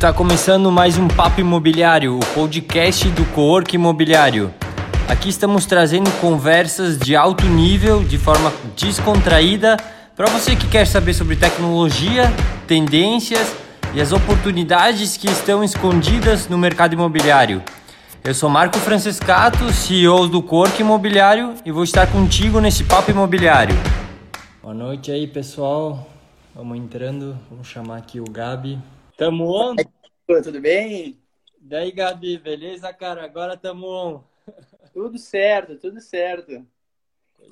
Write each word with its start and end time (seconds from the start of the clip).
Está 0.00 0.14
começando 0.14 0.72
mais 0.72 0.96
um 0.96 1.06
Papo 1.06 1.42
Imobiliário, 1.42 2.16
o 2.16 2.20
podcast 2.34 3.06
do 3.10 3.22
Cowork 3.34 3.74
Imobiliário. 3.76 4.50
Aqui 5.06 5.28
estamos 5.28 5.66
trazendo 5.66 6.10
conversas 6.22 6.96
de 6.96 7.14
alto 7.14 7.44
nível, 7.44 8.02
de 8.02 8.16
forma 8.16 8.50
descontraída, 8.74 9.76
para 10.16 10.30
você 10.30 10.56
que 10.56 10.66
quer 10.68 10.86
saber 10.86 11.12
sobre 11.12 11.36
tecnologia, 11.36 12.32
tendências 12.66 13.54
e 13.92 14.00
as 14.00 14.10
oportunidades 14.10 15.18
que 15.18 15.28
estão 15.28 15.62
escondidas 15.62 16.48
no 16.48 16.56
mercado 16.56 16.94
imobiliário. 16.94 17.62
Eu 18.24 18.32
sou 18.32 18.48
Marco 18.48 18.78
Francescato, 18.78 19.70
CEO 19.70 20.26
do 20.28 20.42
Cowork 20.42 20.80
Imobiliário 20.80 21.52
e 21.62 21.70
vou 21.70 21.84
estar 21.84 22.10
contigo 22.10 22.58
nesse 22.58 22.84
Papo 22.84 23.10
Imobiliário. 23.10 23.76
Boa 24.62 24.72
noite 24.72 25.10
aí, 25.12 25.26
pessoal. 25.26 26.08
Vamos 26.54 26.78
entrando, 26.78 27.36
vamos 27.50 27.68
chamar 27.68 27.98
aqui 27.98 28.18
o 28.18 28.24
Gabi. 28.24 28.78
Tamo 29.20 29.50
on? 29.52 29.76
Tudo 30.26 30.62
bem? 30.62 31.20
Daí, 31.58 31.92
Gabi, 31.92 32.38
beleza, 32.38 32.90
cara? 32.90 33.22
Agora 33.22 33.54
tamo 33.54 33.86
on. 33.86 34.24
Tudo 34.94 35.18
certo, 35.18 35.76
tudo 35.76 36.00
certo. 36.00 36.66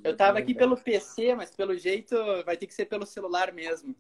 Eu 0.03 0.17
tava 0.17 0.39
aqui 0.39 0.55
pelo 0.55 0.79
PC, 0.79 1.35
mas 1.35 1.55
pelo 1.55 1.77
jeito 1.77 2.17
vai 2.47 2.57
ter 2.57 2.67
que 2.67 2.73
ser 2.73 2.87
pelo 2.87 3.05
celular 3.05 3.53
mesmo. 3.53 3.95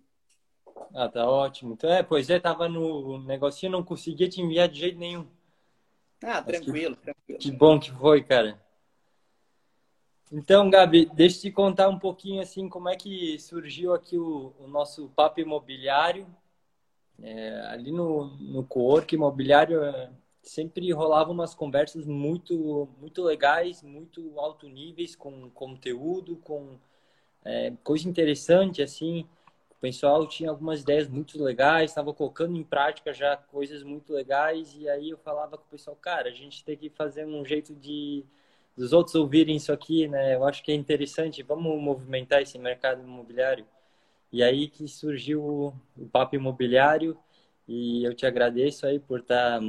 Ah, 0.94 1.10
tá 1.10 1.28
ótimo. 1.28 1.74
Então, 1.74 1.90
é, 1.90 2.02
pois 2.02 2.30
é, 2.30 2.40
tava 2.40 2.70
no 2.70 3.18
negocinho, 3.18 3.72
não 3.72 3.84
conseguia 3.84 4.30
te 4.30 4.40
enviar 4.40 4.66
de 4.66 4.80
jeito 4.80 4.98
nenhum. 4.98 5.28
Ah, 6.24 6.42
tranquilo, 6.42 6.96
que, 6.96 7.02
tranquilo. 7.02 7.38
Que 7.38 7.52
bom 7.52 7.78
que 7.78 7.92
foi, 7.92 8.24
cara. 8.24 8.58
Então, 10.32 10.70
Gabi, 10.70 11.04
deixa 11.12 11.36
eu 11.36 11.42
te 11.42 11.50
contar 11.52 11.90
um 11.90 11.98
pouquinho 11.98 12.40
assim 12.40 12.66
como 12.66 12.88
é 12.88 12.96
que 12.96 13.38
surgiu 13.38 13.92
aqui 13.92 14.16
o, 14.16 14.54
o 14.58 14.66
nosso 14.66 15.10
papo 15.10 15.38
imobiliário. 15.38 16.26
É, 17.22 17.60
ali 17.68 17.90
no, 17.90 18.26
no 18.38 18.64
co-work 18.64 19.14
imobiliário 19.14 19.82
é, 19.82 20.10
sempre 20.42 20.90
rolavam 20.92 21.34
umas 21.34 21.54
conversas 21.54 22.06
muito, 22.06 22.88
muito 23.00 23.22
legais, 23.22 23.82
muito 23.82 24.38
alto 24.38 24.68
níveis, 24.68 25.16
com 25.16 25.50
conteúdo, 25.50 26.36
com 26.36 26.78
é, 27.44 27.72
coisa 27.84 28.08
interessante, 28.08 28.82
assim. 28.82 29.26
O 29.70 29.80
pessoal 29.80 30.26
tinha 30.26 30.50
algumas 30.50 30.82
ideias 30.82 31.08
muito 31.08 31.42
legais, 31.42 31.90
estava 31.90 32.12
colocando 32.14 32.56
em 32.56 32.64
prática 32.64 33.12
já 33.12 33.36
coisas 33.36 33.82
muito 33.82 34.12
legais, 34.12 34.74
e 34.76 34.88
aí 34.88 35.10
eu 35.10 35.18
falava 35.18 35.56
com 35.56 35.64
o 35.64 35.68
pessoal, 35.70 35.96
cara, 35.96 36.28
a 36.30 36.32
gente 36.32 36.64
tem 36.64 36.76
que 36.76 36.90
fazer 36.90 37.24
um 37.26 37.44
jeito 37.44 37.74
de 37.74 38.24
dos 38.76 38.92
outros 38.92 39.16
ouvirem 39.16 39.56
isso 39.56 39.72
aqui, 39.72 40.06
né? 40.08 40.36
Eu 40.36 40.44
acho 40.44 40.62
que 40.62 40.70
é 40.72 40.74
interessante, 40.74 41.42
vamos 41.42 41.80
movimentar 41.82 42.40
esse 42.42 42.58
mercado 42.58 43.02
imobiliário. 43.02 43.66
E 44.32 44.42
aí 44.42 44.68
que 44.68 44.86
surgiu 44.86 45.42
o, 45.96 46.06
Papo 46.12 46.36
Imobiliário 46.36 47.18
e 47.66 48.04
eu 48.04 48.14
te 48.14 48.26
agradeço 48.26 48.86
aí 48.86 48.98
por 48.98 49.20
estar 49.20 49.60
tá, 49.60 49.66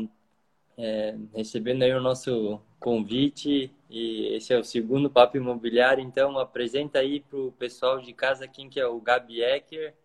é, 0.77 1.16
recebendo 1.33 1.83
aí 1.83 1.93
o 1.93 2.01
nosso 2.01 2.61
convite 2.79 3.71
e 3.89 4.35
esse 4.35 4.53
é 4.53 4.59
o 4.59 4.63
segundo 4.63 5.09
Papo 5.09 5.38
Imobiliário, 5.38 6.03
então 6.03 6.38
apresenta 6.38 6.99
aí 6.99 7.21
para 7.21 7.39
o 7.39 7.51
pessoal 7.53 7.99
de 7.99 8.13
casa 8.13 8.47
quem 8.47 8.69
que 8.69 8.79
é 8.79 8.85
o 8.85 8.99
Gabi 8.99 9.41
Ecker. 9.41 9.95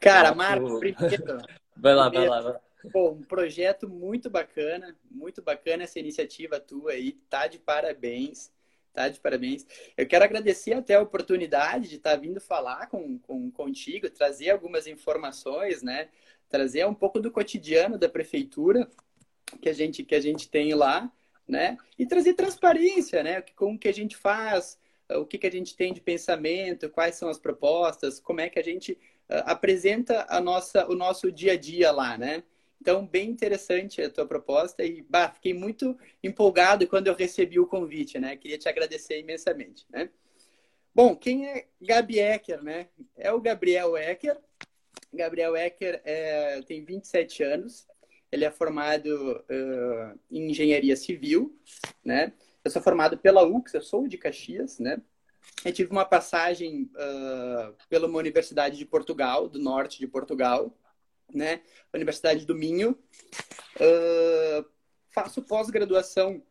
Cara, 0.00 0.34
Marcos, 0.34 0.78
primeiro... 0.78 1.38
vai 1.76 1.94
lá, 1.94 2.08
vai 2.08 2.28
lá, 2.28 2.40
vai. 2.40 2.60
Pô, 2.92 3.10
um 3.10 3.22
projeto 3.22 3.88
muito 3.88 4.30
bacana, 4.30 4.96
muito 5.10 5.42
bacana 5.42 5.82
essa 5.82 5.98
iniciativa 5.98 6.60
tua 6.60 6.92
aí, 6.92 7.12
tá 7.28 7.46
de 7.46 7.58
parabéns. 7.58 8.52
Tá 8.98 9.08
de 9.08 9.20
parabéns. 9.20 9.64
Eu 9.96 10.08
quero 10.08 10.24
agradecer 10.24 10.72
até 10.72 10.96
a 10.96 11.00
oportunidade 11.00 11.88
de 11.88 11.94
estar 11.94 12.10
tá 12.10 12.16
vindo 12.16 12.40
falar 12.40 12.88
com, 12.88 13.16
com, 13.20 13.48
contigo, 13.48 14.10
trazer 14.10 14.50
algumas 14.50 14.88
informações, 14.88 15.84
né? 15.84 16.08
Trazer 16.48 16.84
um 16.84 16.92
pouco 16.92 17.20
do 17.20 17.30
cotidiano 17.30 17.96
da 17.96 18.08
prefeitura 18.08 18.90
que 19.62 19.68
a 19.68 19.72
gente, 19.72 20.02
que 20.02 20.16
a 20.16 20.20
gente 20.20 20.50
tem 20.50 20.74
lá, 20.74 21.12
né? 21.46 21.76
E 21.96 22.04
trazer 22.06 22.34
transparência, 22.34 23.22
né? 23.22 23.40
Como 23.54 23.78
que 23.78 23.86
a 23.86 23.94
gente 23.94 24.16
faz, 24.16 24.76
o 25.08 25.24
que, 25.24 25.38
que 25.38 25.46
a 25.46 25.52
gente 25.52 25.76
tem 25.76 25.92
de 25.92 26.00
pensamento, 26.00 26.90
quais 26.90 27.14
são 27.14 27.28
as 27.28 27.38
propostas, 27.38 28.18
como 28.18 28.40
é 28.40 28.48
que 28.48 28.58
a 28.58 28.64
gente 28.64 28.94
uh, 29.30 29.46
apresenta 29.46 30.26
a 30.28 30.40
nossa, 30.40 30.90
o 30.90 30.96
nosso 30.96 31.30
dia 31.30 31.52
a 31.52 31.56
dia 31.56 31.92
lá, 31.92 32.18
né? 32.18 32.42
Então, 32.80 33.06
bem 33.06 33.28
interessante 33.30 34.00
a 34.00 34.10
tua 34.10 34.26
proposta 34.26 34.84
e 34.84 35.02
bah, 35.02 35.30
fiquei 35.30 35.52
muito 35.52 35.98
empolgado 36.22 36.86
quando 36.86 37.08
eu 37.08 37.14
recebi 37.14 37.58
o 37.58 37.66
convite, 37.66 38.18
né? 38.18 38.36
Queria 38.36 38.58
te 38.58 38.68
agradecer 38.68 39.18
imensamente, 39.18 39.84
né? 39.90 40.08
Bom, 40.94 41.14
quem 41.14 41.46
é 41.46 41.66
Gabi 41.80 42.18
Ecker, 42.18 42.62
né? 42.62 42.88
É 43.16 43.32
o 43.32 43.40
Gabriel 43.40 43.96
Ecker. 43.96 44.36
Gabriel 45.12 45.56
Ecker 45.56 46.00
é, 46.04 46.60
tem 46.62 46.84
27 46.84 47.42
anos. 47.42 47.86
Ele 48.30 48.44
é 48.44 48.50
formado 48.50 49.06
uh, 49.06 50.18
em 50.30 50.50
engenharia 50.50 50.96
civil, 50.96 51.56
né? 52.04 52.32
Eu 52.64 52.70
sou 52.70 52.82
formado 52.82 53.16
pela 53.16 53.46
UX, 53.46 53.72
eu 53.74 53.80
sou 53.80 54.06
de 54.06 54.18
Caxias, 54.18 54.78
né? 54.78 55.00
Eu 55.64 55.72
tive 55.72 55.90
uma 55.90 56.04
passagem 56.04 56.90
uh, 56.94 57.74
pela 57.88 58.06
uma 58.06 58.18
universidade 58.18 58.76
de 58.76 58.84
Portugal, 58.84 59.48
do 59.48 59.58
norte 59.58 59.98
de 59.98 60.06
Portugal, 60.06 60.76
né? 61.32 61.62
Universidade 61.92 62.44
do 62.46 62.54
Minho. 62.54 62.98
Uh, 63.76 64.64
faço 65.10 65.42
pós-graduação 65.42 66.42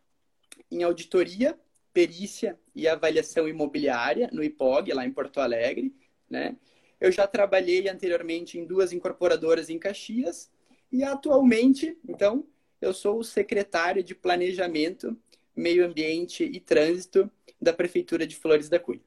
em 0.71 0.83
auditoria, 0.83 1.59
perícia 1.93 2.59
e 2.75 2.87
avaliação 2.87 3.47
imobiliária 3.47 4.29
no 4.31 4.43
IPOG, 4.43 4.93
lá 4.93 5.05
em 5.05 5.11
Porto 5.11 5.39
Alegre, 5.39 5.95
né? 6.29 6.57
Eu 6.99 7.11
já 7.11 7.27
trabalhei 7.27 7.87
anteriormente 7.87 8.57
em 8.57 8.65
duas 8.65 8.91
incorporadoras 8.91 9.69
em 9.69 9.77
Caxias 9.77 10.49
e 10.91 11.03
atualmente, 11.03 11.97
então, 12.07 12.47
eu 12.81 12.93
sou 12.93 13.19
o 13.19 13.23
secretário 13.23 14.03
de 14.03 14.15
Planejamento, 14.15 15.15
Meio 15.55 15.85
Ambiente 15.85 16.43
e 16.43 16.59
Trânsito 16.59 17.29
da 17.61 17.73
Prefeitura 17.73 18.25
de 18.25 18.35
Flores 18.35 18.69
da 18.69 18.79
Cunha. 18.79 19.01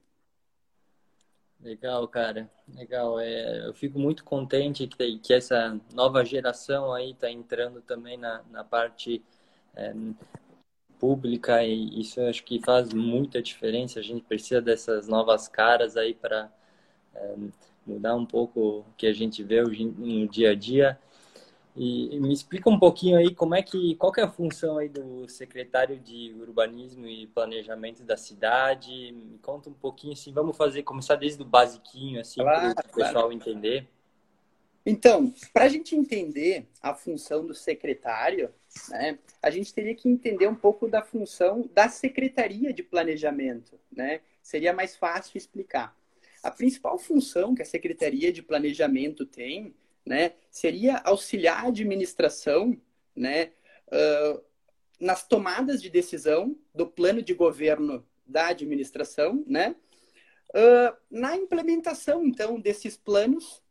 Legal, 1.62 2.08
cara. 2.08 2.50
Legal. 2.74 3.20
É, 3.20 3.66
eu 3.66 3.74
fico 3.74 3.98
muito 3.98 4.24
contente 4.24 4.86
que, 4.86 5.18
que 5.18 5.34
essa 5.34 5.78
nova 5.92 6.24
geração 6.24 6.92
aí 6.92 7.10
está 7.10 7.30
entrando 7.30 7.82
também 7.82 8.16
na, 8.16 8.42
na 8.50 8.64
parte 8.64 9.22
é, 9.74 9.92
pública 10.98 11.64
e 11.64 12.00
isso 12.00 12.20
acho 12.22 12.44
que 12.44 12.60
faz 12.60 12.92
muita 12.94 13.42
diferença. 13.42 14.00
A 14.00 14.02
gente 14.02 14.22
precisa 14.24 14.60
dessas 14.60 15.08
novas 15.08 15.48
caras 15.48 15.96
aí 15.96 16.14
para 16.14 16.50
é, 17.14 17.34
mudar 17.86 18.14
um 18.16 18.26
pouco 18.26 18.60
o 18.80 18.84
que 18.96 19.06
a 19.06 19.12
gente 19.12 19.42
vê 19.42 19.62
no 19.62 20.28
dia 20.28 20.50
a 20.52 20.54
dia. 20.54 20.98
E, 21.76 22.18
me 22.18 22.32
explica 22.32 22.68
um 22.68 22.78
pouquinho 22.78 23.16
aí 23.16 23.34
como 23.34 23.54
é 23.54 23.62
que 23.62 23.94
qual 23.94 24.12
que 24.12 24.20
é 24.20 24.24
a 24.24 24.30
função 24.30 24.78
aí 24.78 24.88
do 24.88 25.28
secretário 25.28 25.98
de 25.98 26.34
urbanismo 26.40 27.06
e 27.06 27.26
planejamento 27.28 28.02
da 28.02 28.16
cidade. 28.16 29.12
Me 29.12 29.38
conta 29.38 29.70
um 29.70 29.74
pouquinho 29.74 30.12
assim, 30.12 30.32
vamos 30.32 30.56
fazer 30.56 30.82
começar 30.82 31.16
desde 31.16 31.42
o 31.42 31.46
basiquinho 31.46 32.20
assim 32.20 32.40
claro, 32.40 32.74
para 32.74 32.86
o 32.86 32.94
pessoal 32.94 33.12
claro. 33.12 33.32
entender. 33.32 33.88
Então, 34.84 35.32
para 35.52 35.64
a 35.64 35.68
gente 35.68 35.94
entender 35.94 36.66
a 36.82 36.94
função 36.94 37.46
do 37.46 37.54
secretário, 37.54 38.50
né, 38.88 39.18
a 39.42 39.50
gente 39.50 39.72
teria 39.74 39.94
que 39.94 40.08
entender 40.08 40.48
um 40.48 40.54
pouco 40.54 40.88
da 40.88 41.02
função 41.02 41.68
da 41.74 41.88
secretaria 41.88 42.72
de 42.72 42.82
planejamento, 42.82 43.78
né? 43.92 44.20
Seria 44.42 44.72
mais 44.72 44.96
fácil 44.96 45.36
explicar. 45.36 45.94
A 46.42 46.50
principal 46.50 46.98
função 46.98 47.54
que 47.54 47.60
a 47.60 47.66
secretaria 47.66 48.32
de 48.32 48.42
planejamento 48.42 49.26
tem 49.26 49.74
né, 50.04 50.32
seria 50.50 50.96
auxiliar 50.98 51.64
a 51.64 51.68
administração 51.68 52.80
né, 53.14 53.52
uh, 53.88 54.42
nas 54.98 55.26
tomadas 55.26 55.80
de 55.80 55.90
decisão 55.90 56.56
do 56.74 56.86
plano 56.86 57.22
de 57.22 57.34
governo 57.34 58.06
da 58.26 58.48
administração, 58.48 59.44
né, 59.46 59.74
uh, 60.50 60.96
na 61.10 61.36
implementação, 61.36 62.24
então, 62.24 62.60
desses 62.60 62.96
planos, 62.96 63.62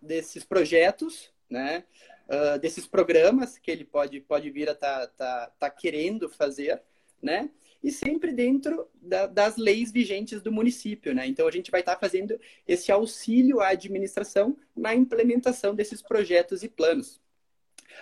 desses 0.00 0.44
projetos, 0.44 1.32
né, 1.48 1.84
uh, 2.28 2.58
desses 2.58 2.86
programas 2.86 3.58
que 3.58 3.70
ele 3.70 3.84
pode, 3.84 4.20
pode 4.20 4.50
vir 4.50 4.68
a 4.68 4.72
estar 4.72 5.06
tá, 5.08 5.46
tá, 5.46 5.52
tá 5.58 5.70
querendo 5.70 6.28
fazer, 6.28 6.82
né, 7.20 7.50
e 7.82 7.92
sempre 7.92 8.32
dentro 8.32 8.88
da, 9.00 9.26
das 9.26 9.56
leis 9.56 9.92
vigentes 9.92 10.42
do 10.42 10.50
município, 10.50 11.14
né? 11.14 11.26
Então 11.26 11.46
a 11.46 11.50
gente 11.50 11.70
vai 11.70 11.80
estar 11.80 11.94
tá 11.94 12.00
fazendo 12.00 12.38
esse 12.66 12.90
auxílio 12.90 13.60
à 13.60 13.68
administração 13.68 14.56
na 14.76 14.94
implementação 14.94 15.74
desses 15.74 16.02
projetos 16.02 16.62
e 16.62 16.68
planos. 16.68 17.20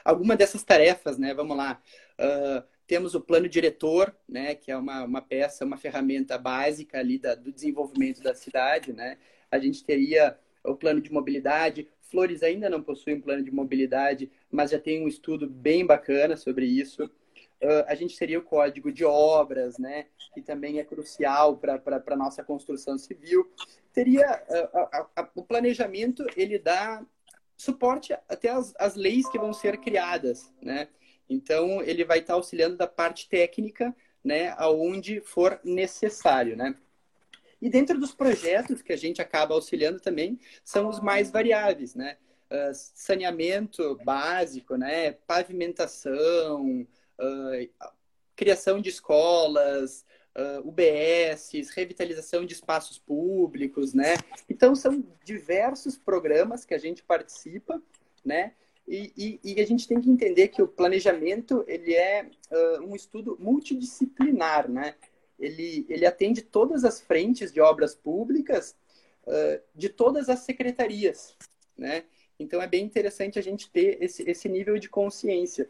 Alguma 0.05 0.37
dessas 0.37 0.63
tarefas, 0.63 1.19
né? 1.19 1.35
Vamos 1.35 1.57
lá. 1.57 1.81
Uh, 2.19 2.63
temos 2.87 3.15
o 3.15 3.21
plano 3.21 3.49
diretor, 3.49 4.15
né? 4.29 4.55
Que 4.55 4.71
é 4.71 4.77
uma, 4.77 5.05
uma 5.05 5.23
peça, 5.23 5.65
uma 5.65 5.77
ferramenta 5.77 6.39
básica 6.39 6.99
ali 6.99 7.19
da, 7.19 7.35
do 7.35 7.53
desenvolvimento 7.53 8.23
da 8.23 8.35
cidade, 8.35 8.93
né? 8.93 9.19
A 9.51 9.59
gente 9.59 9.85
teria 9.85 10.39
o 10.65 10.75
plano 10.75 11.01
de 11.01 11.13
mobilidade. 11.13 11.89
Flores 12.01 12.43
ainda 12.43 12.71
não 12.71 12.83
possui 12.83 13.15
um 13.15 13.21
plano 13.21 13.43
de 13.43 13.51
mobilidade, 13.51 14.31
mas 14.51 14.71
já 14.71 14.79
tem 14.79 15.05
um 15.05 15.09
estudo 15.09 15.49
bem 15.49 15.85
bacana 15.85 16.37
sobre 16.37 16.67
isso. 16.67 17.11
Uh, 17.63 17.85
a 17.87 17.95
gente 17.95 18.19
teria 18.19 18.39
o 18.39 18.43
código 18.43 18.93
de 18.93 19.05
obras, 19.05 19.79
né, 19.79 20.07
que 20.35 20.43
também 20.43 20.79
é 20.79 20.85
crucial 20.85 21.57
para 21.57 21.81
a 22.07 22.17
nossa 22.17 22.45
construção 22.45 22.99
civil. 22.99 23.51
Teria 23.93 24.27
a, 24.75 25.09
a, 25.17 25.31
o 25.35 25.43
planejamento, 25.43 26.27
ele 26.37 26.59
dá 26.59 27.03
suporte 27.57 28.13
até 28.29 28.51
as, 28.51 28.75
as 28.79 28.95
leis 28.95 29.29
que 29.29 29.39
vão 29.39 29.53
ser 29.53 29.79
criadas, 29.79 30.53
né? 30.61 30.89
Então, 31.29 31.83
ele 31.83 32.05
vai 32.05 32.19
estar 32.19 32.35
auxiliando 32.35 32.77
da 32.77 32.87
parte 32.87 33.29
técnica, 33.29 33.95
né, 34.23 34.55
aonde 34.59 35.21
for 35.21 35.59
necessário, 35.65 36.57
né? 36.57 36.77
E 37.61 37.71
dentro 37.71 37.99
dos 37.99 38.15
projetos 38.15 38.83
que 38.83 38.93
a 38.93 38.97
gente 38.97 39.23
acaba 39.23 39.55
auxiliando 39.55 39.99
também, 39.99 40.39
são 40.63 40.89
os 40.89 41.01
mais 41.01 41.31
variáveis, 41.31 41.95
né? 41.95 42.19
Uh, 42.51 42.71
saneamento 42.73 43.99
básico, 44.05 44.77
né? 44.77 45.13
Pavimentação, 45.13 46.87
uh, 47.21 47.89
criação 48.35 48.81
de 48.81 48.91
escolas, 48.91 50.05
uh, 50.37 50.69
UBS, 50.69 51.51
revitalização 51.75 52.45
de 52.45 52.53
espaços 52.53 52.99
públicos, 52.99 53.95
né? 53.95 54.15
Então, 54.49 54.75
são 54.75 55.03
diversos 55.25 55.97
programas 55.97 56.65
que 56.65 56.75
a 56.75 56.79
gente 56.79 57.03
participa, 57.03 57.83
né? 58.25 58.53
E, 58.87 59.13
e, 59.17 59.57
e 59.57 59.61
a 59.61 59.67
gente 59.67 59.89
tem 59.89 60.01
que 60.01 60.09
entender 60.09 60.49
que 60.49 60.63
o 60.63 60.69
planejamento, 60.69 61.65
ele 61.67 61.95
é 61.95 62.31
uh, 62.51 62.85
um 62.85 62.95
estudo 62.95 63.37
multidisciplinar, 63.41 64.71
né? 64.71 64.95
Ele, 65.39 65.85
ele 65.89 66.07
atende 66.07 66.41
todas 66.41 66.85
as 66.85 67.01
frentes 67.01 67.53
de 67.53 67.61
obras 67.61 67.95
públicas 67.95 68.77
uh, 69.27 69.61
de 69.75 69.89
todas 69.89 70.29
as 70.29 70.41
secretarias, 70.41 71.37
né? 71.77 72.05
Então, 72.39 72.61
é 72.61 72.67
bem 72.67 72.85
interessante 72.85 73.39
a 73.39 73.43
gente 73.43 73.71
ter 73.71 74.03
esse, 74.03 74.23
esse 74.29 74.49
nível 74.49 74.79
de 74.79 74.91
consciência. 74.91 75.69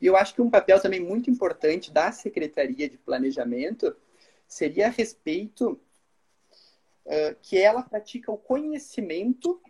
E 0.00 0.06
eu 0.06 0.16
acho 0.16 0.34
que 0.34 0.42
um 0.42 0.50
papel 0.50 0.80
também 0.80 1.00
muito 1.00 1.30
importante 1.30 1.90
da 1.90 2.12
Secretaria 2.12 2.88
de 2.88 2.96
Planejamento 2.96 3.96
seria 4.46 4.86
a 4.86 4.90
respeito 4.90 5.80
uh, 7.04 7.36
que 7.42 7.58
ela 7.58 7.82
pratica 7.82 8.30
o 8.30 8.38
conhecimento 8.38 9.60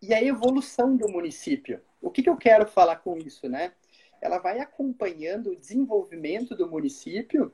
e 0.00 0.12
a 0.12 0.22
evolução 0.22 0.96
do 0.96 1.08
município. 1.08 1.80
O 2.00 2.10
que, 2.10 2.22
que 2.22 2.28
eu 2.28 2.36
quero 2.36 2.66
falar 2.66 2.96
com 2.96 3.16
isso, 3.16 3.48
né? 3.48 3.72
Ela 4.20 4.38
vai 4.38 4.58
acompanhando 4.58 5.50
o 5.50 5.56
desenvolvimento 5.56 6.54
do 6.56 6.68
município 6.68 7.52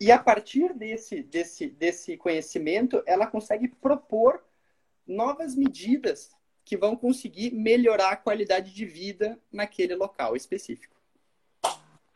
e 0.00 0.10
a 0.10 0.18
partir 0.18 0.74
desse, 0.74 1.22
desse, 1.22 1.66
desse 1.68 2.16
conhecimento, 2.16 3.02
ela 3.06 3.26
consegue 3.26 3.68
propor 3.68 4.44
novas 5.06 5.54
medidas 5.54 6.30
que 6.64 6.76
vão 6.76 6.96
conseguir 6.96 7.52
melhorar 7.52 8.10
a 8.10 8.16
qualidade 8.16 8.72
de 8.72 8.84
vida 8.86 9.38
naquele 9.52 9.94
local 9.94 10.34
específico. 10.34 10.94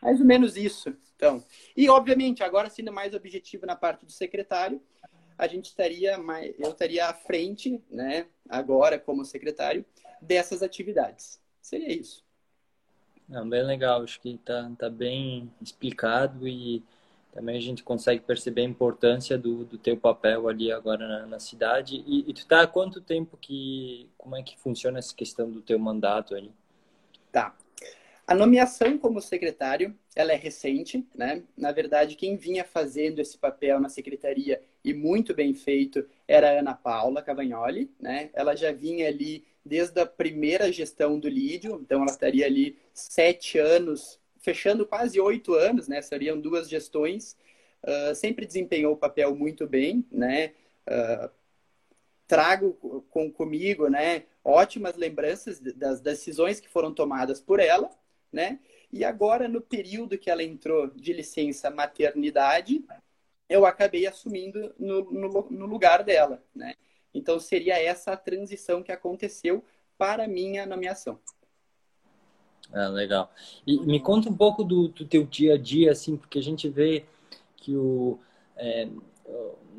Mais 0.01 0.21
ou 0.21 0.27
menos 0.27 0.57
isso. 0.57 0.97
Então, 1.17 1.45
e 1.77 1.89
obviamente, 1.89 2.43
agora 2.43 2.71
sendo 2.71 2.93
mais 2.93 3.15
objetivo 3.15 3.67
na 3.67 3.75
parte 3.75 4.07
do 4.07 4.13
secretário, 4.13 4.81
a 5.37 5.47
gente 5.47 5.67
estaria 5.67 6.19
mais, 6.19 6.55
eu 6.59 6.71
estaria 6.71 7.07
à 7.07 7.15
frente, 7.15 7.83
né, 7.91 8.27
agora 8.49 8.99
como 8.99 9.25
secretário 9.25 9.85
dessas 10.21 10.63
atividades. 10.63 11.41
Seria 11.61 11.93
isso. 11.93 12.25
Não, 13.29 13.49
bem 13.49 13.63
legal, 13.63 14.03
acho 14.03 14.21
que 14.21 14.31
está 14.31 14.71
tá 14.79 14.89
bem 14.89 15.53
explicado 15.61 16.49
e 16.49 16.83
também 17.39 17.57
a 17.57 17.61
gente 17.61 17.85
consegue 17.85 18.21
perceber 18.21 18.63
a 18.63 18.65
importância 18.65 19.39
do, 19.39 19.65
do 19.65 19.79
teu 19.79 19.97
papel 19.97 20.49
ali 20.49 20.73
agora 20.73 21.07
na, 21.07 21.27
na 21.27 21.39
cidade. 21.39 22.03
E, 22.05 22.29
e, 22.29 22.35
tu 22.35 22.45
tá 22.45 22.63
há 22.63 22.67
quanto 22.67 23.01
tempo 23.01 23.37
que, 23.37 24.11
como 24.19 24.35
é 24.35 24.43
que 24.43 24.59
funciona 24.59 24.99
essa 24.99 25.15
questão 25.15 25.49
do 25.49 25.63
teu 25.63 25.79
mandato 25.79 26.35
ali? 26.35 26.51
Tá. 27.31 27.55
A 28.27 28.35
nomeação 28.35 28.99
como 28.99 29.23
secretário, 29.23 29.97
ela 30.17 30.33
é 30.33 30.35
recente, 30.35 31.07
né? 31.15 31.45
Na 31.57 31.71
verdade, 31.71 32.17
quem 32.17 32.37
vinha 32.37 32.65
fazendo 32.65 33.21
esse 33.21 33.39
papel 33.39 33.79
na 33.79 33.89
secretaria 33.89 34.61
e 34.85 34.93
muito 34.93 35.33
bem 35.33 35.55
feito 35.55 36.05
era 36.27 36.51
a 36.51 36.59
Ana 36.59 36.75
Paula 36.75 37.23
Cavagnoli, 37.23 37.89
né? 38.01 38.31
Ela 38.35 38.57
já 38.57 38.73
vinha 38.73 39.07
ali 39.07 39.45
desde 39.65 40.01
a 40.01 40.07
primeira 40.07 40.73
gestão 40.73 41.21
do 41.21 41.29
Lídio, 41.29 41.79
então 41.81 42.03
ela 42.03 42.11
estaria 42.11 42.47
ali 42.47 42.77
sete 42.93 43.61
anos 43.61 44.19
fechando 44.49 44.87
quase 44.87 45.21
oito 45.21 45.53
anos, 45.53 45.89
né? 45.89 46.01
Seriam 46.01 46.41
duas 46.41 46.71
gestões. 46.71 47.37
Uh, 47.83 48.15
sempre 48.15 48.47
desempenhou 48.47 48.95
o 48.95 48.97
papel 48.97 49.35
muito 49.35 49.67
bem, 49.67 50.07
né? 50.11 50.55
Uh, 50.89 51.31
trago 52.27 53.05
com 53.11 53.31
comigo, 53.31 53.91
né? 53.91 54.25
Ótimas 54.43 54.97
lembranças 54.97 55.61
das 55.61 56.01
decisões 56.01 56.61
que 56.61 56.69
foram 56.69 56.95
tomadas 56.95 57.43
por 57.43 57.61
ela, 57.61 57.91
né? 58.33 58.59
E 58.91 59.05
agora, 59.05 59.47
no 59.47 59.61
período 59.61 60.17
que 60.17 60.31
ela 60.31 60.43
entrou 60.43 60.87
de 60.87 61.13
licença 61.13 61.71
maternidade, 61.71 62.83
eu 63.51 63.67
acabei 63.67 64.07
assumindo 64.07 64.75
no, 64.79 65.11
no, 65.11 65.51
no 65.51 65.67
lugar 65.67 66.03
dela, 66.03 66.43
né? 66.55 66.75
Então, 67.13 67.39
seria 67.39 67.79
essa 67.79 68.13
a 68.13 68.17
transição 68.17 68.83
que 68.83 68.93
aconteceu 68.93 69.63
para 69.99 70.27
minha 70.27 70.65
nomeação. 70.65 71.21
Ah, 72.73 72.89
legal. 72.89 73.31
E 73.67 73.81
me 73.81 73.99
conta 73.99 74.29
um 74.29 74.37
pouco 74.37 74.63
do, 74.63 74.89
do, 74.89 75.05
teu 75.07 75.25
dia 75.25 75.55
a 75.55 75.59
dia, 75.59 75.91
assim, 75.91 76.17
porque 76.17 76.39
a 76.39 76.43
gente 76.43 76.69
vê 76.69 77.07
que 77.57 77.75
o, 77.75 78.19
é, 78.57 78.89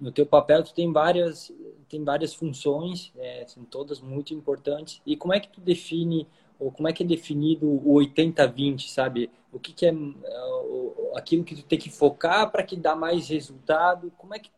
no 0.02 0.12
teu 0.12 0.26
papel 0.26 0.64
tu 0.64 0.74
tem 0.74 0.92
várias, 0.92 1.52
tem 1.88 2.04
várias 2.04 2.34
funções, 2.34 3.12
é, 3.18 3.46
são 3.48 3.64
todas 3.64 4.00
muito 4.00 4.34
importantes. 4.34 5.02
E 5.06 5.16
como 5.16 5.34
é 5.34 5.40
que 5.40 5.50
tu 5.50 5.62
define, 5.62 6.28
ou 6.60 6.72
como 6.72 6.88
é 6.88 6.94
que 6.94 7.04
é 7.04 7.06
definido 7.06 7.68
o 7.68 7.96
80-20, 7.96 8.90
sabe? 8.90 9.30
O 9.52 9.60
que, 9.60 9.74
que 9.74 9.86
é, 9.86 9.92
é 9.92 11.18
aquilo 11.18 11.44
que 11.44 11.56
tu 11.56 11.64
tem 11.64 11.78
que 11.78 11.90
focar 11.90 12.52
para 12.52 12.64
que 12.64 12.76
dá 12.76 12.96
mais 12.96 13.28
resultado? 13.30 14.12
Como 14.18 14.34
é 14.34 14.40
que 14.40 14.50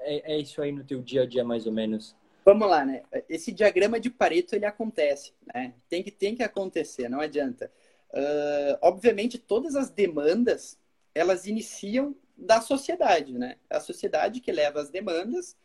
é, 0.00 0.34
é 0.34 0.38
isso 0.38 0.60
aí 0.60 0.72
no 0.72 0.84
teu 0.84 1.00
dia 1.00 1.22
a 1.22 1.26
dia, 1.26 1.44
mais 1.44 1.66
ou 1.66 1.72
menos? 1.72 2.14
Vamos 2.44 2.68
lá, 2.68 2.84
né? 2.84 3.02
Esse 3.28 3.52
diagrama 3.52 4.00
de 4.00 4.10
Pareto 4.10 4.54
ele 4.54 4.66
acontece, 4.66 5.32
né? 5.54 5.74
Tem 5.88 6.02
que 6.02 6.10
tem 6.10 6.34
que 6.34 6.42
acontecer, 6.42 7.08
não 7.08 7.20
adianta. 7.20 7.70
Uh, 8.12 8.78
obviamente, 8.82 9.38
todas 9.38 9.76
as 9.76 9.90
demandas 9.90 10.78
elas 11.14 11.46
iniciam 11.46 12.16
da 12.36 12.60
sociedade, 12.60 13.38
né? 13.38 13.56
A 13.70 13.80
sociedade 13.80 14.40
que 14.40 14.50
leva 14.50 14.80
as 14.80 14.90
demandas 14.90 15.56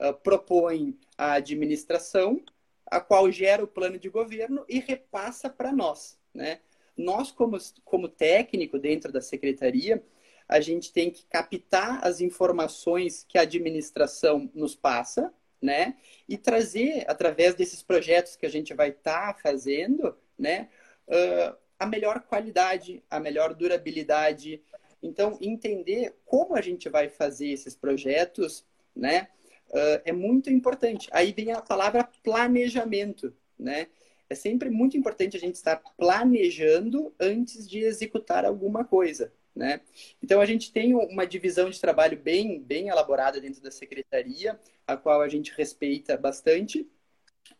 uh, 0.00 0.12
propõe 0.12 0.98
a 1.16 1.32
administração, 1.34 2.42
a 2.86 3.00
qual 3.00 3.30
gera 3.32 3.64
o 3.64 3.68
plano 3.68 3.98
de 3.98 4.08
governo 4.08 4.64
e 4.68 4.78
repassa 4.78 5.48
para 5.48 5.72
nós, 5.72 6.18
né? 6.34 6.60
Nós 6.96 7.30
como 7.30 7.56
como 7.84 8.08
técnico 8.08 8.78
dentro 8.78 9.10
da 9.10 9.20
secretaria 9.20 10.02
a 10.48 10.60
gente 10.60 10.92
tem 10.92 11.10
que 11.10 11.24
captar 11.26 12.06
as 12.06 12.20
informações 12.20 13.24
que 13.28 13.36
a 13.36 13.42
administração 13.42 14.50
nos 14.54 14.76
passa, 14.76 15.32
né? 15.60 15.96
E 16.28 16.36
trazer, 16.36 17.04
através 17.08 17.54
desses 17.54 17.82
projetos 17.82 18.36
que 18.36 18.46
a 18.46 18.50
gente 18.50 18.74
vai 18.74 18.90
estar 18.90 19.34
tá 19.34 19.40
fazendo, 19.40 20.16
né? 20.38 20.68
Uh, 21.08 21.56
a 21.78 21.86
melhor 21.86 22.20
qualidade, 22.22 23.02
a 23.10 23.20
melhor 23.20 23.54
durabilidade. 23.54 24.62
Então, 25.02 25.38
entender 25.40 26.16
como 26.24 26.56
a 26.56 26.60
gente 26.60 26.88
vai 26.88 27.08
fazer 27.08 27.48
esses 27.48 27.76
projetos, 27.76 28.64
né? 28.94 29.28
Uh, 29.70 30.00
é 30.04 30.12
muito 30.12 30.50
importante. 30.50 31.08
Aí 31.12 31.32
vem 31.32 31.52
a 31.52 31.60
palavra 31.60 32.08
planejamento, 32.22 33.34
né? 33.58 33.88
É 34.28 34.34
sempre 34.34 34.70
muito 34.70 34.96
importante 34.96 35.36
a 35.36 35.40
gente 35.40 35.54
estar 35.54 35.76
planejando 35.96 37.14
antes 37.20 37.68
de 37.68 37.78
executar 37.80 38.44
alguma 38.44 38.84
coisa, 38.84 39.32
né? 39.56 39.80
Então, 40.22 40.40
a 40.40 40.46
gente 40.46 40.70
tem 40.70 40.94
uma 40.94 41.26
divisão 41.26 41.70
de 41.70 41.80
trabalho 41.80 42.18
bem, 42.18 42.60
bem 42.60 42.88
elaborada 42.88 43.40
dentro 43.40 43.62
da 43.62 43.70
secretaria, 43.70 44.60
a 44.86 44.96
qual 44.96 45.22
a 45.22 45.28
gente 45.28 45.52
respeita 45.56 46.16
bastante, 46.16 46.86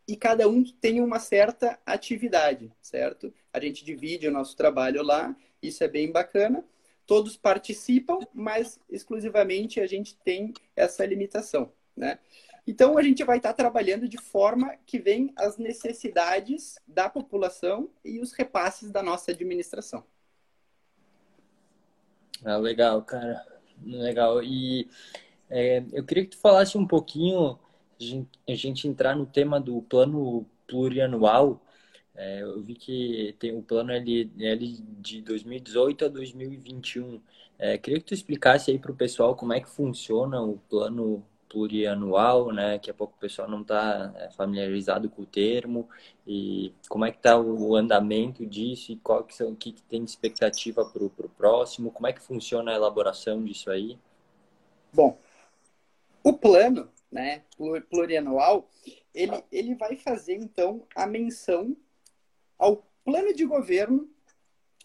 e 0.06 0.16
cada 0.16 0.48
um 0.48 0.62
tem 0.62 1.00
uma 1.00 1.18
certa 1.18 1.78
atividade, 1.84 2.72
certo? 2.80 3.32
A 3.52 3.58
gente 3.58 3.84
divide 3.84 4.28
o 4.28 4.32
nosso 4.32 4.56
trabalho 4.56 5.02
lá, 5.02 5.34
isso 5.62 5.82
é 5.82 5.88
bem 5.88 6.12
bacana. 6.12 6.64
Todos 7.06 7.36
participam, 7.36 8.18
mas 8.34 8.80
exclusivamente 8.90 9.80
a 9.80 9.86
gente 9.86 10.16
tem 10.18 10.52
essa 10.74 11.04
limitação, 11.06 11.72
né? 11.96 12.18
Então 12.66 12.98
a 12.98 13.02
gente 13.02 13.22
vai 13.22 13.36
estar 13.36 13.52
trabalhando 13.52 14.08
de 14.08 14.18
forma 14.18 14.76
que 14.84 14.98
vem 14.98 15.32
as 15.36 15.56
necessidades 15.56 16.76
da 16.86 17.08
população 17.08 17.88
e 18.04 18.18
os 18.18 18.32
repasses 18.32 18.90
da 18.90 19.04
nossa 19.04 19.30
administração. 19.30 20.04
Ah, 22.44 22.56
legal, 22.56 23.02
cara. 23.02 23.44
Legal. 23.84 24.42
E 24.42 24.88
é, 25.50 25.84
eu 25.92 26.04
queria 26.04 26.24
que 26.24 26.30
tu 26.30 26.38
falasse 26.38 26.76
um 26.78 26.86
pouquinho, 26.86 27.58
a 28.00 28.04
gente, 28.04 28.28
a 28.48 28.54
gente 28.54 28.88
entrar 28.88 29.16
no 29.16 29.26
tema 29.26 29.60
do 29.60 29.82
plano 29.82 30.46
plurianual. 30.66 31.62
É, 32.14 32.42
eu 32.42 32.62
vi 32.62 32.74
que 32.74 33.34
tem 33.38 33.56
o 33.56 33.62
plano 33.62 33.92
L, 33.92 34.32
L 34.38 34.84
de 35.00 35.22
2018 35.22 36.06
a 36.06 36.08
2021. 36.08 37.20
É, 37.58 37.78
queria 37.78 38.00
que 38.00 38.06
tu 38.06 38.14
explicasse 38.14 38.70
aí 38.70 38.78
para 38.78 38.92
o 38.92 38.96
pessoal 38.96 39.36
como 39.36 39.52
é 39.52 39.60
que 39.60 39.68
funciona 39.68 40.40
o 40.42 40.58
plano 40.68 41.24
plurianual, 41.48 42.52
né? 42.52 42.72
Daqui 42.72 42.90
a 42.90 42.94
pouco 42.94 43.14
o 43.16 43.20
pessoal 43.20 43.48
não 43.48 43.62
está 43.62 44.12
é, 44.16 44.30
familiarizado 44.30 45.08
com 45.08 45.22
o 45.22 45.26
termo 45.26 45.88
e 46.26 46.72
como 46.88 47.04
é 47.04 47.10
que 47.10 47.18
está 47.18 47.38
o 47.38 47.74
andamento 47.76 48.44
disso 48.46 48.92
e 48.92 48.96
qual 48.96 49.24
que 49.24 49.34
são, 49.34 49.50
o 49.50 49.56
que, 49.56 49.72
que 49.72 49.82
tem 49.82 50.04
expectativa 50.04 50.84
para 50.84 51.04
o 51.04 51.30
próximo, 51.36 51.90
como 51.90 52.06
é 52.06 52.12
que 52.12 52.20
funciona 52.20 52.72
a 52.72 52.74
elaboração 52.74 53.42
disso 53.44 53.70
aí? 53.70 53.98
Bom, 54.92 55.18
o 56.22 56.32
plano, 56.32 56.88
né, 57.10 57.42
plurianual, 57.88 58.68
ele, 59.14 59.42
ele 59.50 59.74
vai 59.74 59.96
fazer, 59.96 60.34
então, 60.34 60.82
a 60.94 61.06
menção 61.06 61.76
ao 62.58 62.84
plano 63.04 63.32
de 63.32 63.44
governo, 63.44 64.08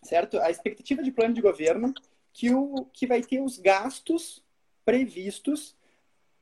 certo? 0.04 0.40
A 0.40 0.50
expectativa 0.50 1.02
de 1.02 1.12
plano 1.12 1.34
de 1.34 1.42
governo 1.42 1.94
que, 2.34 2.54
o, 2.54 2.86
que 2.94 3.08
vai 3.08 3.22
ter 3.22 3.42
os 3.42 3.58
gastos 3.58 4.44
previstos 4.86 5.76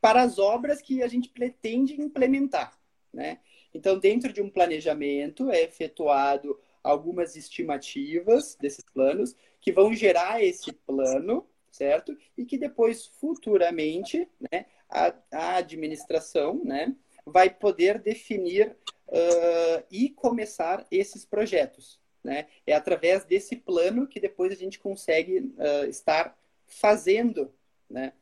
para 0.00 0.22
as 0.22 0.38
obras 0.38 0.80
que 0.80 1.02
a 1.02 1.08
gente 1.08 1.28
pretende 1.28 2.00
implementar, 2.00 2.78
né? 3.12 3.38
Então, 3.72 3.98
dentro 3.98 4.32
de 4.32 4.42
um 4.42 4.50
planejamento, 4.50 5.50
é 5.50 5.62
efetuado 5.62 6.58
algumas 6.82 7.36
estimativas 7.36 8.56
desses 8.60 8.84
planos 8.92 9.36
que 9.60 9.70
vão 9.70 9.92
gerar 9.94 10.42
esse 10.42 10.72
plano, 10.72 11.46
certo? 11.70 12.16
E 12.36 12.44
que 12.44 12.58
depois, 12.58 13.06
futuramente, 13.06 14.28
né, 14.50 14.66
a, 14.88 15.14
a 15.30 15.56
administração 15.56 16.60
né, 16.64 16.94
vai 17.24 17.50
poder 17.50 17.98
definir 18.00 18.76
uh, 19.08 19.84
e 19.90 20.10
começar 20.10 20.86
esses 20.90 21.24
projetos. 21.24 22.00
Né? 22.22 22.48
É 22.66 22.74
através 22.74 23.24
desse 23.24 23.56
plano 23.56 24.06
que 24.06 24.20
depois 24.20 24.52
a 24.52 24.56
gente 24.56 24.78
consegue 24.78 25.38
uh, 25.38 25.84
estar 25.88 26.36
fazendo. 26.66 27.52
Né? 27.88 28.12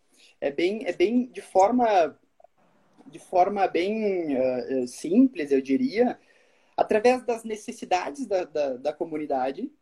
É, 0.40 0.50
bem, 0.50 0.87
é 0.87 0.92
bem 0.92 1.26
de 1.26 1.42
forma 1.42 2.16
de 3.09 3.18
forma 3.18 3.66
bem 3.66 4.37
uh, 4.37 4.87
simples, 4.87 5.50
eu 5.50 5.61
diria, 5.61 6.18
através 6.76 7.25
das 7.25 7.42
necessidades 7.42 8.26
da, 8.26 8.45
da, 8.45 8.76
da 8.76 8.92
comunidade, 8.92 9.73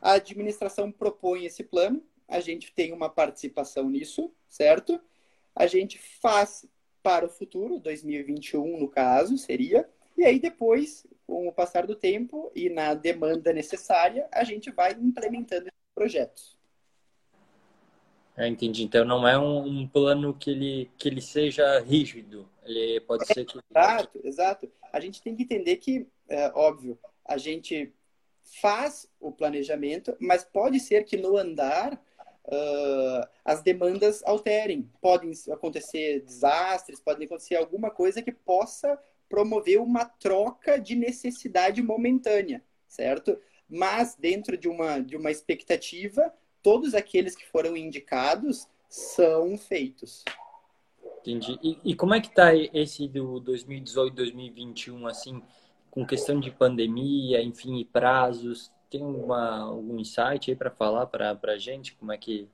a 0.00 0.14
administração 0.14 0.90
propõe 0.90 1.44
esse 1.44 1.62
plano, 1.62 2.02
a 2.26 2.40
gente 2.40 2.72
tem 2.72 2.92
uma 2.92 3.08
participação 3.08 3.88
nisso, 3.88 4.32
certo? 4.48 5.00
A 5.54 5.66
gente 5.66 5.98
faz 5.98 6.66
para 7.02 7.26
o 7.26 7.28
futuro, 7.28 7.78
2021 7.78 8.80
no 8.80 8.88
caso, 8.88 9.38
seria, 9.38 9.88
e 10.16 10.24
aí 10.24 10.40
depois, 10.40 11.06
com 11.26 11.46
o 11.46 11.52
passar 11.52 11.86
do 11.86 11.94
tempo 11.94 12.50
e 12.54 12.68
na 12.68 12.94
demanda 12.94 13.52
necessária, 13.52 14.28
a 14.32 14.44
gente 14.44 14.70
vai 14.70 14.92
implementando 14.92 15.68
esses 15.68 15.94
projetos. 15.94 16.61
É, 18.42 18.48
entendi. 18.48 18.82
Então 18.82 19.04
não 19.04 19.26
é 19.26 19.38
um, 19.38 19.64
um, 19.64 19.86
plano 19.86 20.34
que 20.34 20.50
ele, 20.50 20.90
que 20.98 21.08
ele 21.08 21.20
seja 21.20 21.78
rígido. 21.78 22.48
Ele 22.64 23.00
pode 23.02 23.22
é, 23.30 23.34
ser 23.34 23.44
que. 23.44 23.58
Exato, 23.70 24.20
exato. 24.24 24.72
A 24.92 24.98
gente 24.98 25.22
tem 25.22 25.36
que 25.36 25.44
entender 25.44 25.76
que, 25.76 26.08
é, 26.28 26.50
óbvio, 26.52 26.98
a 27.24 27.38
gente 27.38 27.92
faz 28.60 29.08
o 29.20 29.30
planejamento, 29.30 30.16
mas 30.18 30.42
pode 30.42 30.80
ser 30.80 31.04
que 31.04 31.16
no 31.16 31.36
andar 31.36 31.94
uh, 31.94 33.28
as 33.44 33.62
demandas 33.62 34.24
alterem. 34.24 34.90
Podem 35.00 35.30
acontecer 35.52 36.20
desastres, 36.22 37.00
pode 37.00 37.24
acontecer 37.24 37.54
alguma 37.54 37.92
coisa 37.92 38.20
que 38.20 38.32
possa 38.32 38.98
promover 39.28 39.80
uma 39.80 40.04
troca 40.04 40.80
de 40.80 40.96
necessidade 40.96 41.80
momentânea, 41.80 42.60
certo? 42.88 43.38
Mas 43.68 44.16
dentro 44.16 44.58
de 44.58 44.68
uma, 44.68 44.98
de 44.98 45.16
uma 45.16 45.30
expectativa, 45.30 46.34
todos 46.62 46.94
aqueles 46.94 47.34
que 47.34 47.46
foram 47.46 47.76
indicados 47.76 48.68
são 48.88 49.56
feitos. 49.56 50.24
Entendi. 51.20 51.58
E, 51.62 51.78
e 51.84 51.94
como 51.94 52.14
é 52.14 52.20
que 52.20 52.28
está 52.28 52.54
esse 52.54 53.06
do 53.08 53.38
2018, 53.40 54.14
2021, 54.14 55.06
assim, 55.06 55.42
com 55.90 56.06
questão 56.06 56.40
de 56.40 56.50
pandemia, 56.50 57.40
enfim, 57.40 57.78
e 57.78 57.84
prazos? 57.84 58.72
Tem 58.90 59.02
uma, 59.02 59.60
algum 59.60 59.98
insight 59.98 60.50
aí 60.50 60.56
para 60.56 60.70
falar 60.70 61.06
para 61.06 61.38
a 61.44 61.58
gente? 61.58 61.94
Como 61.94 62.12
é 62.12 62.18
que. 62.18 62.48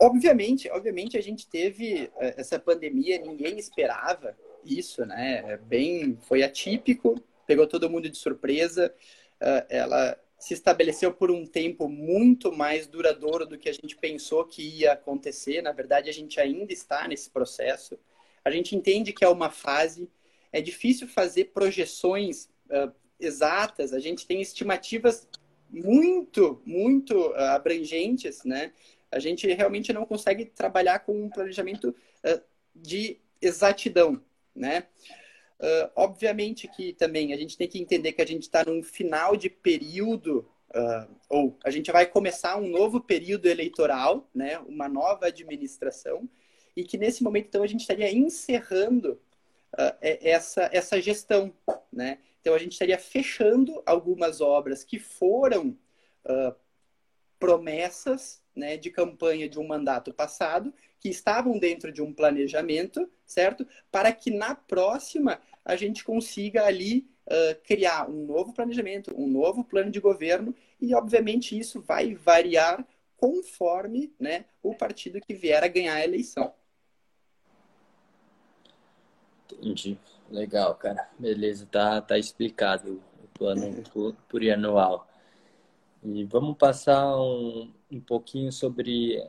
Obviamente, 0.00 0.70
obviamente 0.70 1.18
a 1.18 1.20
gente 1.20 1.48
teve 1.48 2.08
é, 2.18 2.40
essa 2.40 2.56
pandemia, 2.58 3.20
ninguém 3.20 3.58
esperava 3.58 4.36
isso, 4.64 5.04
né? 5.04 5.42
É 5.46 5.56
bem, 5.56 6.16
foi 6.22 6.44
atípico, 6.44 7.20
pegou 7.46 7.66
todo 7.66 7.90
mundo 7.90 8.08
de 8.08 8.16
surpresa. 8.16 8.94
É, 9.40 9.66
ela 9.70 10.16
se 10.38 10.54
estabeleceu 10.54 11.12
por 11.12 11.30
um 11.30 11.44
tempo 11.44 11.88
muito 11.88 12.52
mais 12.52 12.86
duradouro 12.86 13.44
do 13.44 13.58
que 13.58 13.68
a 13.68 13.72
gente 13.72 13.96
pensou 13.96 14.44
que 14.44 14.62
ia 14.62 14.92
acontecer. 14.92 15.60
Na 15.60 15.72
verdade, 15.72 16.08
a 16.08 16.12
gente 16.12 16.40
ainda 16.40 16.72
está 16.72 17.08
nesse 17.08 17.28
processo. 17.28 17.98
A 18.44 18.50
gente 18.50 18.76
entende 18.76 19.12
que 19.12 19.24
é 19.24 19.28
uma 19.28 19.50
fase. 19.50 20.08
É 20.52 20.60
difícil 20.60 21.08
fazer 21.08 21.46
projeções 21.46 22.48
uh, 22.70 22.92
exatas. 23.18 23.92
A 23.92 23.98
gente 23.98 24.26
tem 24.26 24.40
estimativas 24.40 25.26
muito, 25.68 26.62
muito 26.64 27.14
uh, 27.14 27.34
abrangentes, 27.56 28.44
né? 28.44 28.72
A 29.10 29.18
gente 29.18 29.46
realmente 29.48 29.92
não 29.92 30.06
consegue 30.06 30.44
trabalhar 30.44 31.00
com 31.00 31.20
um 31.20 31.28
planejamento 31.28 31.88
uh, 32.24 32.40
de 32.74 33.20
exatidão, 33.40 34.22
né? 34.54 34.86
Uh, 35.60 35.90
obviamente 35.96 36.68
que 36.68 36.92
também 36.92 37.32
a 37.32 37.36
gente 37.36 37.56
tem 37.56 37.66
que 37.66 37.80
entender 37.80 38.12
que 38.12 38.22
a 38.22 38.26
gente 38.26 38.42
está 38.42 38.64
num 38.64 38.80
final 38.80 39.36
de 39.36 39.50
período, 39.50 40.48
uh, 40.70 41.14
ou 41.28 41.58
a 41.64 41.70
gente 41.70 41.90
vai 41.90 42.06
começar 42.06 42.56
um 42.56 42.68
novo 42.68 43.00
período 43.00 43.46
eleitoral, 43.46 44.28
né, 44.32 44.58
uma 44.60 44.88
nova 44.88 45.26
administração, 45.26 46.28
e 46.76 46.84
que 46.84 46.96
nesse 46.96 47.24
momento, 47.24 47.46
então, 47.46 47.64
a 47.64 47.66
gente 47.66 47.80
estaria 47.80 48.12
encerrando 48.12 49.20
uh, 49.74 49.96
essa, 50.00 50.70
essa 50.72 51.00
gestão. 51.00 51.52
Né? 51.92 52.18
Então, 52.40 52.54
a 52.54 52.58
gente 52.58 52.72
estaria 52.72 52.98
fechando 52.98 53.82
algumas 53.84 54.40
obras 54.40 54.84
que 54.84 54.98
foram 54.98 55.76
promessas 57.38 58.42
né, 58.54 58.76
de 58.76 58.90
campanha 58.90 59.48
de 59.48 59.58
um 59.58 59.66
mandato 59.66 60.12
passado, 60.12 60.74
que 61.00 61.08
estavam 61.08 61.58
dentro 61.58 61.92
de 61.92 62.02
um 62.02 62.12
planejamento, 62.12 63.08
certo? 63.24 63.66
Para 63.90 64.12
que 64.12 64.30
na 64.30 64.54
próxima 64.54 65.40
a 65.64 65.76
gente 65.76 66.04
consiga 66.04 66.64
ali 66.64 67.08
uh, 67.26 67.60
criar 67.64 68.08
um 68.08 68.26
novo 68.26 68.52
planejamento, 68.52 69.14
um 69.16 69.26
novo 69.26 69.64
plano 69.64 69.90
de 69.90 70.00
governo, 70.00 70.54
e 70.80 70.94
obviamente 70.94 71.58
isso 71.58 71.80
vai 71.80 72.14
variar 72.14 72.86
conforme 73.16 74.12
né, 74.18 74.44
o 74.62 74.74
partido 74.74 75.20
que 75.20 75.34
vier 75.34 75.62
a 75.62 75.68
ganhar 75.68 75.94
a 75.94 76.04
eleição. 76.04 76.52
Entendi. 79.52 79.98
Legal, 80.30 80.74
cara. 80.74 81.08
Beleza, 81.18 81.66
tá, 81.66 82.00
tá 82.02 82.18
explicado 82.18 83.02
o 83.22 83.38
plano 83.38 83.82
plurianual. 84.28 85.08
E 86.02 86.24
vamos 86.24 86.56
passar 86.56 87.16
um, 87.18 87.72
um 87.90 88.00
pouquinho 88.00 88.52
sobre 88.52 89.26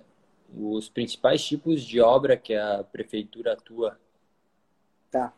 os 0.53 0.89
principais 0.89 1.43
tipos 1.43 1.83
de 1.83 2.01
obra 2.01 2.35
que 2.35 2.53
a 2.53 2.83
prefeitura 2.83 3.53
atua. 3.53 3.99
Tá. 5.09 5.33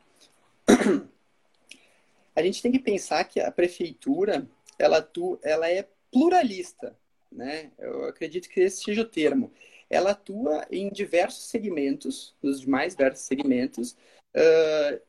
A 2.36 2.42
gente 2.42 2.62
tem 2.62 2.72
que 2.72 2.80
pensar 2.80 3.24
que 3.26 3.40
a 3.40 3.52
prefeitura 3.52 4.48
ela, 4.80 4.98
atua, 4.98 5.40
ela 5.44 5.70
é 5.70 5.88
pluralista, 6.12 6.96
né? 7.32 7.72
Eu 7.78 8.06
acredito 8.06 8.50
que 8.50 8.62
esse 8.62 8.84
seja 8.84 9.02
o 9.02 9.06
termo. 9.06 9.52
Ela 9.90 10.12
atua 10.12 10.66
em 10.72 10.90
diversos 10.90 11.44
segmentos, 11.46 12.34
nos 12.42 12.66
mais 12.66 12.96
diversos 12.96 13.26
segmentos, 13.26 13.92
uh, 14.36 15.02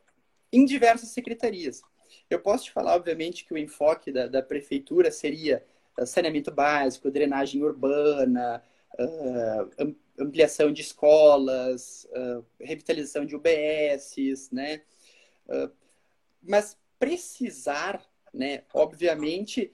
em 0.51 0.65
diversas 0.65 1.09
secretarias. 1.09 1.81
Eu 2.29 2.39
posso 2.39 2.65
te 2.65 2.71
falar, 2.71 2.95
obviamente, 2.95 3.45
que 3.45 3.53
o 3.53 3.57
enfoque 3.57 4.11
da, 4.11 4.27
da 4.27 4.41
prefeitura 4.41 5.11
seria 5.11 5.65
saneamento 6.05 6.51
básico, 6.51 7.11
drenagem 7.11 7.63
urbana, 7.63 8.63
uh, 8.99 9.95
ampliação 10.19 10.71
de 10.71 10.81
escolas, 10.81 12.07
uh, 12.11 12.45
revitalização 12.59 13.25
de 13.25 13.35
UBSs, 13.35 14.53
né? 14.53 14.81
Uh, 15.47 15.71
mas 16.41 16.77
precisar, 16.99 18.03
né? 18.33 18.63
Obviamente, 18.73 19.71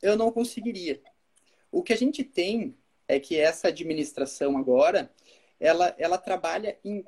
eu 0.00 0.16
não 0.16 0.30
conseguiria. 0.30 1.02
O 1.72 1.82
que 1.82 1.92
a 1.92 1.96
gente 1.96 2.22
tem 2.22 2.76
é 3.08 3.18
que 3.18 3.36
essa 3.36 3.68
administração 3.68 4.56
agora, 4.56 5.10
ela, 5.58 5.94
ela 5.98 6.16
trabalha 6.16 6.78
em 6.84 7.04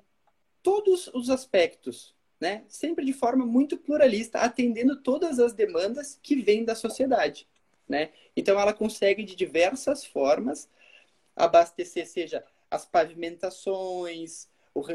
todos 0.62 1.08
os 1.08 1.30
aspectos, 1.30 2.14
né? 2.40 2.64
Sempre 2.68 3.04
de 3.04 3.12
forma 3.12 3.46
muito 3.46 3.76
pluralista, 3.76 4.40
atendendo 4.40 5.00
todas 5.00 5.38
as 5.38 5.52
demandas 5.52 6.18
que 6.22 6.36
vêm 6.36 6.64
da 6.64 6.74
sociedade 6.74 7.46
né? 7.88 8.10
Então 8.36 8.58
ela 8.58 8.72
consegue 8.72 9.22
de 9.22 9.34
diversas 9.34 10.04
formas 10.04 10.68
abastecer, 11.34 12.06
seja 12.06 12.44
as 12.70 12.84
pavimentações, 12.84 14.48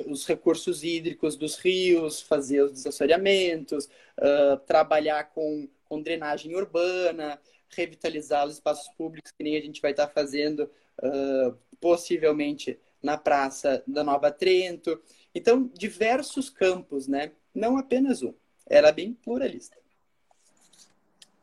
os 0.07 0.25
recursos 0.25 0.83
hídricos 0.83 1.35
dos 1.35 1.57
rios, 1.57 2.21
fazer 2.21 2.61
os 2.61 2.71
desassoreamentos, 2.71 3.85
uh, 3.85 4.57
trabalhar 4.65 5.25
com, 5.31 5.67
com 5.85 6.01
drenagem 6.01 6.55
urbana, 6.55 7.39
revitalizar 7.69 8.45
os 8.45 8.55
espaços 8.55 8.87
públicos, 8.95 9.31
que 9.31 9.43
nem 9.43 9.57
a 9.57 9.61
gente 9.61 9.81
vai 9.81 9.91
estar 9.91 10.07
fazendo 10.07 10.69
uh, 11.01 11.57
possivelmente 11.79 12.79
na 13.01 13.17
Praça 13.17 13.83
da 13.87 14.03
Nova 14.03 14.31
Trento. 14.31 15.01
Então, 15.33 15.69
diversos 15.73 16.49
campos, 16.49 17.07
né? 17.07 17.31
Não 17.53 17.77
apenas 17.77 18.21
um. 18.21 18.33
Era 18.69 18.91
bem 18.91 19.13
pluralista. 19.13 19.77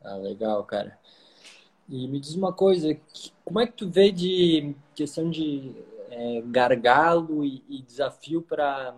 Ah, 0.03 0.17
legal, 0.17 0.65
cara. 0.65 0.99
E 1.89 2.07
me 2.07 2.21
diz 2.21 2.35
uma 2.35 2.53
coisa, 2.53 2.97
como 3.45 3.61
é 3.61 3.67
que 3.67 3.73
tu 3.73 3.89
vê 3.89 4.13
de 4.13 4.75
questão 4.95 5.31
de 5.31 5.73
é, 6.11 6.43
gargalo 6.43 7.45
e, 7.45 7.65
e 7.69 7.83
desafio 7.83 8.43
para 8.43 8.97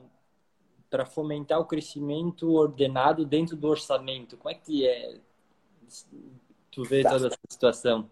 para 0.90 1.06
fomentar 1.06 1.60
o 1.60 1.64
crescimento 1.64 2.52
ordenado 2.52 3.24
dentro 3.24 3.56
do 3.56 3.68
orçamento? 3.68 4.36
Como 4.36 4.50
é 4.50 4.54
que 4.54 4.84
é? 4.84 5.18
Tu 6.68 6.82
vê 6.82 7.04
tá. 7.04 7.10
toda 7.10 7.28
essa 7.28 7.38
situação? 7.48 8.10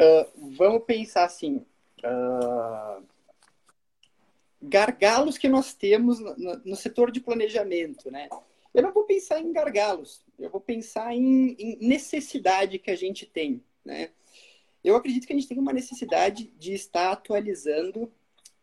Uh, 0.00 0.50
vamos 0.56 0.82
pensar 0.84 1.24
assim. 1.24 1.58
Uh, 1.98 3.04
gargalos 4.62 5.36
que 5.36 5.48
nós 5.48 5.74
temos 5.74 6.18
no, 6.18 6.56
no, 6.64 6.76
setor 6.76 7.10
de 7.10 7.20
planejamento, 7.20 8.10
né? 8.10 8.28
Eu 8.72 8.82
não 8.82 8.92
vou 8.92 9.04
pensar 9.04 9.40
em 9.40 9.52
gargalos, 9.52 10.24
eu 10.38 10.48
vou 10.48 10.60
pensar 10.60 11.14
em, 11.14 11.54
em 11.58 11.78
necessidade 11.86 12.78
que 12.78 12.90
a 12.90 12.96
gente 12.96 13.26
tem, 13.26 13.62
né? 13.84 14.10
Eu 14.82 14.96
acredito 14.96 15.26
que 15.26 15.32
a 15.32 15.36
gente 15.36 15.48
tem 15.48 15.58
uma 15.58 15.72
necessidade 15.72 16.52
de 16.58 16.72
estar 16.72 17.12
atualizando 17.12 18.10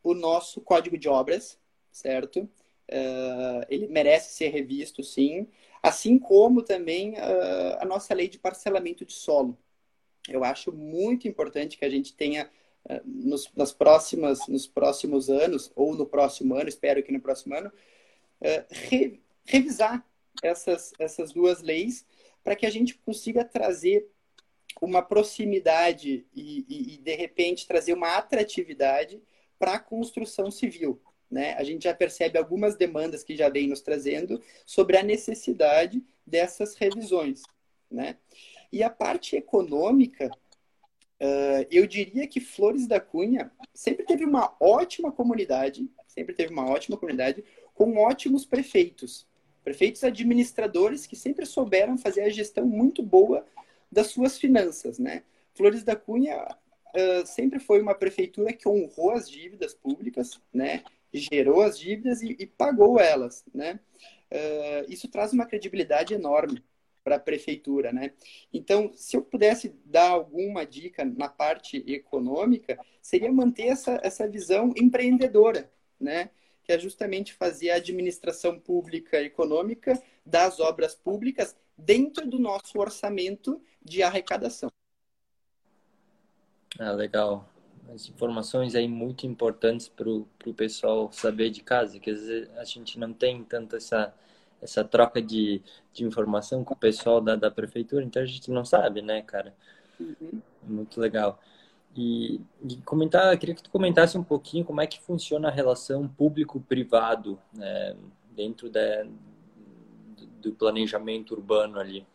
o 0.03 0.13
nosso 0.13 0.61
código 0.61 0.97
de 0.97 1.07
obras, 1.07 1.59
certo? 1.91 2.49
Uh, 2.89 3.65
ele 3.69 3.87
merece 3.87 4.33
ser 4.33 4.47
revisto, 4.49 5.03
sim, 5.03 5.47
assim 5.83 6.17
como 6.17 6.61
também 6.61 7.13
uh, 7.13 7.77
a 7.79 7.85
nossa 7.85 8.13
lei 8.13 8.27
de 8.27 8.39
parcelamento 8.39 9.05
de 9.05 9.13
solo. 9.13 9.57
Eu 10.27 10.43
acho 10.43 10.71
muito 10.71 11.27
importante 11.27 11.77
que 11.77 11.85
a 11.85 11.89
gente 11.89 12.15
tenha 12.15 12.49
uh, 12.85 13.01
nos, 13.05 13.51
nas 13.55 13.73
próximas, 13.73 14.47
nos 14.47 14.65
próximos 14.65 15.29
anos, 15.29 15.71
ou 15.75 15.93
no 15.95 16.05
próximo 16.05 16.55
ano, 16.55 16.69
espero 16.69 17.03
que 17.03 17.11
no 17.11 17.19
próximo 17.19 17.55
ano, 17.55 17.71
re, 18.69 19.19
revisar 19.45 20.05
essas, 20.43 20.93
essas 20.99 21.33
duas 21.33 21.61
leis 21.61 22.05
para 22.43 22.55
que 22.55 22.65
a 22.65 22.69
gente 22.69 22.95
consiga 22.99 23.43
trazer 23.43 24.07
uma 24.81 25.01
proximidade 25.01 26.25
e, 26.35 26.65
e, 26.67 26.93
e 26.93 26.97
de 26.97 27.15
repente, 27.15 27.67
trazer 27.67 27.93
uma 27.93 28.17
atratividade 28.17 29.21
para 29.57 29.73
a 29.73 29.79
construção 29.79 30.51
civil. 30.51 31.01
Né? 31.29 31.53
A 31.53 31.63
gente 31.63 31.83
já 31.83 31.93
percebe 31.93 32.37
algumas 32.37 32.75
demandas 32.75 33.23
que 33.23 33.35
já 33.35 33.49
vem 33.49 33.67
nos 33.67 33.81
trazendo 33.81 34.41
sobre 34.65 34.97
a 34.97 35.03
necessidade 35.03 36.03
dessas 36.25 36.75
revisões. 36.75 37.41
Né? 37.91 38.17
E 38.71 38.83
a 38.83 38.89
parte 38.89 39.35
econômica, 39.35 40.29
uh, 40.29 41.67
eu 41.69 41.85
diria 41.85 42.27
que 42.27 42.39
Flores 42.39 42.87
da 42.87 42.99
Cunha 42.99 43.51
sempre 43.73 44.05
teve 44.05 44.23
uma 44.23 44.55
ótima 44.59 45.11
comunidade, 45.11 45.89
sempre 46.07 46.33
teve 46.33 46.51
uma 46.51 46.69
ótima 46.69 46.97
comunidade, 46.97 47.43
com 47.73 47.97
ótimos 47.97 48.45
prefeitos. 48.45 49.27
Prefeitos 49.63 50.03
administradores 50.03 51.05
que 51.05 51.15
sempre 51.15 51.45
souberam 51.45 51.97
fazer 51.97 52.21
a 52.21 52.29
gestão 52.29 52.65
muito 52.65 53.03
boa 53.03 53.45
das 53.91 54.07
suas 54.07 54.37
finanças. 54.37 54.99
Né? 54.99 55.23
Flores 55.55 55.83
da 55.83 55.95
Cunha 55.95 56.37
uh, 56.43 57.25
sempre 57.25 57.59
foi 57.59 57.81
uma 57.81 57.95
prefeitura 57.95 58.53
que 58.53 58.67
honrou 58.67 59.11
as 59.11 59.29
dívidas 59.29 59.73
públicas, 59.73 60.39
né? 60.53 60.83
gerou 61.13 61.61
as 61.61 61.79
dívidas 61.79 62.21
e, 62.21 62.35
e 62.39 62.45
pagou 62.45 62.99
elas. 62.99 63.43
Né? 63.53 63.79
Uh, 64.31 64.91
isso 64.91 65.07
traz 65.07 65.33
uma 65.33 65.45
credibilidade 65.45 66.13
enorme 66.13 66.63
para 67.07 67.15
a 67.15 67.19
prefeitura, 67.19 67.93
né? 67.93 68.11
Então, 68.53 68.91
se 68.93 69.15
eu 69.15 69.21
pudesse 69.21 69.73
dar 69.85 70.09
alguma 70.09 70.65
dica 70.65 71.05
na 71.05 71.29
parte 71.29 71.81
econômica, 71.87 72.77
seria 73.01 73.31
manter 73.31 73.67
essa, 73.67 73.97
essa 74.03 74.27
visão 74.27 74.73
empreendedora, 74.75 75.71
né? 75.97 76.31
Que 76.65 76.73
é 76.73 76.77
justamente 76.77 77.33
fazer 77.33 77.69
a 77.69 77.75
administração 77.75 78.59
pública 78.59 79.21
econômica 79.21 79.97
das 80.25 80.59
obras 80.59 80.95
públicas 80.95 81.55
dentro 81.77 82.27
do 82.27 82.39
nosso 82.39 82.79
orçamento 82.79 83.61
de 83.83 84.01
arrecadação. 84.01 84.69
Ah, 86.79 86.91
legal. 86.91 87.47
As 87.93 88.09
informações 88.09 88.75
aí 88.75 88.87
muito 88.87 89.25
importantes 89.25 89.87
para 89.87 90.09
o 90.09 90.53
pessoal 90.55 91.11
saber 91.11 91.49
de 91.49 91.61
casa, 91.61 91.99
que 91.99 92.09
às 92.09 92.21
vezes 92.25 92.49
a 92.57 92.63
gente 92.63 92.99
não 92.99 93.13
tem 93.13 93.43
tanto 93.43 93.77
essa, 93.77 94.13
essa 94.61 94.83
troca 94.83 95.21
de, 95.21 95.61
de 95.93 96.03
informação 96.03 96.63
com 96.63 96.73
o 96.73 96.77
pessoal 96.77 97.21
da, 97.21 97.35
da 97.35 97.49
prefeitura, 97.49 98.03
então 98.03 98.21
a 98.21 98.25
gente 98.25 98.51
não 98.51 98.65
sabe, 98.65 99.01
né, 99.01 99.21
cara? 99.21 99.55
Uhum. 99.99 100.41
Muito 100.63 100.99
legal. 100.99 101.39
E, 101.95 102.41
e, 102.61 102.75
comentar, 102.85 103.35
queria 103.39 103.55
que 103.55 103.63
tu 103.63 103.71
comentasse 103.71 104.17
um 104.17 104.23
pouquinho 104.23 104.65
como 104.65 104.81
é 104.81 104.85
que 104.85 105.01
funciona 105.01 105.47
a 105.47 105.51
relação 105.51 106.07
público-privado 106.07 107.39
né, 107.53 107.95
dentro 108.35 108.69
da, 108.69 109.05
do 110.37 110.53
planejamento 110.53 111.33
urbano 111.33 111.79
ali. 111.79 112.05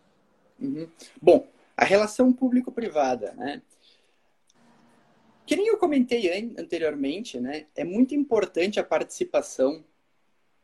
Uhum. 0.60 0.88
Bom, 1.20 1.46
a 1.76 1.84
relação 1.84 2.32
público-privada, 2.32 3.32
né? 3.32 3.62
Que 5.44 5.56
nem 5.56 5.66
eu 5.66 5.76
comentei 5.76 6.30
anteriormente, 6.56 7.40
né? 7.40 7.66
É 7.74 7.84
muito 7.84 8.14
importante 8.14 8.78
a 8.78 8.84
participação 8.84 9.84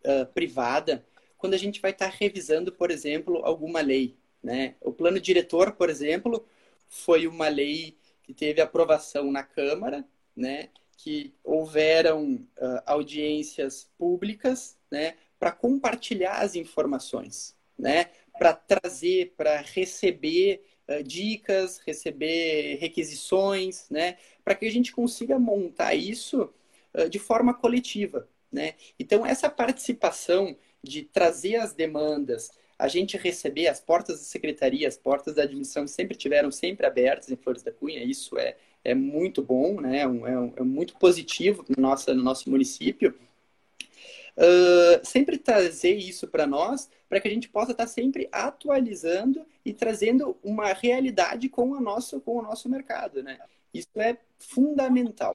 uh, 0.04 0.26
privada 0.32 1.04
quando 1.36 1.54
a 1.54 1.58
gente 1.58 1.80
vai 1.80 1.90
estar 1.90 2.10
tá 2.10 2.16
revisando, 2.18 2.72
por 2.72 2.90
exemplo, 2.90 3.44
alguma 3.44 3.80
lei, 3.80 4.16
né? 4.42 4.74
O 4.80 4.92
plano 4.92 5.20
diretor, 5.20 5.72
por 5.72 5.90
exemplo, 5.90 6.44
foi 6.88 7.26
uma 7.26 7.48
lei 7.48 7.96
que 8.22 8.34
teve 8.34 8.60
aprovação 8.60 9.30
na 9.30 9.42
Câmara, 9.42 10.04
né? 10.36 10.68
Que 10.96 11.32
houveram 11.44 12.34
uh, 12.34 12.82
audiências 12.86 13.90
públicas, 13.96 14.76
né? 14.90 15.14
Para 15.38 15.52
compartilhar 15.52 16.40
as 16.40 16.54
informações, 16.54 17.56
né? 17.78 18.06
Para 18.38 18.52
trazer, 18.52 19.34
para 19.36 19.58
receber 19.60 20.62
uh, 20.88 21.02
dicas, 21.02 21.78
receber 21.86 22.76
requisições, 22.80 23.86
né? 23.90 24.16
para 24.44 24.54
que 24.54 24.66
a 24.66 24.70
gente 24.70 24.92
consiga 24.92 25.38
montar 25.38 25.94
isso 25.94 26.52
uh, 26.94 27.08
de 27.08 27.18
forma 27.18 27.52
coletiva. 27.52 28.28
Né? 28.50 28.74
Então, 28.98 29.24
essa 29.24 29.50
participação 29.50 30.56
de 30.82 31.02
trazer 31.02 31.56
as 31.56 31.74
demandas, 31.74 32.50
a 32.78 32.88
gente 32.88 33.16
receber 33.16 33.66
as 33.68 33.80
portas 33.80 34.18
da 34.18 34.24
secretaria, 34.24 34.88
as 34.88 34.96
portas 34.96 35.34
da 35.34 35.42
admissão 35.42 35.86
sempre 35.86 36.16
tiveram 36.16 36.50
sempre 36.50 36.86
abertas 36.86 37.30
em 37.30 37.36
Flores 37.36 37.62
da 37.62 37.72
Cunha, 37.72 38.02
isso 38.02 38.38
é, 38.38 38.56
é 38.84 38.94
muito 38.94 39.42
bom, 39.42 39.80
né? 39.80 40.00
é, 40.00 40.08
um, 40.08 40.26
é, 40.56 40.62
muito 40.62 40.96
positivo 40.96 41.64
no 41.68 41.82
nosso, 41.82 42.14
no 42.14 42.22
nosso 42.22 42.48
município. 42.48 43.14
Uh, 44.38 45.04
sempre 45.04 45.36
trazer 45.36 45.96
isso 45.96 46.28
para 46.28 46.46
nós, 46.46 46.88
para 47.08 47.20
que 47.20 47.26
a 47.26 47.30
gente 47.30 47.48
possa 47.48 47.72
estar 47.72 47.86
tá 47.86 47.90
sempre 47.90 48.28
atualizando 48.30 49.44
e 49.64 49.74
trazendo 49.74 50.38
uma 50.44 50.72
realidade 50.72 51.48
com, 51.48 51.74
a 51.74 51.80
nosso, 51.80 52.20
com 52.20 52.36
o 52.36 52.42
nosso 52.42 52.68
mercado. 52.68 53.20
Né? 53.20 53.36
Isso 53.74 53.90
é 53.96 54.16
fundamental. 54.38 55.34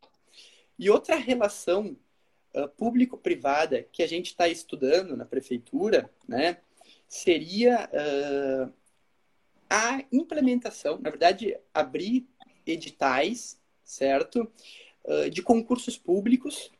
E 0.80 0.90
outra 0.90 1.16
relação 1.16 1.98
uh, 2.54 2.68
público-privada 2.70 3.84
que 3.92 4.02
a 4.02 4.08
gente 4.08 4.28
está 4.28 4.48
estudando 4.48 5.18
na 5.18 5.26
prefeitura, 5.26 6.10
né, 6.28 6.58
seria 7.08 7.90
uh, 7.92 8.74
a 9.70 10.04
implementação, 10.12 11.00
na 11.00 11.10
verdade, 11.10 11.58
abrir 11.74 12.28
editais, 12.66 13.60
certo, 13.84 14.50
uh, 15.04 15.30
de 15.30 15.42
concursos 15.42 15.98
públicos, 15.98 16.72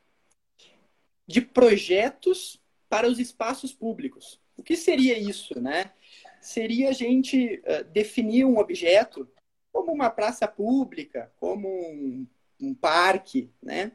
de 1.28 1.42
projetos 1.42 2.62
para 2.90 3.08
os 3.08 3.20
espaços 3.20 3.74
públicos. 3.74 4.40
O 4.56 4.64
que 4.64 4.76
seria 4.76 5.18
isso, 5.18 5.60
né? 5.60 5.92
Seria 6.42 6.90
a 6.90 6.94
gente 6.94 7.62
definir 7.92 8.46
um 8.46 8.58
objeto 8.58 9.28
como 9.72 9.92
uma 9.92 10.10
praça 10.10 10.48
pública, 10.48 11.32
como 11.40 11.68
um, 11.68 12.28
um 12.62 12.74
parque, 12.74 13.50
né? 13.62 13.94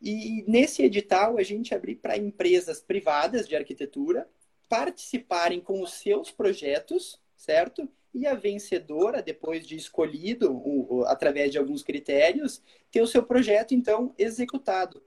E 0.00 0.44
nesse 0.46 0.82
edital 0.82 1.38
a 1.38 1.42
gente 1.42 1.74
abrir 1.74 1.96
para 1.96 2.16
empresas 2.16 2.80
privadas 2.80 3.48
de 3.48 3.56
arquitetura 3.56 4.28
participarem 4.68 5.60
com 5.60 5.82
os 5.82 5.94
seus 5.94 6.30
projetos, 6.30 7.20
certo? 7.36 7.88
E 8.14 8.26
a 8.26 8.34
vencedora, 8.34 9.22
depois 9.22 9.66
de 9.66 9.76
escolhido 9.76 11.04
através 11.06 11.52
de 11.52 11.58
alguns 11.58 11.82
critérios, 11.82 12.62
ter 12.90 13.02
o 13.02 13.06
seu 13.06 13.22
projeto 13.22 13.74
então 13.74 14.14
executado. 14.16 15.02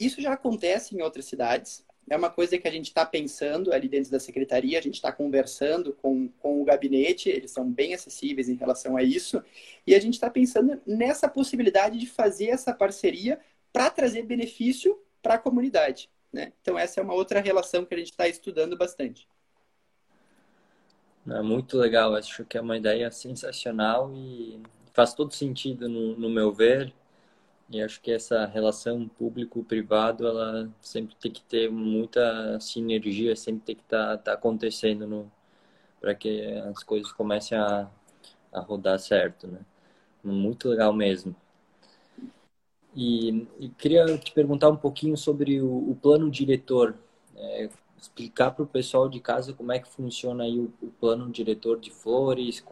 Isso 0.00 0.20
já 0.20 0.32
acontece 0.32 0.96
em 0.96 1.02
outras 1.02 1.26
cidades, 1.26 1.84
é 2.08 2.16
uma 2.16 2.30
coisa 2.30 2.58
que 2.58 2.66
a 2.66 2.70
gente 2.70 2.86
está 2.86 3.06
pensando 3.06 3.72
ali 3.72 3.88
dentro 3.88 4.10
da 4.10 4.18
secretaria, 4.18 4.78
a 4.78 4.82
gente 4.82 4.94
está 4.94 5.12
conversando 5.12 5.92
com, 5.92 6.28
com 6.40 6.60
o 6.60 6.64
gabinete, 6.64 7.28
eles 7.28 7.52
são 7.52 7.70
bem 7.70 7.94
acessíveis 7.94 8.48
em 8.48 8.56
relação 8.56 8.96
a 8.96 9.02
isso, 9.02 9.40
e 9.86 9.94
a 9.94 10.00
gente 10.00 10.14
está 10.14 10.28
pensando 10.28 10.80
nessa 10.84 11.28
possibilidade 11.28 11.98
de 11.98 12.06
fazer 12.06 12.48
essa 12.48 12.74
parceria 12.74 13.38
para 13.72 13.90
trazer 13.90 14.24
benefício 14.24 14.98
para 15.22 15.34
a 15.34 15.38
comunidade. 15.38 16.10
Né? 16.32 16.52
Então, 16.60 16.76
essa 16.76 17.00
é 17.00 17.02
uma 17.02 17.14
outra 17.14 17.40
relação 17.40 17.84
que 17.84 17.94
a 17.94 17.98
gente 17.98 18.10
está 18.10 18.26
estudando 18.26 18.76
bastante. 18.76 19.28
É 21.28 21.42
muito 21.42 21.76
legal, 21.76 22.16
acho 22.16 22.44
que 22.44 22.56
é 22.56 22.60
uma 22.60 22.76
ideia 22.76 23.10
sensacional 23.10 24.10
e 24.12 24.60
faz 24.92 25.14
todo 25.14 25.32
sentido 25.32 25.88
no, 25.88 26.16
no 26.16 26.28
meu 26.28 26.52
ver. 26.52 26.92
E 27.70 27.80
acho 27.82 28.00
que 28.02 28.10
essa 28.10 28.46
relação 28.46 29.08
público-privado, 29.08 30.26
ela 30.26 30.68
sempre 30.80 31.14
tem 31.16 31.30
que 31.32 31.42
ter 31.42 31.70
muita 31.70 32.58
sinergia, 32.60 33.36
sempre 33.36 33.62
tem 33.64 33.76
que 33.76 33.82
estar 33.82 34.16
tá, 34.18 34.18
tá 34.18 34.32
acontecendo 34.34 35.30
para 36.00 36.14
que 36.14 36.42
as 36.70 36.82
coisas 36.82 37.12
comecem 37.12 37.56
a, 37.58 37.88
a 38.52 38.60
rodar 38.60 38.98
certo, 38.98 39.46
né? 39.46 39.60
Muito 40.24 40.68
legal 40.68 40.92
mesmo. 40.92 41.34
E, 42.94 43.46
e 43.58 43.68
queria 43.70 44.18
te 44.18 44.32
perguntar 44.32 44.68
um 44.68 44.76
pouquinho 44.76 45.16
sobre 45.16 45.60
o, 45.60 45.90
o 45.90 45.96
plano 45.96 46.30
diretor. 46.30 46.96
é, 47.36 47.68
explicar 48.00 48.50
para 48.52 48.64
o 48.64 48.66
pessoal 48.66 49.08
de 49.08 49.20
casa 49.20 49.52
como 49.52 49.72
é 49.72 49.78
que 49.78 49.88
funciona 49.88 50.44
aí 50.44 50.58
o, 50.58 50.72
o 50.82 50.88
plano 51.00 51.30
diretor 51.30 51.78
de 51.78 51.90
flores, 51.90 52.64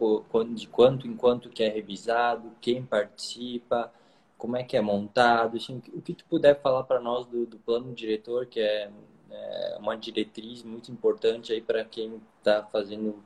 de 0.55 0.67
quanto 0.69 1.07
em 1.07 1.15
quanto 1.17 1.51
que 1.51 1.63
é 1.63 1.69
revisado, 1.69 2.51
quem 2.61 2.83
participa, 2.85 3.93
como 4.39 4.57
é 4.57 4.63
que 4.63 4.77
é 4.77 4.81
montado, 4.81 5.57
assim, 5.57 5.83
o 5.93 6.01
que 6.01 6.15
tu 6.15 6.25
puder 6.27 6.61
falar 6.63 6.85
para 6.85 7.01
nós 7.01 7.27
do, 7.27 7.45
do, 7.45 7.59
plano 7.59 7.93
diretor, 7.93 8.47
que 8.47 8.61
é, 8.61 8.89
é 9.31 9.77
uma 9.81 9.97
diretriz 9.97 10.63
muito 10.63 10.93
importante 10.93 11.53
aí 11.53 11.61
para 11.61 11.85
quem 11.85 12.23
está 12.39 12.63
fazendo 12.63 13.23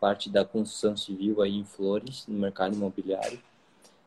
parte 0.00 0.28
da 0.28 0.44
construção 0.44 0.96
civil 0.96 1.40
aí 1.40 1.56
em 1.56 1.64
Flores, 1.64 2.26
no 2.26 2.36
mercado 2.36 2.74
imobiliário. 2.74 3.40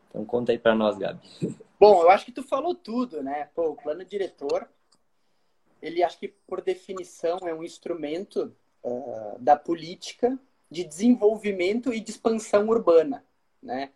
Então 0.09 0.25
conta 0.25 0.51
aí 0.51 0.59
para 0.59 0.75
nós, 0.75 0.97
Gabi. 0.97 1.25
Bom, 1.79 2.01
eu 2.01 2.09
acho 2.09 2.25
que 2.25 2.31
tu 2.31 2.43
falou 2.43 2.75
tudo, 2.75 3.23
né? 3.23 3.49
Pô, 3.55 3.69
o 3.69 3.75
plano 3.75 4.03
diretor, 4.03 4.67
ele 5.81 6.03
acho 6.03 6.19
que 6.19 6.27
por 6.27 6.61
definição 6.61 7.39
é 7.43 7.53
um 7.53 7.63
instrumento 7.63 8.53
uh, 8.83 9.39
da 9.39 9.55
política 9.55 10.37
de 10.69 10.83
desenvolvimento 10.83 11.93
e 11.93 11.99
de 11.99 12.11
expansão 12.11 12.67
urbana, 12.67 13.23
né? 13.61 13.91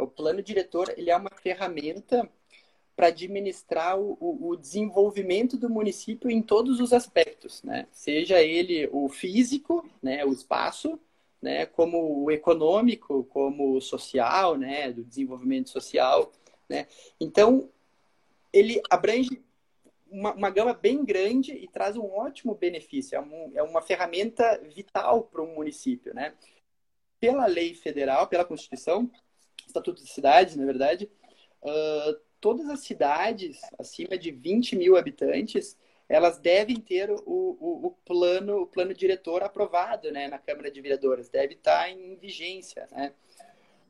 O 0.00 0.06
plano 0.06 0.42
diretor 0.42 0.92
ele 0.96 1.10
é 1.10 1.16
uma 1.16 1.30
ferramenta 1.30 2.28
para 3.00 3.06
administrar 3.06 3.98
o, 3.98 4.18
o, 4.20 4.56
desenvolvimento 4.56 5.56
do 5.56 5.70
município 5.70 6.30
em 6.30 6.42
todos 6.42 6.80
os 6.80 6.92
aspectos, 6.92 7.62
né? 7.62 7.86
Seja 7.90 8.42
ele 8.42 8.90
o 8.92 9.08
físico, 9.08 9.88
né, 10.02 10.22
o 10.22 10.32
espaço, 10.32 11.00
né, 11.40 11.64
como 11.64 12.24
o 12.24 12.30
econômico, 12.30 13.24
como 13.24 13.74
o 13.74 13.80
social, 13.80 14.58
né, 14.58 14.92
do 14.92 15.02
desenvolvimento 15.02 15.70
social, 15.70 16.30
né? 16.68 16.86
Então 17.18 17.70
ele 18.52 18.82
abrange 18.90 19.42
uma, 20.10 20.34
uma 20.34 20.50
gama 20.50 20.74
bem 20.74 21.02
grande 21.02 21.52
e 21.52 21.66
traz 21.68 21.96
um 21.96 22.04
ótimo 22.04 22.54
benefício. 22.54 23.16
É, 23.16 23.20
um, 23.20 23.52
é 23.54 23.62
uma 23.62 23.80
ferramenta 23.80 24.60
vital 24.74 25.22
para 25.22 25.40
um 25.42 25.54
município, 25.54 26.12
né? 26.12 26.34
Pela 27.18 27.46
lei 27.46 27.74
federal, 27.74 28.26
pela 28.26 28.44
Constituição, 28.44 29.10
Estatuto 29.70 30.02
de 30.02 30.10
Cidades, 30.10 30.56
na 30.56 30.64
verdade, 30.64 31.10
uh, 31.62 32.20
todas 32.40 32.68
as 32.68 32.80
cidades 32.80 33.60
acima 33.78 34.18
de 34.18 34.30
20 34.30 34.76
mil 34.76 34.96
habitantes, 34.96 35.78
elas 36.08 36.38
devem 36.38 36.76
ter 36.76 37.10
o, 37.10 37.22
o, 37.24 37.86
o, 37.86 37.90
plano, 38.04 38.62
o 38.62 38.66
plano 38.66 38.92
diretor 38.92 39.42
aprovado 39.42 40.10
né, 40.10 40.26
na 40.26 40.38
Câmara 40.38 40.70
de 40.70 40.80
Vereadores, 40.80 41.28
deve 41.28 41.54
estar 41.54 41.88
em 41.88 42.16
vigência. 42.16 42.88
Né? 42.90 43.12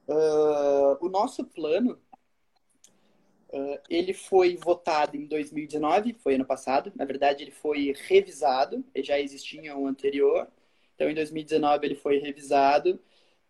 Uh, 0.07 0.99
o 1.01 1.09
nosso 1.09 1.45
plano, 1.45 1.99
uh, 3.49 3.79
ele 3.89 4.13
foi 4.13 4.57
votado 4.57 5.17
em 5.17 5.27
2019, 5.27 6.15
foi 6.15 6.35
ano 6.35 6.45
passado, 6.45 6.93
na 6.95 7.07
verdade 7.07 7.43
ele 7.43 7.53
foi 7.53 7.95
revisado, 8.07 8.85
ele 8.95 9.05
já 9.05 9.19
existia 9.19 9.75
um 9.75 9.87
anterior, 9.87 10.47
então 10.95 11.09
em 11.09 11.15
2019 11.15 11.87
ele 11.87 11.95
foi 11.95 12.19
revisado, 12.19 13.01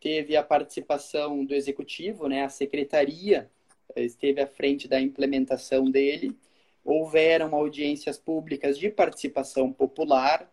teve 0.01 0.37
a 0.37 0.43
participação 0.43 1.45
do 1.45 1.55
executivo, 1.55 2.27
né, 2.27 2.43
a 2.43 2.49
secretaria 2.49 3.51
esteve 3.97 4.41
à 4.41 4.47
frente 4.47 4.89
da 4.89 5.01
implementação 5.01 5.91
dele. 5.91 6.37
Houveram 6.85 7.55
audiências 7.55 8.19
públicas 8.19 8.79
de 8.79 8.89
participação 8.89 9.73
popular, 9.73 10.51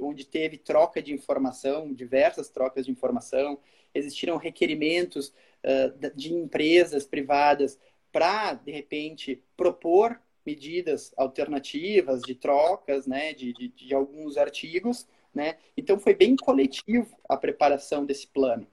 onde 0.00 0.26
teve 0.26 0.56
troca 0.56 1.02
de 1.02 1.12
informação, 1.12 1.92
diversas 1.92 2.48
trocas 2.48 2.86
de 2.86 2.92
informação, 2.92 3.58
existiram 3.94 4.36
requerimentos 4.36 5.28
uh, 5.28 6.16
de 6.16 6.32
empresas 6.32 7.04
privadas 7.06 7.78
para, 8.10 8.54
de 8.54 8.72
repente, 8.72 9.42
propor 9.56 10.20
medidas 10.44 11.12
alternativas 11.16 12.22
de 12.22 12.34
trocas 12.34 13.06
né, 13.06 13.32
de, 13.32 13.52
de, 13.52 13.68
de 13.68 13.94
alguns 13.94 14.36
artigos. 14.36 15.06
Né? 15.34 15.56
Então, 15.76 15.98
foi 15.98 16.14
bem 16.14 16.36
coletivo 16.36 17.18
a 17.28 17.36
preparação 17.36 18.04
desse 18.04 18.26
plano. 18.26 18.66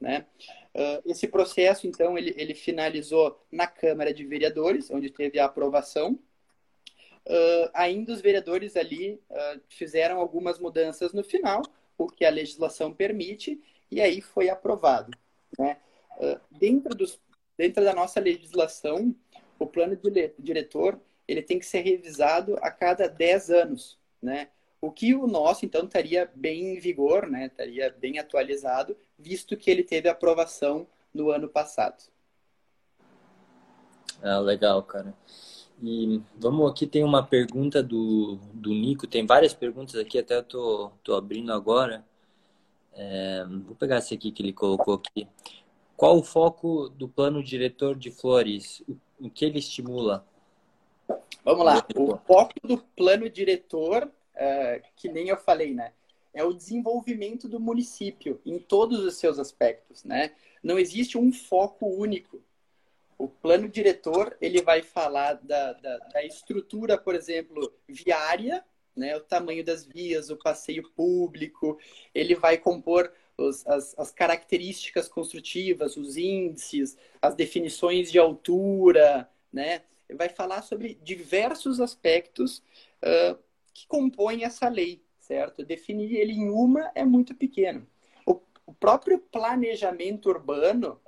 Né? 0.00 0.26
Uh, 0.74 1.10
esse 1.10 1.26
processo, 1.26 1.86
então, 1.86 2.18
ele, 2.18 2.34
ele 2.36 2.54
finalizou 2.54 3.40
na 3.50 3.66
Câmara 3.66 4.12
de 4.12 4.24
Vereadores, 4.24 4.90
onde 4.90 5.10
teve 5.10 5.38
a 5.38 5.46
aprovação. 5.46 6.18
Uh, 7.24 7.70
ainda 7.72 8.12
os 8.12 8.20
vereadores 8.20 8.76
ali 8.76 9.20
uh, 9.30 9.60
fizeram 9.68 10.18
algumas 10.18 10.58
mudanças 10.58 11.12
no 11.12 11.22
final, 11.22 11.62
o 11.96 12.08
que 12.08 12.24
a 12.24 12.30
legislação 12.30 12.92
permite, 12.92 13.62
e 13.90 14.00
aí 14.00 14.20
foi 14.20 14.48
aprovado. 14.48 15.16
Né? 15.58 15.76
dentro, 16.50 16.94
dos, 16.94 17.20
dentro 17.58 17.82
da 17.82 17.92
nossa 17.92 18.20
legislação, 18.20 19.14
o 19.58 19.66
plano 19.66 19.96
de 19.96 20.32
diretor 20.38 20.98
ele 21.26 21.42
tem 21.42 21.58
que 21.58 21.66
ser 21.66 21.80
revisado 21.80 22.56
a 22.60 22.70
cada 22.70 23.08
10 23.08 23.50
anos. 23.50 23.98
Né? 24.20 24.48
O 24.82 24.90
que 24.90 25.14
o 25.14 25.28
nosso, 25.28 25.64
então, 25.64 25.84
estaria 25.84 26.28
bem 26.34 26.74
em 26.74 26.80
vigor, 26.80 27.28
né? 27.30 27.46
estaria 27.46 27.88
bem 28.00 28.18
atualizado, 28.18 28.96
visto 29.16 29.56
que 29.56 29.70
ele 29.70 29.84
teve 29.84 30.08
aprovação 30.08 30.88
no 31.14 31.30
ano 31.30 31.48
passado. 31.48 32.02
Ah, 34.20 34.40
legal, 34.40 34.82
cara. 34.82 35.14
E 35.80 36.20
vamos 36.36 36.68
aqui, 36.68 36.84
tem 36.84 37.04
uma 37.04 37.24
pergunta 37.24 37.80
do, 37.80 38.40
do 38.52 38.70
Nico, 38.70 39.06
tem 39.06 39.24
várias 39.24 39.54
perguntas 39.54 39.94
aqui, 39.94 40.18
até 40.18 40.36
eu 40.36 40.42
tô, 40.42 40.90
tô 41.04 41.14
abrindo 41.14 41.52
agora. 41.52 42.04
É, 42.92 43.44
vou 43.64 43.76
pegar 43.76 43.96
essa 43.96 44.14
aqui 44.14 44.32
que 44.32 44.42
ele 44.42 44.52
colocou 44.52 44.94
aqui. 44.94 45.28
Qual 45.96 46.18
o 46.18 46.24
foco 46.24 46.88
do 46.88 47.08
plano 47.08 47.40
diretor 47.40 47.94
de 47.94 48.10
flores? 48.10 48.82
O, 48.88 49.26
o 49.26 49.30
que 49.30 49.44
ele 49.44 49.60
estimula? 49.60 50.26
Vamos 51.44 51.64
lá. 51.64 51.86
O 51.96 52.16
foco 52.16 52.54
do 52.64 52.78
plano 52.78 53.30
diretor 53.30 54.10
é, 54.34 54.82
que 54.96 55.08
nem 55.08 55.28
eu 55.28 55.36
falei, 55.36 55.74
né? 55.74 55.92
É 56.34 56.42
o 56.42 56.52
desenvolvimento 56.52 57.48
do 57.48 57.60
município 57.60 58.40
em 58.44 58.58
todos 58.58 59.00
os 59.00 59.16
seus 59.16 59.38
aspectos, 59.38 60.02
né? 60.04 60.32
Não 60.62 60.78
existe 60.78 61.18
um 61.18 61.32
foco 61.32 61.86
único. 61.86 62.42
O 63.18 63.28
plano 63.28 63.68
diretor 63.68 64.36
ele 64.40 64.62
vai 64.62 64.82
falar 64.82 65.34
da, 65.34 65.74
da, 65.74 65.98
da 65.98 66.24
estrutura, 66.24 66.96
por 66.96 67.14
exemplo, 67.14 67.72
viária, 67.86 68.64
né? 68.96 69.16
O 69.16 69.20
tamanho 69.20 69.64
das 69.64 69.84
vias, 69.84 70.30
o 70.30 70.36
passeio 70.36 70.88
público. 70.90 71.78
Ele 72.14 72.34
vai 72.34 72.56
compor 72.56 73.12
os, 73.36 73.66
as, 73.66 73.98
as, 73.98 74.10
características 74.10 75.08
construtivas, 75.08 75.96
os 75.96 76.16
índices, 76.16 76.96
as 77.20 77.34
definições 77.34 78.10
de 78.10 78.18
altura, 78.18 79.28
né? 79.52 79.82
Vai 80.14 80.28
falar 80.28 80.62
sobre 80.62 80.98
diversos 81.02 81.80
aspectos 81.80 82.62
uh, 83.02 83.38
que 83.72 83.86
compõem 83.86 84.44
essa 84.44 84.68
lei, 84.68 85.02
certo? 85.18 85.64
Definir 85.64 86.14
ele 86.14 86.32
em 86.32 86.48
uma 86.48 86.90
é 86.94 87.04
muito 87.04 87.34
pequeno. 87.34 87.86
O, 88.26 88.40
o 88.66 88.74
próprio 88.74 89.18
planejamento 89.18 90.28
urbano, 90.28 91.00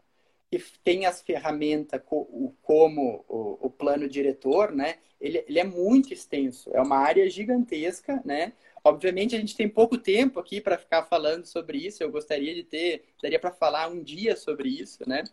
que 0.51 0.63
tem 0.83 1.07
as 1.07 1.21
ferramentas 1.21 2.01
co, 2.05 2.55
como 2.63 3.25
o, 3.29 3.67
o, 3.67 3.71
plano 3.71 4.09
diretor, 4.09 4.73
né? 4.73 4.99
Ele, 5.21 5.45
ele 5.49 5.59
é 5.59 5.65
muito 5.65 6.13
extenso, 6.13 6.71
é 6.75 6.81
uma 6.81 6.99
área 6.99 7.29
gigantesca, 7.29 8.23
né? 8.25 8.53
Obviamente 8.83 9.35
a 9.35 9.39
gente 9.39 9.57
tem 9.57 9.69
pouco 9.69 9.97
tempo 9.97 10.39
aqui 10.39 10.61
para 10.61 10.79
ficar 10.79 11.05
falando 11.05 11.47
sobre 11.47 11.79
isso. 11.79 12.03
Eu 12.03 12.11
gostaria 12.11 12.55
de 12.55 12.63
ter, 12.63 13.05
daria 13.23 13.41
para 13.41 13.51
falar 13.51 13.89
um 13.89 14.03
dia 14.03 14.37
sobre 14.37 14.69
isso, 14.69 15.09
né? 15.09 15.25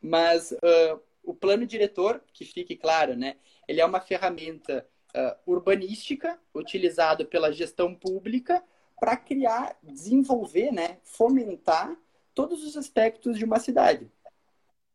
Mas 0.00 0.52
uh, 0.52 1.00
o 1.22 1.34
plano 1.34 1.66
diretor, 1.66 2.22
que 2.32 2.44
fique 2.44 2.76
claro, 2.76 3.14
né? 3.14 3.36
Ele 3.68 3.80
é 3.80 3.84
uma 3.84 4.00
ferramenta 4.00 4.86
uh, 5.14 5.52
urbanística 5.52 6.38
utilizado 6.54 7.26
pela 7.26 7.52
gestão 7.52 7.94
pública 7.94 8.62
para 8.98 9.16
criar, 9.16 9.76
desenvolver, 9.82 10.72
né, 10.72 10.98
fomentar 11.02 11.96
todos 12.34 12.64
os 12.64 12.76
aspectos 12.76 13.38
de 13.38 13.44
uma 13.44 13.58
cidade, 13.58 14.10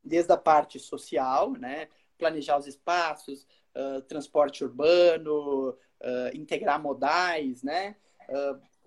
desde 0.04 0.32
a 0.32 0.38
parte 0.38 0.80
social, 0.80 1.52
né, 1.54 1.88
planejar 2.18 2.58
os 2.58 2.68
espaços, 2.68 3.46
uh, 3.76 4.02
transporte 4.04 4.64
urbano, 4.64 5.70
uh, 5.70 6.36
integrar 6.36 6.82
modais, 6.82 7.64
né, 7.64 7.96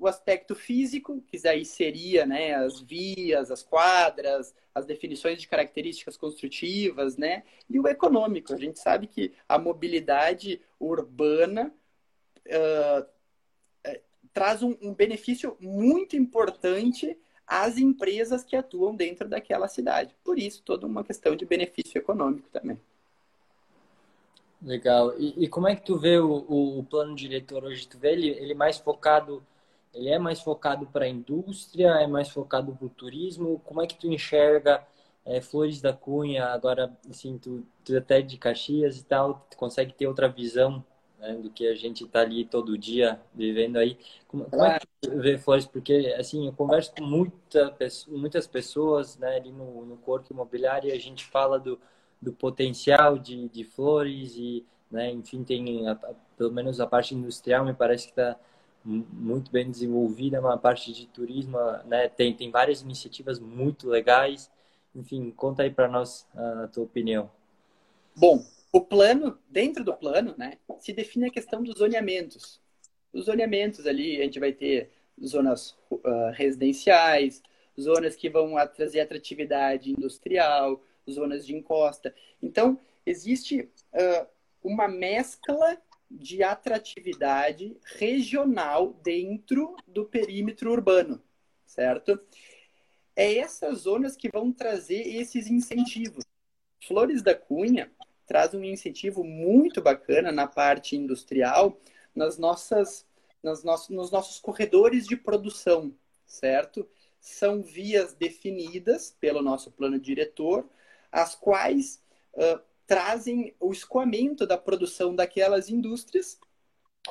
o 0.03 0.09
aspecto 0.09 0.57
físico, 0.57 1.23
que 1.29 1.47
aí 1.47 1.65
seria 1.65 2.27
né, 2.27 2.55
as 2.57 2.81
vias, 2.81 3.53
as 3.53 3.63
quadras, 3.63 4.53
as 4.75 4.85
definições 4.85 5.41
de 5.41 5.47
características 5.47 6.17
construtivas, 6.17 7.17
né? 7.17 7.45
E 7.71 7.79
o 7.79 7.87
econômico. 7.87 8.53
A 8.53 8.57
gente 8.57 8.81
sabe 8.81 9.07
que 9.07 9.33
a 9.49 9.59
mobilidade 9.59 10.61
urbana 10.81 11.73
uh, 12.49 13.93
traz 14.33 14.61
um, 14.61 14.77
um 14.83 14.93
benefício 14.93 15.57
muito 15.61 16.17
importante 16.17 17.17
às 17.47 17.79
empresas 17.79 18.43
que 18.43 18.57
atuam 18.57 18.97
dentro 18.97 19.29
daquela 19.29 19.69
cidade. 19.69 20.17
Por 20.25 20.37
isso, 20.37 20.65
toda 20.65 20.85
uma 20.85 21.05
questão 21.05 21.37
de 21.37 21.45
benefício 21.45 21.97
econômico 21.97 22.49
também. 22.51 22.77
Legal. 24.61 25.17
E, 25.17 25.45
e 25.45 25.49
como 25.49 25.69
é 25.69 25.77
que 25.77 25.85
tu 25.85 25.97
vê 25.97 26.19
o, 26.19 26.45
o, 26.49 26.79
o, 26.81 26.85
plano 26.85 27.15
diretor 27.15 27.63
hoje? 27.63 27.87
Tu 27.87 27.99
vê 27.99 28.13
ele, 28.13 28.31
ele 28.31 28.55
mais 28.55 28.79
focado 28.79 29.45
ele 29.95 30.09
é 30.09 30.19
mais 30.19 30.41
focado 30.41 30.87
para 30.87 31.05
a 31.05 31.09
indústria, 31.09 31.89
é 32.01 32.07
mais 32.07 32.29
focado 32.29 32.75
para 32.75 32.87
o 32.87 32.91
turismo? 32.91 33.61
Como 33.65 33.83
é 33.83 33.87
que 33.87 33.97
tu 33.97 34.07
enxerga 34.07 34.87
é, 35.25 35.41
Flores 35.41 35.81
da 35.81 35.93
Cunha, 35.93 36.47
agora, 36.47 36.97
assim, 37.09 37.39
tu, 37.39 37.67
tu 37.85 37.97
até 37.97 38.21
de 38.23 38.37
Caxias 38.37 38.99
e 38.99 39.05
tal, 39.05 39.47
tu 39.51 39.57
consegue 39.57 39.93
ter 39.93 40.07
outra 40.07 40.29
visão 40.29 40.85
né, 41.19 41.35
do 41.35 41.51
que 41.51 41.67
a 41.69 41.75
gente 41.75 42.05
está 42.05 42.21
ali 42.21 42.45
todo 42.45 42.77
dia 42.77 43.21
vivendo 43.35 43.77
aí. 43.77 43.97
Como, 44.27 44.45
como 44.51 44.65
é 44.65 44.81
que 44.81 44.87
tu 45.01 45.19
vê, 45.21 45.39
Flores? 45.39 45.67
Porque, 45.67 46.15
assim, 46.19 46.47
eu 46.47 46.53
converso 46.53 46.93
com 46.95 47.05
muita, 47.05 47.77
muitas 48.09 48.47
pessoas 48.47 49.17
né, 49.17 49.37
ali 49.37 49.53
no, 49.53 49.87
no 49.87 49.97
corpo 49.99 50.33
imobiliário 50.33 50.91
e 50.91 50.93
a 50.93 51.01
gente 51.01 51.25
fala 51.25 51.59
do, 51.61 51.79
do 52.21 52.33
potencial 52.33 53.19
de, 53.19 53.49
de 53.49 53.65
Flores 53.65 54.35
e, 54.37 54.67
né, 54.91 55.11
enfim, 55.11 55.45
tem 55.45 55.89
a, 55.89 55.95
pelo 56.37 56.51
menos 56.51 56.81
a 56.81 56.87
parte 56.87 57.15
industrial 57.15 57.65
me 57.65 57.75
parece 57.75 58.07
que 58.07 58.13
está 58.13 58.37
muito 58.85 59.51
bem 59.51 59.71
desenvolvida, 59.71 60.41
uma 60.41 60.59
parte 60.59 60.93
de 60.93 61.07
turismo, 61.07 61.59
né, 61.87 62.09
tem, 62.09 62.35
tem 62.35 62.51
várias 62.51 62.83
iniciativas 62.83 63.39
muito 63.39 63.89
legais. 63.89 64.51
Enfim, 64.95 65.31
conta 65.31 65.63
aí 65.63 65.71
para 65.71 65.89
nós 65.89 66.27
a 66.35 66.69
tua 66.69 66.85
opinião. 66.85 67.31
Bom, 68.15 68.45
o 68.71 68.81
plano, 68.81 69.39
dentro 69.49 69.85
do 69.85 69.95
plano, 69.95 70.35
né, 70.37 70.59
se 70.81 70.93
define 70.93 71.27
a 71.27 71.31
questão 71.31 71.63
dos 71.63 71.79
zoneamentos. 71.79 72.61
Os 73.13 73.27
zoneamentos 73.27 73.87
ali, 73.87 74.21
a 74.21 74.25
gente 74.25 74.41
vai 74.41 74.53
ter 74.53 74.91
zonas 75.25 75.77
uh, 75.91 76.31
residenciais, 76.33 77.43
zonas 77.81 78.17
que 78.17 78.29
vão 78.29 78.55
trazer 78.75 79.01
atratividade 79.01 79.91
industrial, 79.91 80.83
zonas 81.11 81.47
de 81.47 81.55
encosta. 81.55 82.15
Então, 82.43 82.79
existe 83.05 83.69
uh, 83.93 84.27
uma 84.63 84.89
mescla 84.89 85.79
de 86.13 86.43
atratividade 86.43 87.77
regional 87.97 88.93
dentro 89.03 89.77
do 89.87 90.05
perímetro 90.05 90.71
urbano, 90.71 91.23
certo? 91.65 92.21
É 93.17 93.37
essas 93.39 93.81
zonas 93.81 94.17
que 94.17 94.29
vão 94.29 94.53
trazer 94.53 95.03
esses 95.17 95.47
incentivos. 95.49 96.25
Flores 96.87 97.23
da 97.23 97.35
Cunha 97.35 97.91
traz 98.27 98.55
um 98.55 98.65
incentivo 98.65 99.25
muito 99.25 99.81
bacana 99.83 100.33
na 100.33 100.47
parte 100.47 100.97
industrial, 100.97 101.79
nas 102.15 102.39
nossas, 102.39 103.07
nas 103.43 103.63
nossos, 103.63 103.89
nos 103.91 104.11
nossos 104.11 104.39
corredores 104.39 105.07
de 105.07 105.17
produção, 105.17 105.95
certo? 106.27 106.89
São 107.21 107.63
vias 107.63 108.15
definidas 108.15 109.17
pelo 109.21 109.43
nosso 109.43 109.71
plano 109.71 109.99
diretor, 109.99 110.69
as 111.11 111.35
quais 111.35 112.03
uh, 112.35 112.61
trazem 112.93 113.55
o 113.59 113.73
escoamento 113.73 114.47
da 114.47 114.59
produção 114.59 115.17
daquelas 115.17 115.71
indústrias 115.71 116.39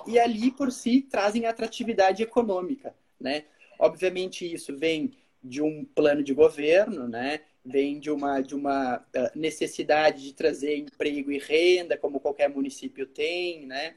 e 0.06 0.20
ali 0.20 0.52
por 0.52 0.72
si 0.72 1.02
trazem 1.02 1.48
atratividade 1.48 2.22
econômica, 2.22 2.96
né? 3.20 3.46
Obviamente 3.80 4.46
isso 4.46 4.78
vem 4.78 5.18
de 5.44 5.60
um 5.60 5.84
plano 5.84 6.22
de 6.22 6.36
governo, 6.36 7.08
né? 7.08 7.40
Vem 7.66 8.00
de 8.00 8.12
uma 8.12 8.42
de 8.42 8.54
uma 8.54 9.04
ah, 9.16 9.32
necessidade 9.34 10.22
de 10.22 10.34
trazer 10.36 10.78
emprego 10.78 11.32
e 11.32 11.40
renda, 11.40 11.98
como 11.98 12.20
qualquer 12.20 12.48
município 12.48 13.08
tem, 13.08 13.66
né? 13.66 13.96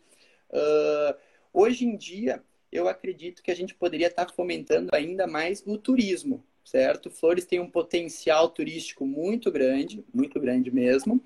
Uh, 0.49 1.15
hoje 1.53 1.85
em 1.85 1.99
dia, 1.99 2.43
eu 2.73 2.89
acredito 2.89 3.43
que 3.43 3.51
a 3.51 3.55
gente 3.55 3.75
poderia 3.75 4.07
estar 4.07 4.33
fomentando 4.33 4.89
ainda 4.95 5.27
mais 5.27 5.63
o 5.67 5.77
turismo, 5.77 6.43
certo? 6.65 7.11
Flores 7.11 7.45
tem 7.45 7.61
um 7.61 7.71
potencial 7.71 8.49
turístico 8.49 9.05
muito 9.05 9.53
grande, 9.53 10.03
muito 10.15 10.41
grande 10.41 10.71
mesmo, 10.71 11.23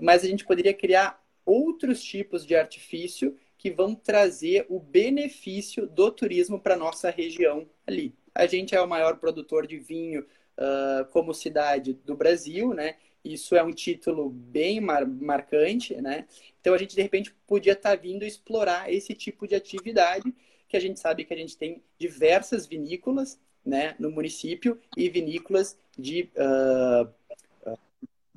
mas 0.00 0.24
a 0.24 0.26
gente 0.26 0.44
poderia 0.44 0.74
criar 0.74 1.22
outros 1.44 2.02
tipos 2.02 2.44
de 2.44 2.54
artifício 2.54 3.36
que 3.56 3.70
vão 3.70 3.94
trazer 3.94 4.66
o 4.68 4.78
benefício 4.78 5.86
do 5.86 6.10
turismo 6.10 6.60
para 6.60 6.76
nossa 6.76 7.10
região 7.10 7.68
ali. 7.86 8.14
A 8.34 8.46
gente 8.46 8.74
é 8.74 8.80
o 8.80 8.88
maior 8.88 9.16
produtor 9.16 9.66
de 9.66 9.78
vinho 9.78 10.26
uh, 10.58 11.04
como 11.10 11.32
cidade 11.32 11.94
do 12.04 12.14
Brasil, 12.14 12.74
né? 12.74 12.96
Isso 13.24 13.56
é 13.56 13.62
um 13.62 13.72
título 13.72 14.28
bem 14.28 14.80
mar 14.80 15.06
marcante, 15.06 15.94
né? 15.96 16.26
Então 16.60 16.74
a 16.74 16.78
gente 16.78 16.94
de 16.94 17.02
repente 17.02 17.34
podia 17.46 17.72
estar 17.72 17.90
tá 17.90 17.96
vindo 17.96 18.24
explorar 18.24 18.92
esse 18.92 19.14
tipo 19.14 19.46
de 19.46 19.54
atividade 19.54 20.32
que 20.68 20.76
a 20.76 20.80
gente 20.80 21.00
sabe 21.00 21.24
que 21.24 21.32
a 21.32 21.36
gente 21.36 21.56
tem 21.56 21.82
diversas 21.98 22.66
vinícolas, 22.66 23.40
né, 23.64 23.96
no 23.98 24.10
município 24.10 24.78
e 24.96 25.08
vinícolas 25.08 25.76
de 25.98 26.30
uh, 26.36 27.08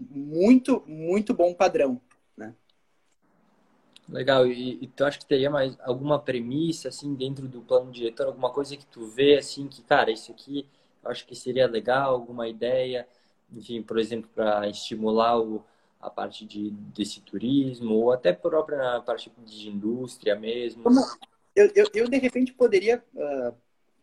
muito, 0.10 0.84
muito 0.88 1.34
bom 1.34 1.54
padrão, 1.54 2.00
né? 2.38 2.54
Legal. 4.08 4.48
E, 4.48 4.84
e, 4.84 4.88
tu 4.88 5.06
acha 5.06 5.20
que 5.20 5.26
teria 5.26 5.50
mais 5.50 5.78
alguma 5.82 6.20
premissa, 6.20 6.90
assim, 6.90 7.14
dentro 7.14 7.48
do 7.48 7.62
plano 7.62 7.92
diretor? 7.92 8.28
Alguma 8.28 8.52
coisa 8.52 8.78
que 8.78 8.86
tu 8.86 9.06
vê, 9.06 9.38
assim, 9.38 9.68
que, 9.68 9.82
cara, 9.84 10.12
isso 10.12 10.32
aqui 10.32 10.66
eu 11.04 11.12
acho 11.12 11.26
que 11.26 11.36
seria 11.36 11.68
legal, 11.68 12.14
alguma 12.14 12.48
ideia, 12.48 13.08
enfim, 13.52 13.82
por 13.82 13.98
exemplo, 13.98 14.30
para 14.34 14.68
estimular 14.68 15.40
o, 15.40 15.64
a 16.00 16.10
parte 16.10 16.46
de, 16.46 16.72
desse 16.72 17.22
turismo, 17.22 17.96
ou 17.96 18.12
até 18.12 18.34
própria 18.34 19.02
parte 19.02 19.32
de 19.46 19.70
indústria 19.70 20.36
mesmo? 20.36 20.84
Eu, 21.56 21.72
eu, 21.76 21.88
eu 21.94 22.10
de 22.10 22.18
repente, 22.18 22.54
poderia 22.54 23.04
uh, 23.16 23.54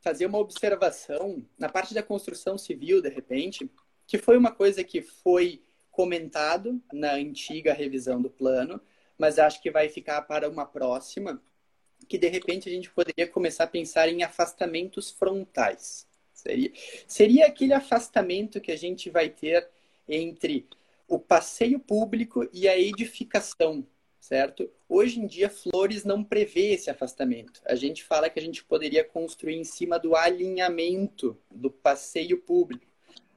fazer 0.00 0.26
uma 0.26 0.38
observação 0.38 1.42
na 1.58 1.68
parte 1.68 1.94
da 1.94 2.02
construção 2.02 2.56
civil, 2.56 3.02
de 3.02 3.08
repente, 3.08 3.70
que 4.06 4.18
foi 4.18 4.36
uma 4.36 4.52
coisa 4.52 4.82
que 4.82 5.02
foi 5.02 5.62
comentado 5.96 6.78
na 6.92 7.14
antiga 7.14 7.72
revisão 7.72 8.20
do 8.20 8.28
plano, 8.28 8.78
mas 9.16 9.38
acho 9.38 9.62
que 9.62 9.70
vai 9.70 9.88
ficar 9.88 10.20
para 10.20 10.46
uma 10.46 10.66
próxima, 10.66 11.42
que 12.06 12.18
de 12.18 12.28
repente 12.28 12.68
a 12.68 12.72
gente 12.72 12.90
poderia 12.90 13.26
começar 13.26 13.64
a 13.64 13.66
pensar 13.66 14.06
em 14.06 14.22
afastamentos 14.22 15.10
frontais. 15.10 16.06
Seria, 16.34 16.70
seria 17.08 17.46
aquele 17.46 17.72
afastamento 17.72 18.60
que 18.60 18.70
a 18.70 18.76
gente 18.76 19.08
vai 19.08 19.30
ter 19.30 19.66
entre 20.06 20.68
o 21.08 21.18
passeio 21.18 21.80
público 21.80 22.46
e 22.52 22.68
a 22.68 22.78
edificação, 22.78 23.86
certo? 24.20 24.70
Hoje 24.86 25.18
em 25.18 25.26
dia, 25.26 25.48
Flores 25.48 26.04
não 26.04 26.22
prevê 26.22 26.74
esse 26.74 26.90
afastamento. 26.90 27.62
A 27.64 27.74
gente 27.74 28.04
fala 28.04 28.28
que 28.28 28.38
a 28.38 28.42
gente 28.42 28.62
poderia 28.62 29.02
construir 29.02 29.56
em 29.56 29.64
cima 29.64 29.98
do 29.98 30.14
alinhamento 30.14 31.38
do 31.50 31.70
passeio 31.70 32.42
público. 32.42 32.84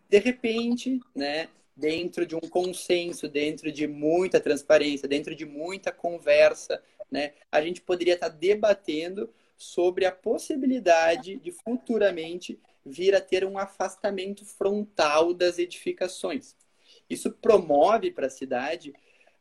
De 0.10 0.20
repente, 0.20 1.00
né, 1.16 1.48
dentro 1.80 2.26
de 2.26 2.36
um 2.36 2.42
consenso, 2.42 3.28
dentro 3.28 3.72
de 3.72 3.88
muita 3.88 4.40
transparência, 4.40 5.08
dentro 5.08 5.34
de 5.34 5.46
muita 5.46 5.92
conversa, 5.92 6.84
né, 7.10 7.34
a 7.52 7.62
gente 7.62 7.82
poderia 7.82 8.16
estar 8.16 8.30
debatendo 8.30 9.30
sobre 9.58 10.06
a 10.06 10.12
possibilidade 10.12 11.38
de 11.38 11.52
futuramente 11.52 12.60
vir 12.86 13.16
a 13.16 13.22
ter 13.22 13.46
um 13.46 13.58
afastamento 13.58 14.46
frontal 14.46 15.34
das 15.34 15.58
edificações. 15.58 16.56
Isso 17.10 17.32
promove 17.32 18.12
para 18.12 18.28
a 18.28 18.30
cidade, 18.30 18.94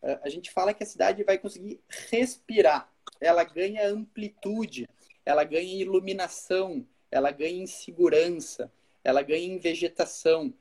eh, 0.03 0.18
a 0.22 0.29
gente 0.29 0.51
fala 0.51 0.72
que 0.72 0.83
a 0.83 0.87
cidade 0.87 1.22
vai 1.22 1.38
conseguir 1.38 1.81
respirar, 2.11 2.90
ela 3.20 3.44
ganha 3.44 3.88
amplitude, 3.88 4.88
ela 5.24 5.44
ganha 5.44 5.83
iluminação, 5.83 6.87
ela 7.11 7.31
ganha 7.31 7.66
segurança, 7.66 8.72
ela 9.05 9.22
ganha 9.22 9.46
em 9.46 9.59
vegetação. 9.59 10.53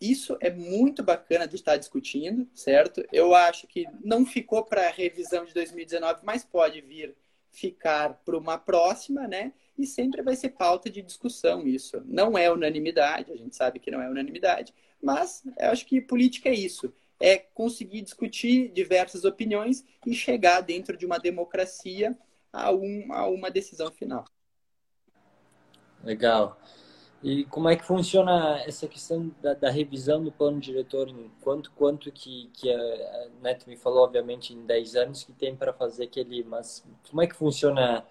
Isso 0.00 0.36
é 0.40 0.50
muito 0.50 1.02
bacana 1.02 1.46
de 1.46 1.56
estar 1.56 1.76
discutindo, 1.76 2.48
certo? 2.54 3.04
Eu 3.12 3.34
acho 3.34 3.66
que 3.66 3.84
não 4.02 4.24
ficou 4.24 4.64
para 4.64 4.86
a 4.86 4.92
revisão 4.92 5.44
de 5.44 5.52
2019, 5.52 6.20
mas 6.22 6.44
pode 6.44 6.80
vir 6.80 7.16
ficar 7.50 8.14
para 8.24 8.38
uma 8.38 8.56
próxima, 8.58 9.26
né? 9.26 9.52
E 9.76 9.86
sempre 9.86 10.22
vai 10.22 10.36
ser 10.36 10.50
pauta 10.50 10.88
de 10.88 11.02
discussão 11.02 11.66
isso. 11.66 12.00
Não 12.06 12.38
é 12.38 12.50
unanimidade, 12.50 13.32
a 13.32 13.36
gente 13.36 13.56
sabe 13.56 13.80
que 13.80 13.90
não 13.90 14.00
é 14.00 14.08
unanimidade, 14.08 14.72
mas 15.02 15.42
eu 15.58 15.70
acho 15.70 15.84
que 15.84 16.00
política 16.00 16.48
é 16.48 16.54
isso. 16.54 16.92
É 17.18 17.36
conseguir 17.36 18.02
discutir 18.02 18.68
diversas 18.68 19.24
opiniões 19.24 19.84
e 20.06 20.14
chegar 20.14 20.60
dentro 20.60 20.96
de 20.96 21.04
uma 21.04 21.18
democracia 21.18 22.16
a, 22.52 22.70
um, 22.72 23.12
a 23.12 23.26
uma 23.26 23.50
decisão 23.50 23.90
final. 23.90 24.24
Legal. 26.04 26.60
E 27.22 27.44
como 27.46 27.68
é 27.68 27.74
que 27.74 27.84
funciona 27.84 28.62
essa 28.64 28.86
questão 28.86 29.34
da, 29.42 29.52
da 29.52 29.70
revisão 29.70 30.22
do 30.22 30.30
plano 30.30 30.60
diretor? 30.60 31.08
Em 31.08 31.30
quanto, 31.40 31.72
quanto 31.72 32.12
que, 32.12 32.48
que 32.54 32.72
a 32.72 33.28
Neto 33.42 33.68
me 33.68 33.76
falou, 33.76 34.04
obviamente, 34.04 34.52
em 34.54 34.64
10 34.64 34.94
anos 34.94 35.24
que 35.24 35.32
tem 35.32 35.56
para 35.56 35.72
fazer 35.72 36.04
aquele... 36.04 36.44
Mas 36.44 36.84
como 37.10 37.20
é 37.20 37.26
que 37.26 37.34
funciona? 37.34 38.06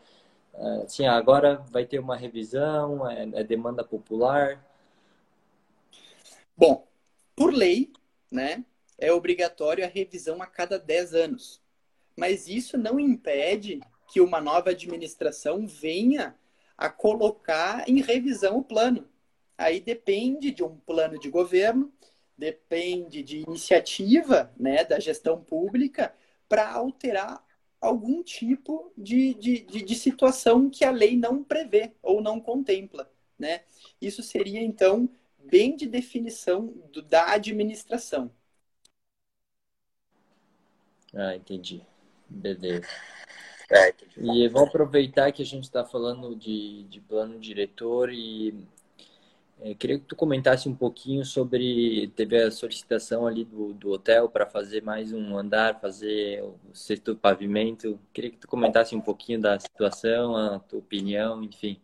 Eh, 0.54 0.84
assim, 0.86 1.06
agora 1.06 1.64
vai 1.72 1.86
ter 1.86 2.00
uma 2.00 2.18
revisão? 2.18 3.10
É, 3.10 3.24
é 3.34 3.44
demanda 3.44 3.84
popular? 3.84 4.62
Bom, 6.58 6.86
por 7.36 7.54
lei, 7.54 7.94
né, 8.32 8.66
é 8.98 9.14
obrigatório 9.14 9.86
a 9.86 9.88
revisão 9.88 10.42
a 10.42 10.48
cada 10.48 10.78
10 10.78 11.14
anos. 11.14 11.62
Mas 12.16 12.48
isso 12.48 12.78
não 12.78 13.00
impede 13.00 13.80
que 14.12 14.20
uma 14.20 14.42
nova 14.42 14.72
administração 14.72 15.66
venha 15.68 16.36
a 16.78 16.90
colocar 16.90 17.88
em 17.90 18.02
revisão 18.02 18.58
o 18.58 18.64
plano. 18.64 19.08
Aí 19.58 19.80
depende 19.80 20.52
de 20.52 20.64
um 20.64 20.78
plano 20.78 21.20
de 21.20 21.30
governo, 21.30 21.92
depende 22.38 23.24
de 23.24 23.40
iniciativa 23.40 24.54
né, 24.58 24.84
da 24.84 25.00
gestão 25.00 25.44
pública 25.44 26.14
para 26.48 26.72
alterar 26.72 27.44
algum 27.82 28.22
tipo 28.22 28.92
de, 28.96 29.34
de, 29.34 29.60
de, 29.62 29.82
de, 29.82 29.96
situação 29.96 30.70
que 30.70 30.86
a 30.86 30.92
lei 30.92 31.18
não 31.18 31.44
prevê 31.44 31.94
ou 32.02 32.22
não 32.22 32.40
contempla. 32.40 33.12
Né? 33.38 33.64
Isso 34.00 34.22
seria, 34.22 34.62
então, 34.62 35.10
bem 35.40 35.76
de 35.76 35.88
definição 35.88 36.68
do, 36.92 37.02
da 37.02 37.34
administração. 37.34 38.32
Ah, 41.14 41.36
entendi. 41.36 41.82
Beleza. 42.30 42.88
Aspecto. 43.68 44.06
E 44.18 44.48
vou 44.48 44.64
aproveitar 44.64 45.32
que 45.32 45.42
a 45.42 45.46
gente 45.46 45.66
está 45.66 45.84
falando 45.84 46.36
de, 46.36 46.84
de 46.84 47.02
plano 47.02 47.40
diretor 47.40 48.12
e 48.12 48.66
é, 49.60 49.74
queria 49.74 50.00
que 50.00 50.06
tu 50.06 50.16
comentasse 50.16 50.70
um 50.70 50.76
pouquinho 50.76 51.26
sobre. 51.26 52.08
Teve 52.16 52.44
a 52.44 52.52
solicitação 52.52 53.26
ali 53.26 53.44
do, 53.44 53.74
do 53.74 53.92
hotel 53.92 54.30
para 54.30 54.46
fazer 54.46 54.82
mais 54.84 55.12
um 55.12 55.38
andar, 55.38 55.80
fazer 55.82 56.44
o 56.44 56.56
sexto 56.74 57.16
pavimento. 57.16 58.00
Queria 58.14 58.32
que 58.32 58.38
tu 58.38 58.48
comentasse 58.48 58.96
um 58.96 59.02
pouquinho 59.02 59.42
da 59.42 59.60
situação, 59.60 60.36
a 60.36 60.60
tua 60.60 60.80
opinião, 60.80 61.44
enfim. 61.44 61.82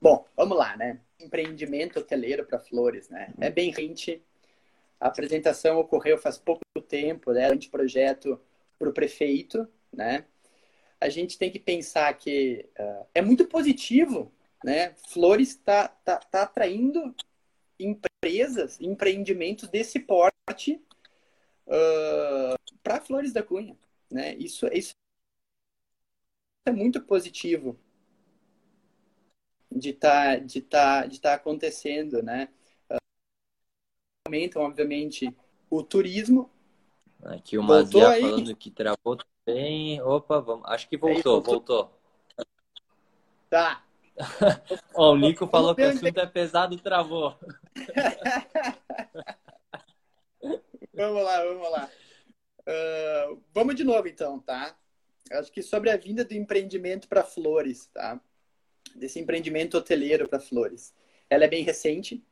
Bom, 0.00 0.24
vamos 0.36 0.56
lá, 0.56 0.76
né? 0.76 1.00
Empreendimento 1.18 1.98
hoteleiro 1.98 2.44
para 2.44 2.60
Flores, 2.60 3.08
né? 3.08 3.34
É 3.40 3.50
bem 3.50 3.70
rente. 3.72 4.22
A 5.00 5.08
apresentação 5.08 5.78
ocorreu 5.78 6.18
faz 6.18 6.38
pouco 6.38 6.62
tempo, 6.88 7.32
né? 7.32 7.46
Anteprojeto 7.46 8.40
para 8.78 8.88
o 8.88 8.92
prefeito, 8.92 9.68
né? 9.92 10.24
a 11.00 11.08
gente 11.08 11.38
tem 11.38 11.50
que 11.50 11.58
pensar 11.58 12.12
que 12.14 12.68
uh, 12.78 13.06
é 13.14 13.22
muito 13.22 13.46
positivo, 13.46 14.32
né? 14.64 14.94
Flores 15.08 15.50
está 15.50 15.88
tá, 15.88 16.18
tá 16.18 16.42
atraindo 16.42 17.14
empresas, 17.78 18.80
empreendimentos 18.80 19.68
desse 19.68 20.00
porte 20.00 20.82
uh, 21.66 22.54
ah, 22.54 22.56
para 22.82 23.00
Flores 23.00 23.32
da 23.32 23.42
Cunha, 23.42 23.78
né? 24.10 24.34
Isso, 24.36 24.66
isso 24.72 24.92
é 26.66 26.72
muito 26.72 27.00
positivo 27.02 27.78
de 29.70 29.92
tá, 29.92 30.36
de 30.36 30.60
tá, 30.62 31.06
de 31.06 31.20
tá 31.20 31.34
acontecendo, 31.34 32.22
né? 32.22 32.48
Aumentam, 34.28 34.60
obviamente, 34.60 35.34
o 35.70 35.82
turismo. 35.82 36.50
Aqui 37.24 37.56
o 37.56 37.62
Mazia 37.62 38.20
falando 38.20 38.54
que 38.54 38.70
travou 38.70 39.16
bem. 39.46 40.02
Opa, 40.02 40.38
vamos. 40.38 40.68
Acho 40.68 40.86
que 40.86 40.98
voltou, 40.98 41.38
Aí, 41.38 41.42
voltou. 41.42 41.98
Tá. 43.48 43.82
Ó, 44.94 45.12
o 45.12 45.16
Nico 45.16 45.46
falou 45.46 45.74
que 45.74 45.80
o 45.80 45.88
assunto 45.88 46.20
é 46.20 46.26
pesado 46.26 46.74
e 46.74 46.78
travou. 46.78 47.38
vamos 50.92 51.24
lá, 51.24 51.42
vamos 51.42 51.70
lá. 51.70 51.90
Uh, 52.60 53.42
vamos 53.54 53.76
de 53.76 53.82
novo, 53.82 54.08
então, 54.08 54.38
tá? 54.40 54.76
Acho 55.32 55.50
que 55.50 55.62
sobre 55.62 55.88
a 55.88 55.96
vinda 55.96 56.22
do 56.22 56.34
empreendimento 56.34 57.08
para 57.08 57.24
Flores, 57.24 57.86
tá? 57.94 58.20
Desse 58.94 59.18
empreendimento 59.18 59.78
hoteleiro 59.78 60.28
para 60.28 60.38
Flores. 60.38 60.94
Ela 61.30 61.46
é 61.46 61.48
bem 61.48 61.64
recente, 61.64 62.22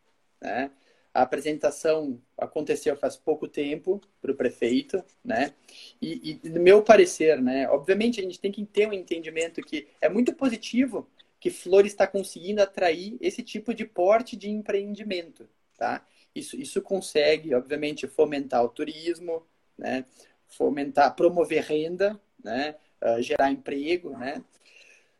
né? 0.42 0.70
A 1.16 1.22
apresentação 1.22 2.20
aconteceu 2.36 2.94
faz 2.94 3.16
pouco 3.16 3.48
tempo 3.48 4.02
para 4.20 4.32
o 4.32 4.36
prefeito, 4.36 5.02
né? 5.24 5.54
E, 6.00 6.38
e, 6.44 6.48
no 6.50 6.60
meu 6.60 6.82
parecer, 6.82 7.40
né? 7.40 7.66
Obviamente 7.70 8.20
a 8.20 8.22
gente 8.22 8.38
tem 8.38 8.52
que 8.52 8.66
ter 8.66 8.86
um 8.86 8.92
entendimento 8.92 9.62
que 9.62 9.88
é 9.98 10.10
muito 10.10 10.34
positivo 10.34 11.08
que 11.40 11.48
Flores 11.50 11.92
está 11.92 12.06
conseguindo 12.06 12.60
atrair 12.60 13.16
esse 13.18 13.42
tipo 13.42 13.72
de 13.72 13.86
porte 13.86 14.36
de 14.36 14.50
empreendimento, 14.50 15.48
tá? 15.78 16.06
Isso, 16.34 16.54
isso 16.54 16.82
consegue, 16.82 17.54
obviamente, 17.54 18.06
fomentar 18.06 18.62
o 18.62 18.68
turismo, 18.68 19.42
né? 19.78 20.04
Fomentar, 20.46 21.16
promover 21.16 21.62
renda, 21.62 22.20
né? 22.44 22.76
Uh, 23.02 23.22
gerar 23.22 23.50
emprego, 23.50 24.10
né? 24.10 24.44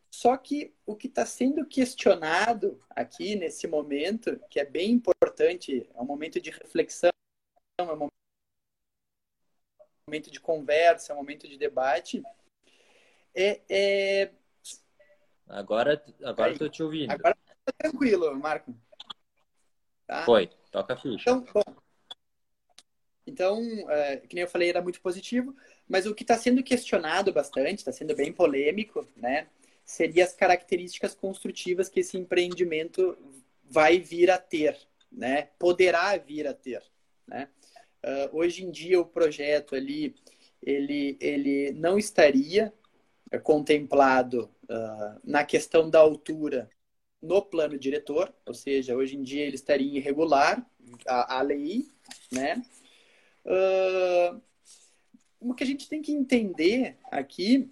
Só 0.09 0.35
que 0.37 0.73
o 0.85 0.95
que 0.95 1.07
está 1.07 1.25
sendo 1.25 1.65
questionado 1.65 2.81
aqui 2.89 3.35
nesse 3.35 3.67
momento, 3.67 4.39
que 4.49 4.59
é 4.59 4.65
bem 4.65 4.91
importante, 4.91 5.87
é 5.93 6.01
um 6.01 6.05
momento 6.05 6.39
de 6.39 6.49
reflexão, 6.49 7.11
é 7.79 7.83
um 7.83 8.09
momento 10.07 10.31
de 10.31 10.39
conversa, 10.39 11.11
é 11.11 11.15
um 11.15 11.19
momento 11.19 11.47
de 11.47 11.57
debate, 11.57 12.23
é, 13.39 13.61
é... 13.69 14.31
Agora, 15.47 16.03
agora 16.23 16.51
estou 16.51 16.67
te 16.67 16.81
ouvindo. 16.81 17.11
Agora 17.11 17.37
tá 17.63 17.71
tranquilo, 17.77 18.35
Marco. 18.35 18.75
Tá? 20.07 20.25
Foi, 20.25 20.47
toca 20.71 20.95
a 20.95 20.97
ficha. 20.97 21.29
Então, 21.29 21.45
bom, 21.53 21.61
então, 23.27 23.61
é, 23.91 24.17
que 24.17 24.33
nem 24.33 24.41
eu 24.41 24.49
falei, 24.49 24.69
era 24.69 24.81
muito 24.81 24.99
positivo, 25.01 25.55
mas 25.87 26.07
o 26.07 26.15
que 26.15 26.23
está 26.23 26.35
sendo 26.35 26.63
questionado 26.63 27.31
bastante, 27.31 27.77
está 27.77 27.91
sendo 27.91 28.15
bem 28.15 28.33
polêmico, 28.33 29.07
né? 29.15 29.47
Seria 29.87 30.25
as 30.25 30.33
características 30.33 31.15
construtivas 31.15 31.87
que 31.87 32.01
esse 32.01 32.17
empreendimento 32.17 33.17
vai 33.63 33.99
vir 33.99 34.29
a 34.29 34.37
ter, 34.37 34.77
né? 35.09 35.43
Poderá 35.57 36.15
vir 36.17 36.45
a 36.45 36.53
ter, 36.53 36.83
né? 37.25 37.49
Uh, 38.03 38.37
hoje 38.37 38.65
em 38.65 38.69
dia 38.69 38.99
o 38.99 39.05
projeto 39.05 39.75
ali 39.75 40.13
ele, 40.61 41.17
ele 41.21 41.71
não 41.71 41.97
estaria 41.97 42.73
contemplado 43.43 44.51
uh, 44.63 45.19
na 45.23 45.45
questão 45.45 45.89
da 45.89 45.99
altura 45.99 46.69
no 47.21 47.41
plano 47.41 47.79
diretor, 47.79 48.33
ou 48.45 48.53
seja, 48.53 48.95
hoje 48.95 49.15
em 49.15 49.23
dia 49.23 49.45
ele 49.45 49.55
estaria 49.55 49.97
irregular 49.97 50.69
a, 51.07 51.37
a 51.37 51.41
lei, 51.41 51.87
né? 52.31 52.61
Uh, 53.45 54.41
o 55.39 55.53
que 55.53 55.63
a 55.63 55.67
gente 55.67 55.87
tem 55.87 56.01
que 56.01 56.11
entender 56.11 56.97
aqui 57.09 57.71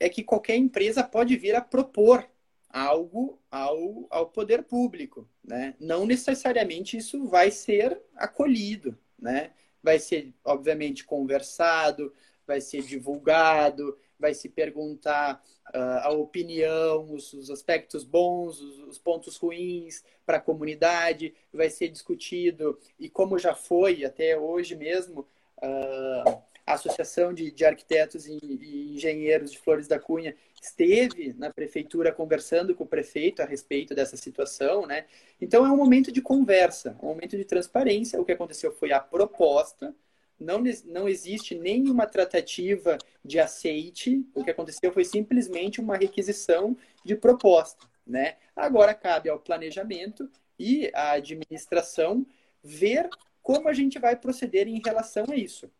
é 0.00 0.08
que 0.08 0.22
qualquer 0.22 0.56
empresa 0.56 1.02
pode 1.02 1.36
vir 1.36 1.54
a 1.54 1.60
propor 1.60 2.28
algo 2.68 3.40
ao, 3.50 4.06
ao 4.10 4.28
poder 4.28 4.62
público, 4.62 5.28
né? 5.42 5.74
Não 5.80 6.06
necessariamente 6.06 6.96
isso 6.96 7.26
vai 7.26 7.50
ser 7.50 8.00
acolhido, 8.14 8.96
né? 9.18 9.52
Vai 9.82 9.98
ser, 9.98 10.34
obviamente, 10.44 11.04
conversado, 11.04 12.12
vai 12.46 12.60
ser 12.60 12.82
divulgado, 12.82 13.96
vai 14.18 14.34
se 14.34 14.48
perguntar 14.48 15.42
uh, 15.74 16.00
a 16.02 16.10
opinião, 16.10 17.12
os, 17.12 17.32
os 17.32 17.50
aspectos 17.50 18.04
bons, 18.04 18.60
os, 18.60 18.78
os 18.80 18.98
pontos 18.98 19.36
ruins 19.36 20.02
para 20.26 20.38
a 20.38 20.40
comunidade, 20.40 21.34
vai 21.52 21.70
ser 21.70 21.88
discutido, 21.88 22.78
e 22.98 23.08
como 23.08 23.38
já 23.38 23.54
foi 23.54 24.04
até 24.04 24.36
hoje 24.38 24.74
mesmo, 24.74 25.26
uh, 25.62 26.42
a 26.68 26.74
Associação 26.74 27.32
de, 27.32 27.50
de 27.50 27.64
Arquitetos 27.64 28.26
e, 28.26 28.38
e, 28.42 28.94
Engenheiros 28.94 29.50
de 29.50 29.58
Flores 29.58 29.88
da 29.88 29.98
Cunha 29.98 30.36
esteve 30.60 31.32
na 31.38 31.50
prefeitura 31.50 32.12
conversando 32.12 32.74
com 32.74 32.84
o 32.84 32.86
prefeito 32.86 33.40
a 33.40 33.46
respeito 33.46 33.94
dessa 33.94 34.18
situação, 34.18 34.86
né? 34.86 35.06
Então 35.40 35.64
é 35.64 35.70
um 35.70 35.76
momento 35.76 36.12
de 36.12 36.20
conversa, 36.20 36.94
um 37.02 37.06
momento 37.06 37.38
de 37.38 37.44
transparência. 37.44 38.20
O 38.20 38.24
que 38.24 38.32
aconteceu 38.32 38.70
foi 38.70 38.92
a 38.92 39.00
proposta, 39.00 39.94
não, 40.38 40.62
não 40.84 41.08
existe 41.08 41.54
nenhuma 41.54 42.06
tratativa 42.06 42.98
de 43.24 43.40
aceite, 43.40 44.22
o 44.34 44.44
que 44.44 44.50
aconteceu 44.50 44.92
foi 44.92 45.04
simplesmente 45.04 45.80
uma 45.80 45.96
requisição 45.96 46.76
de 47.02 47.16
proposta, 47.16 47.86
né? 48.06 48.36
Agora 48.54 48.92
cabe 48.94 49.30
ao 49.30 49.40
planejamento 49.40 50.30
e 50.58 50.90
à 50.94 51.12
administração 51.12 52.26
ver 52.62 53.08
como 53.40 53.68
a 53.68 53.72
gente 53.72 53.98
vai 53.98 54.14
proceder 54.16 54.68
em 54.68 54.82
relação 54.84 55.24
a 55.30 55.34
isso. 55.34 55.70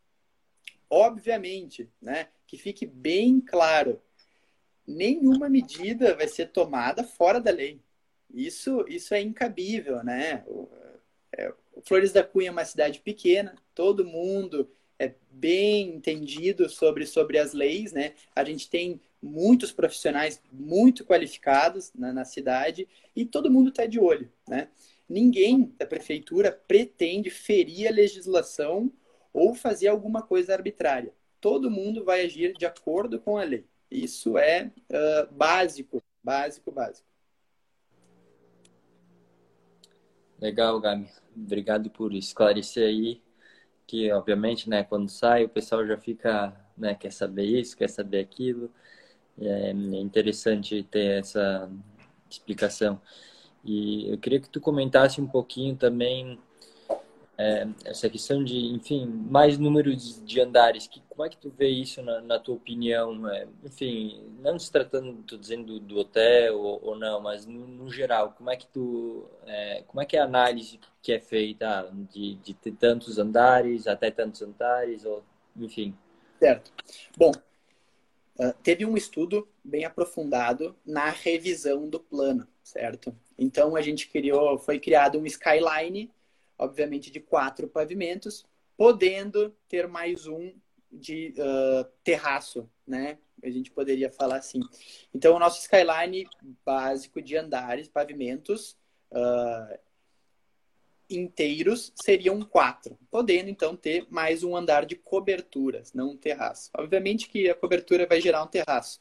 Obviamente, 0.91 1.89
né, 2.01 2.29
que 2.47 2.57
fique 2.57 2.87
bem 2.87 3.41
claro, 3.41 4.01
nenhuma 4.87 5.49
medida 5.49 6.17
vai 6.17 6.27
ser 6.27 6.47
tomada 6.51 7.05
fora 7.05 7.41
da 7.41 7.51
lei. 7.51 7.81
Isso, 8.33 8.85
isso 8.89 9.15
é 9.15 9.21
incabível, 9.21 10.03
né? 10.03 10.45
É, 11.37 11.53
Flores 11.83 12.13
da 12.13 12.23
Cunha 12.23 12.49
é 12.49 12.53
uma 12.53 12.65
cidade 12.65 13.01
pequena, 13.01 13.55
todo 13.75 14.05
mundo 14.05 14.71
é 14.99 15.15
bem 15.31 15.95
entendido 15.95 16.69
sobre, 16.69 17.07
sobre 17.07 17.39
as 17.39 17.53
leis, 17.53 17.93
né? 17.93 18.15
A 18.35 18.43
gente 18.43 18.69
tem 18.69 19.01
muitos 19.23 19.73
profissionais 19.73 20.43
muito 20.53 21.05
qualificados 21.05 21.93
na, 21.95 22.13
na 22.13 22.25
cidade 22.25 22.89
e 23.15 23.25
todo 23.25 23.51
mundo 23.51 23.71
está 23.71 23.87
de 23.87 24.01
olho, 24.01 24.31
né? 24.49 24.69
Ninguém 25.09 25.73
da 25.79 25.87
prefeitura 25.87 26.53
pretende 26.53 27.31
ferir 27.31 27.89
a 27.89 27.93
legislação 27.93 28.93
ou 29.33 29.55
fazer 29.55 29.89
alguma 29.89 30.23
coisa 30.23 30.53
arbitrária. 30.53 31.13
Todo 31.41 31.71
mundo 31.71 32.05
vai 32.05 32.25
agir 32.25 32.53
de 32.55 32.67
acordo 32.67 33.21
com 33.21 33.37
a 33.37 33.45
lei. 33.45 33.67
Isso 33.91 34.37
é 34.37 34.71
uh, 34.91 35.33
básico, 35.33 36.03
básico, 36.23 36.71
básico. 36.71 37.09
Legal, 40.41 40.79
Gabi. 40.81 41.09
Obrigado 41.37 41.91
por 41.91 42.15
esclarecer 42.15 42.87
aí 42.87 43.23
que, 43.87 44.13
obviamente, 44.13 44.69
né, 44.69 44.85
quando 44.85 45.09
sai, 45.09 45.45
o 45.45 45.49
pessoal 45.49 45.87
já 45.87 45.97
fica, 45.97 46.55
né, 46.77 46.95
quer 46.95 47.11
saber 47.11 47.45
isso, 47.45 47.77
quer 47.77 47.89
saber 47.89 48.21
aquilo. 48.21 48.71
É, 49.41 49.71
é 49.71 49.73
interessante 49.73 50.83
ter 50.83 51.21
essa 51.21 51.71
explicação. 52.29 53.01
E 53.65 54.11
eu 54.11 54.19
queria 54.19 54.41
que 54.41 54.49
tu 54.49 54.61
comentasse 54.61 55.21
um 55.21 55.27
pouquinho 55.27 55.75
também 55.75 56.39
é, 57.39 57.69
essa 57.85 58.11
questão 58.11 58.43
de, 58.43 58.57
enfim, 58.75 59.07
mais 59.07 59.57
número 59.59 59.95
de 59.95 60.41
andares, 60.41 60.87
que, 60.89 61.01
como 61.09 61.25
é 61.25 61.29
que 61.29 61.37
tu 61.37 61.51
vê 61.51 61.69
isso 61.69 62.03
na, 62.03 62.21
na 62.21 62.39
tua 62.39 62.57
opinião? 62.57 63.29
É, 63.29 63.47
enfim, 63.65 64.21
não 64.41 64.59
se 64.59 64.71
tratando, 64.71 65.23
tô 65.23 65.37
dizendo 65.37 65.79
do 65.79 65.99
hotel 65.99 66.59
ou, 66.59 66.81
ou 66.83 66.99
não, 66.99 67.21
mas 67.21 67.47
no, 67.47 67.67
no, 67.67 67.91
geral, 67.91 68.35
como 68.37 68.51
é 68.51 68.57
que 68.57 68.67
tu, 68.67 69.25
é, 69.47 69.85
como 69.87 70.03
é 70.03 70.05
que 70.05 70.17
é 70.17 70.21
a 70.21 70.25
análise 70.25 70.81
que 71.01 71.13
é 71.13 71.21
feita 71.21 71.89
de, 72.13 72.35
de 72.37 72.55
ter 72.55 72.73
tantos 72.73 73.19
andares, 73.19 73.87
até 73.87 74.11
tantos 74.11 74.43
andares, 74.43 75.05
ou, 75.05 75.23
enfim, 75.57 75.95
Certo. 76.39 76.73
Bom, 77.17 77.33
uh, 78.39 78.55
teve 78.63 78.87
um 78.87 78.97
estudo 78.97 79.49
bem 79.65 79.85
aprofundado 79.85 80.77
na 80.87 81.11
revisão 81.11 81.89
do 81.89 81.99
plano, 81.99 82.47
certo? 82.63 83.15
Então 83.37 83.75
a 83.75 83.83
gente 83.83 84.09
criou, 84.09 84.57
foi 84.59 84.79
criado 84.79 85.19
um 85.19 85.27
skyline, 85.27 86.11
obviamente 86.59 87.11
de 87.11 87.21
quatro 87.21 87.69
pavimentos, 87.69 88.45
podendo 88.77 89.55
ter 89.69 89.87
mais 89.87 90.27
um 90.27 90.53
de 90.91 91.35
uh, 91.39 91.85
terraço, 92.03 92.69
né? 92.87 93.19
A 93.43 93.51
gente 93.51 93.71
poderia 93.71 94.11
falar 94.11 94.37
assim. 94.37 94.61
Então, 95.15 95.37
o 95.37 95.39
nosso 95.39 95.61
skyline 95.61 96.27
básico 96.65 97.23
de 97.23 97.37
andares, 97.37 97.89
pavimentos 97.89 98.77
uh, 99.13 99.79
inteiros 101.09 101.93
seriam 101.95 102.41
quatro, 102.43 102.99
podendo 103.11 103.49
então 103.49 103.77
ter 103.77 104.07
mais 104.11 104.43
um 104.43 104.57
andar 104.57 104.85
de 104.85 104.97
coberturas, 104.97 105.93
não 105.93 106.11
um 106.11 106.17
terraço. 106.17 106.71
Obviamente 106.77 107.29
que 107.29 107.49
a 107.49 107.55
cobertura 107.55 108.07
vai 108.07 108.21
gerar 108.21 108.43
um 108.43 108.49
terraço. 108.49 109.01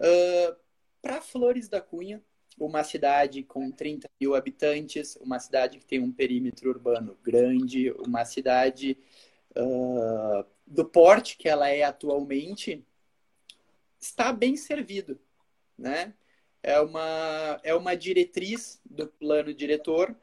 Uh, 0.00 0.56
Para 1.00 1.20
Flores 1.20 1.68
da 1.68 1.80
Cunha, 1.80 2.22
uma 2.58 2.82
cidade 2.82 3.42
com 3.42 3.70
30 3.70 4.08
mil 4.20 4.34
habitantes, 4.34 5.16
uma 5.16 5.38
cidade 5.38 5.78
que 5.78 5.86
tem 5.86 6.00
um 6.00 6.12
perímetro 6.12 6.70
urbano 6.70 7.16
grande, 7.22 7.90
uma 8.06 8.24
cidade 8.24 8.96
uh, 9.56 10.44
do 10.66 10.84
porte 10.84 11.36
que 11.36 11.48
ela 11.48 11.68
é 11.68 11.82
atualmente, 11.82 12.84
está 14.00 14.32
bem 14.32 14.56
servido, 14.56 15.18
né? 15.76 16.14
É 16.62 16.80
uma, 16.80 17.60
é 17.62 17.74
uma 17.74 17.94
diretriz 17.94 18.80
do 18.84 19.06
plano 19.06 19.54
diretor 19.54 20.16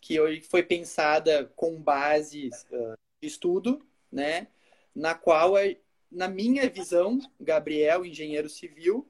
que 0.00 0.40
foi 0.42 0.62
pensada 0.62 1.46
com 1.56 1.80
base 1.80 2.50
uh, 2.70 2.96
de 3.20 3.26
estudo, 3.26 3.84
né? 4.12 4.48
Na 4.94 5.14
qual, 5.14 5.54
na 6.10 6.28
minha 6.28 6.68
visão, 6.68 7.18
Gabriel, 7.40 8.04
engenheiro 8.04 8.48
civil, 8.48 9.08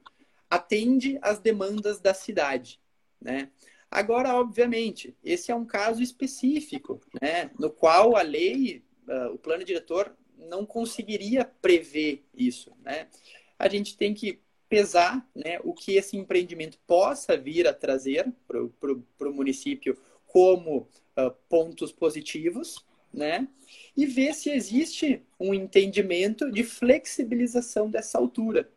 atende 0.51 1.19
às 1.23 1.39
demandas 1.39 2.01
da 2.01 2.15
cidade, 2.15 2.81
né? 3.21 3.51
Agora, 3.91 4.35
obviamente, 4.35 5.17
esse 5.25 5.51
é 5.51 5.55
um 5.55 5.65
caso 5.65 6.03
específico, 6.03 7.01
né? 7.21 7.51
No 7.59 7.71
qual 7.71 8.17
a 8.17 8.23
lei, 8.23 8.85
uh, 9.09 9.33
o 9.33 9.39
plano 9.39 9.65
diretor 9.65 10.15
não 10.37 10.65
conseguiria 10.65 11.45
prever 11.45 12.25
isso, 12.35 12.73
né? 12.83 13.09
A 13.59 13.69
gente 13.69 13.97
tem 13.97 14.15
que 14.15 14.41
pesar 14.69 15.27
né, 15.35 15.59
o 15.65 15.73
que 15.73 15.93
esse 15.93 16.17
empreendimento 16.17 16.79
possa 16.87 17.37
vir 17.37 17.67
a 17.67 17.73
trazer 17.73 18.31
para 18.47 19.31
o 19.31 19.35
município 19.35 19.99
como 20.27 20.81
uh, 21.17 21.31
pontos 21.49 21.91
positivos, 21.91 22.85
né? 23.13 23.49
E 23.97 24.05
ver 24.05 24.35
se 24.35 24.51
existe 24.51 25.23
um 25.41 25.55
entendimento 25.55 26.51
de 26.51 26.63
flexibilização 26.63 27.91
dessa 27.91 28.19
altura, 28.19 28.71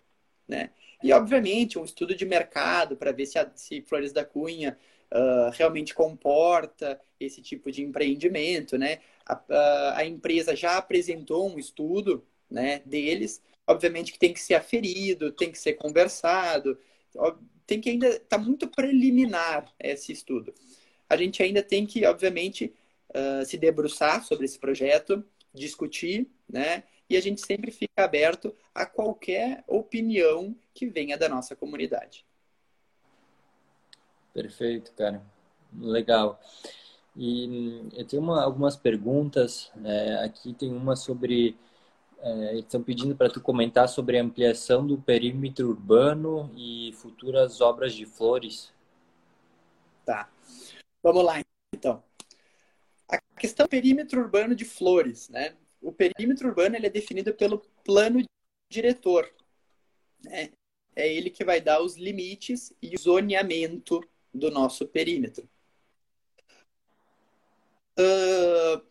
né? 0.47 0.72
E, 1.03 1.11
obviamente, 1.11 1.79
um 1.79 1.85
estudo 1.85 2.15
de 2.15 2.25
mercado 2.25 2.95
para 2.95 3.11
ver 3.11 3.25
se, 3.25 3.39
a, 3.39 3.49
se 3.55 3.81
Flores 3.81 4.11
da 4.11 4.23
Cunha 4.23 4.77
uh, 5.11 5.51
realmente 5.53 5.93
comporta 5.93 6.99
esse 7.19 7.41
tipo 7.41 7.71
de 7.71 7.83
empreendimento, 7.83 8.77
né? 8.77 8.99
A, 9.25 9.41
a, 9.49 9.97
a, 9.99 10.05
empresa 10.05 10.55
já 10.55 10.77
apresentou 10.77 11.49
um 11.49 11.59
estudo 11.59 12.25
né, 12.49 12.81
deles, 12.85 13.41
obviamente 13.67 14.11
que 14.11 14.19
tem 14.19 14.33
que 14.33 14.39
ser 14.39 14.55
aferido, 14.55 15.31
tem 15.31 15.51
que 15.51 15.57
ser 15.57 15.73
conversado, 15.73 16.77
tem 17.65 17.79
que 17.79 17.89
ainda 17.89 18.07
está 18.07 18.37
muito 18.37 18.67
preliminar 18.67 19.71
esse 19.79 20.11
estudo. 20.11 20.53
A 21.09 21.15
gente 21.15 21.41
ainda 21.43 21.61
tem 21.61 21.85
que, 21.85 22.05
obviamente, 22.05 22.73
uh, 23.09 23.45
se 23.45 23.57
debruçar 23.57 24.23
sobre 24.25 24.45
esse 24.45 24.59
projeto, 24.59 25.23
discutir, 25.53 26.27
né? 26.49 26.83
E 27.12 27.18
a 27.18 27.22
gente 27.22 27.45
sempre 27.45 27.72
fica 27.72 28.05
aberto 28.05 28.55
a 28.74 28.86
qualquer 28.86 29.66
opinião 29.68 30.55
que 30.74 30.86
venha 30.86 31.18
da 31.18 31.28
nossa 31.28 31.57
comunidade. 31.57 32.26
Perfeito, 34.34 34.93
cara. 34.93 35.22
Legal. 35.78 36.39
E 37.14 37.49
hum, 37.49 37.89
eu 37.97 38.07
tenho 38.07 38.24
uma, 38.24 38.41
algumas 38.41 38.78
perguntas. 38.78 39.70
É, 39.84 40.24
aqui 40.24 40.53
tem 40.53 40.72
uma 40.72 40.95
sobre. 40.95 41.57
É, 42.22 42.59
estão 42.59 42.82
pedindo 42.82 43.14
para 43.14 43.30
tu 43.30 43.41
comentar 43.41 43.89
sobre 43.89 44.18
a 44.18 44.24
ampliação 44.24 44.88
do 44.88 44.97
perímetro 44.97 45.68
urbano 45.68 46.49
e 46.55 46.93
futuras 46.93 47.59
obras 47.59 47.93
de 47.93 48.05
flores. 48.05 48.72
Tá. 50.05 50.30
Vamos 51.03 51.26
lá, 51.26 51.41
então. 51.76 52.01
A 53.09 53.18
questão 53.38 53.66
do 53.66 53.70
perímetro 53.70 54.22
urbano 54.22 54.55
de 54.55 54.64
flores, 54.64 55.28
né? 55.28 55.57
O 55.82 55.91
perímetro 55.91 56.47
urbano 56.47 56.75
ele 56.75 56.88
é 56.88 56.89
definido 56.89 57.34
pelo 57.34 57.59
plano 57.84 58.23
diretor. 58.69 59.32
Né? 60.23 60.51
É 60.95 61.11
ele 61.11 61.29
que 61.29 61.43
vai 61.43 61.59
dar 61.59 61.82
os 61.82 61.95
limites 61.95 62.73
e 62.82 62.95
o 62.95 62.99
zoneamento 62.99 64.01
do 64.34 64.51
nosso 64.51 64.88
perímetro. 64.88 65.49
Uh, 67.97 68.82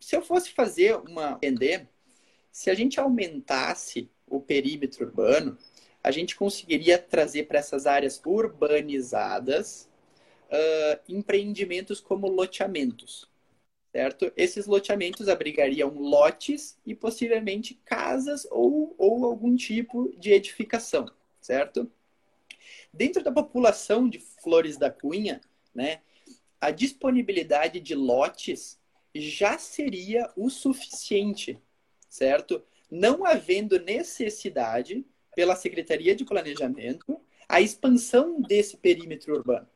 se 0.00 0.16
eu 0.16 0.22
fosse 0.22 0.50
fazer 0.50 0.96
uma 0.96 1.32
entender, 1.32 1.88
se 2.50 2.70
a 2.70 2.74
gente 2.74 2.98
aumentasse 2.98 4.10
o 4.26 4.40
perímetro 4.40 5.06
urbano, 5.06 5.56
a 6.02 6.10
gente 6.10 6.36
conseguiria 6.36 6.98
trazer 6.98 7.44
para 7.44 7.58
essas 7.58 7.86
áreas 7.86 8.20
urbanizadas 8.24 9.88
uh, 10.50 11.00
empreendimentos 11.08 12.00
como 12.00 12.28
loteamentos, 12.28 13.27
certo? 13.98 14.32
Esses 14.36 14.66
loteamentos 14.66 15.28
abrigariam 15.28 15.92
lotes 15.98 16.78
e 16.86 16.94
possivelmente 16.94 17.74
casas 17.84 18.46
ou, 18.48 18.94
ou 18.96 19.24
algum 19.24 19.56
tipo 19.56 20.14
de 20.16 20.30
edificação, 20.30 21.10
certo? 21.40 21.90
Dentro 22.94 23.24
da 23.24 23.32
população 23.32 24.08
de 24.08 24.20
Flores 24.20 24.76
da 24.76 24.88
Cunha, 24.88 25.40
né, 25.74 26.00
a 26.60 26.70
disponibilidade 26.70 27.80
de 27.80 27.96
lotes 27.96 28.78
já 29.12 29.58
seria 29.58 30.30
o 30.36 30.48
suficiente, 30.48 31.60
certo? 32.08 32.62
Não 32.88 33.26
havendo 33.26 33.80
necessidade 33.80 35.04
pela 35.34 35.56
Secretaria 35.56 36.14
de 36.14 36.24
Planejamento 36.24 37.20
a 37.48 37.60
expansão 37.60 38.40
desse 38.40 38.76
perímetro 38.76 39.34
urbano, 39.34 39.68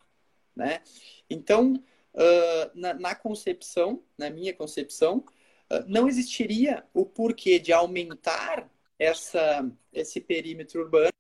né? 0.55 0.81
Então, 1.29 1.83
uh, 2.15 2.71
na, 2.75 2.95
na, 2.95 3.15
concepção, 3.15 4.03
na 4.17 4.31
minha 4.31 4.55
concepção, 4.55 5.25
uh, 5.71 5.85
não 5.87 6.09
existiria 6.09 6.85
o 6.93 7.05
porquê 7.05 7.59
de 7.59 7.73
aumentar 7.73 8.71
essa, 8.99 9.71
esse 9.93 10.21
perímetro 10.21 10.81
urbano 10.83 11.13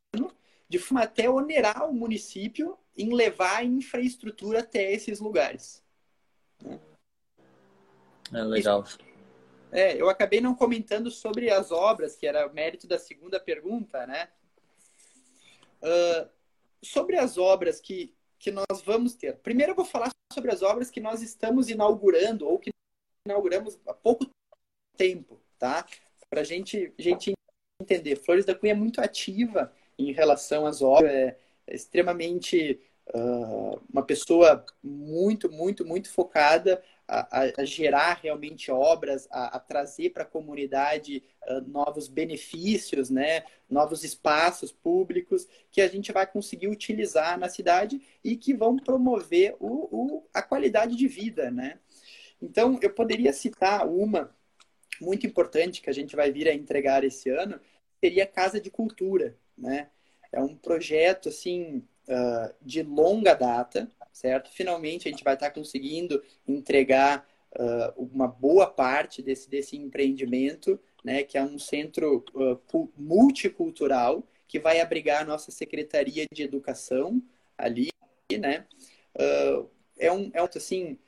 de 0.68 0.78
forma 0.78 1.03
até 1.03 1.28
onerar 1.28 1.88
o 1.88 1.93
município 1.93 2.78
em 2.97 3.12
levar 3.12 3.59
a 3.59 3.64
infraestrutura 3.64 4.61
até 4.61 4.93
esses 4.93 5.20
lugares. 5.20 5.82
É 8.32 8.43
legal. 8.43 8.84
É, 9.70 10.01
eu 10.01 10.09
acabei 10.09 10.40
não 10.40 10.55
comentando 10.55 11.11
sobre 11.11 11.51
as 11.51 11.70
obras, 11.70 12.16
que 12.16 12.26
era 12.26 12.47
o 12.47 12.53
mérito 12.53 12.86
da 12.86 12.99
segunda 12.99 13.40
pergunta, 13.40 14.07
né? 14.07 14.28
Uh, 15.82 16.28
sobre 16.82 17.16
as 17.16 17.36
obras 17.36 17.80
que, 17.80 18.14
que 18.43 18.51
nós 18.51 18.82
vamos 18.84 19.14
ter. 19.14 19.36
Primeiro 19.36 19.70
eu 19.70 19.76
vou 19.76 19.84
falar 19.84 20.11
sobre 20.32 20.51
as 20.51 20.62
obras 20.62 20.90
que 20.90 21.01
nós 21.01 21.22
estamos 21.22 21.70
inaugurando 21.70 22.49
ou 22.49 22.59
que 22.59 22.70
inauguramos 23.24 23.78
há 23.86 23.95
pouco 23.95 24.28
tempo, 24.97 25.40
tá? 25.61 25.86
Para 26.28 26.40
a 26.40 26.45
gente, 26.45 26.93
gente 26.99 27.32
entender. 27.80 28.16
Flores 28.16 28.45
da 28.45 28.53
Cunha 28.53 28.72
é 28.72 28.74
muito 28.74 29.01
ativa 29.01 29.72
em 29.97 30.11
relação 30.11 30.66
às 30.66 30.82
obras. 30.82 31.12
É, 31.12 31.38
é 31.68 31.74
extremamente 31.76 32.80
uh, 33.14 33.80
uma 33.88 34.05
pessoa 34.05 34.66
muito, 34.82 35.49
muito, 35.49 35.86
muito 35.86 36.11
focada 36.11 36.82
a, 37.07 37.42
a 37.59 37.64
gerar 37.64 38.20
realmente 38.22 38.70
obras, 38.70 39.28
a, 39.30 39.57
a 39.57 39.61
trazer 39.61 40.11
para 40.11 40.22
a 40.22 40.26
comunidade 40.26 41.22
uh, 41.48 41.61
novos 41.68 42.09
benefícios, 42.09 43.11
né? 43.11 43.44
novos 43.68 44.05
espaços 44.05 44.72
públicos 44.72 45.48
que 45.70 45.80
a 45.80 45.88
gente 45.88 46.12
vai 46.12 46.26
conseguir 46.26 46.68
utilizar 46.68 47.38
na 47.38 47.48
cidade 47.48 48.00
e 48.22 48.36
que 48.36 48.55
vão 48.55 48.76
promover 48.76 49.57
o, 49.59 49.88
o, 49.90 50.26
a 50.32 50.42
qualidade 50.42 50.96
de 50.96 51.09
vida. 51.09 51.50
Né? 51.50 51.78
Então, 52.40 52.78
eu 52.82 52.90
poderia 52.90 53.32
citar 53.32 53.86
uma 53.88 54.34
muito 55.00 55.26
importante 55.26 55.82
que 55.82 55.90
a 55.90 55.94
gente 55.94 56.14
vai 56.14 56.30
vir 56.30 56.48
a 56.48 56.55
entregar 56.55 57.03
esse 57.03 57.28
ano, 57.28 57.59
seria 58.00 58.24
a 58.24 58.26
Casa 58.26 58.61
de 58.61 58.70
Cultura 58.70 59.36
né? 59.57 59.88
É 60.30 60.40
um 60.40 60.57
projeto, 60.57 61.28
assim, 61.28 61.86
uh, 62.09 62.55
de 62.61 62.82
longa 62.82 63.34
data, 63.34 63.90
certo? 64.12 64.50
Finalmente 64.50 65.08
a 65.08 65.10
gente 65.10 65.24
vai 65.24 65.34
estar 65.34 65.50
conseguindo 65.50 66.22
entregar 66.46 67.26
uh, 67.58 68.02
uma 68.02 68.28
boa 68.28 68.66
parte 68.66 69.22
desse, 69.22 69.48
desse 69.48 69.76
empreendimento, 69.76 70.78
né? 71.04 71.22
Que 71.22 71.38
é 71.38 71.42
um 71.42 71.58
centro 71.58 72.24
uh, 72.34 72.92
multicultural 72.96 74.26
que 74.46 74.58
vai 74.58 74.80
abrigar 74.80 75.22
a 75.22 75.24
nossa 75.24 75.50
Secretaria 75.50 76.26
de 76.32 76.42
Educação 76.42 77.22
ali, 77.56 77.88
né? 78.38 78.66
é 79.98 80.10
um, 80.10 80.30
é 80.34 80.42
um 80.42 80.48
assim, 80.54 80.98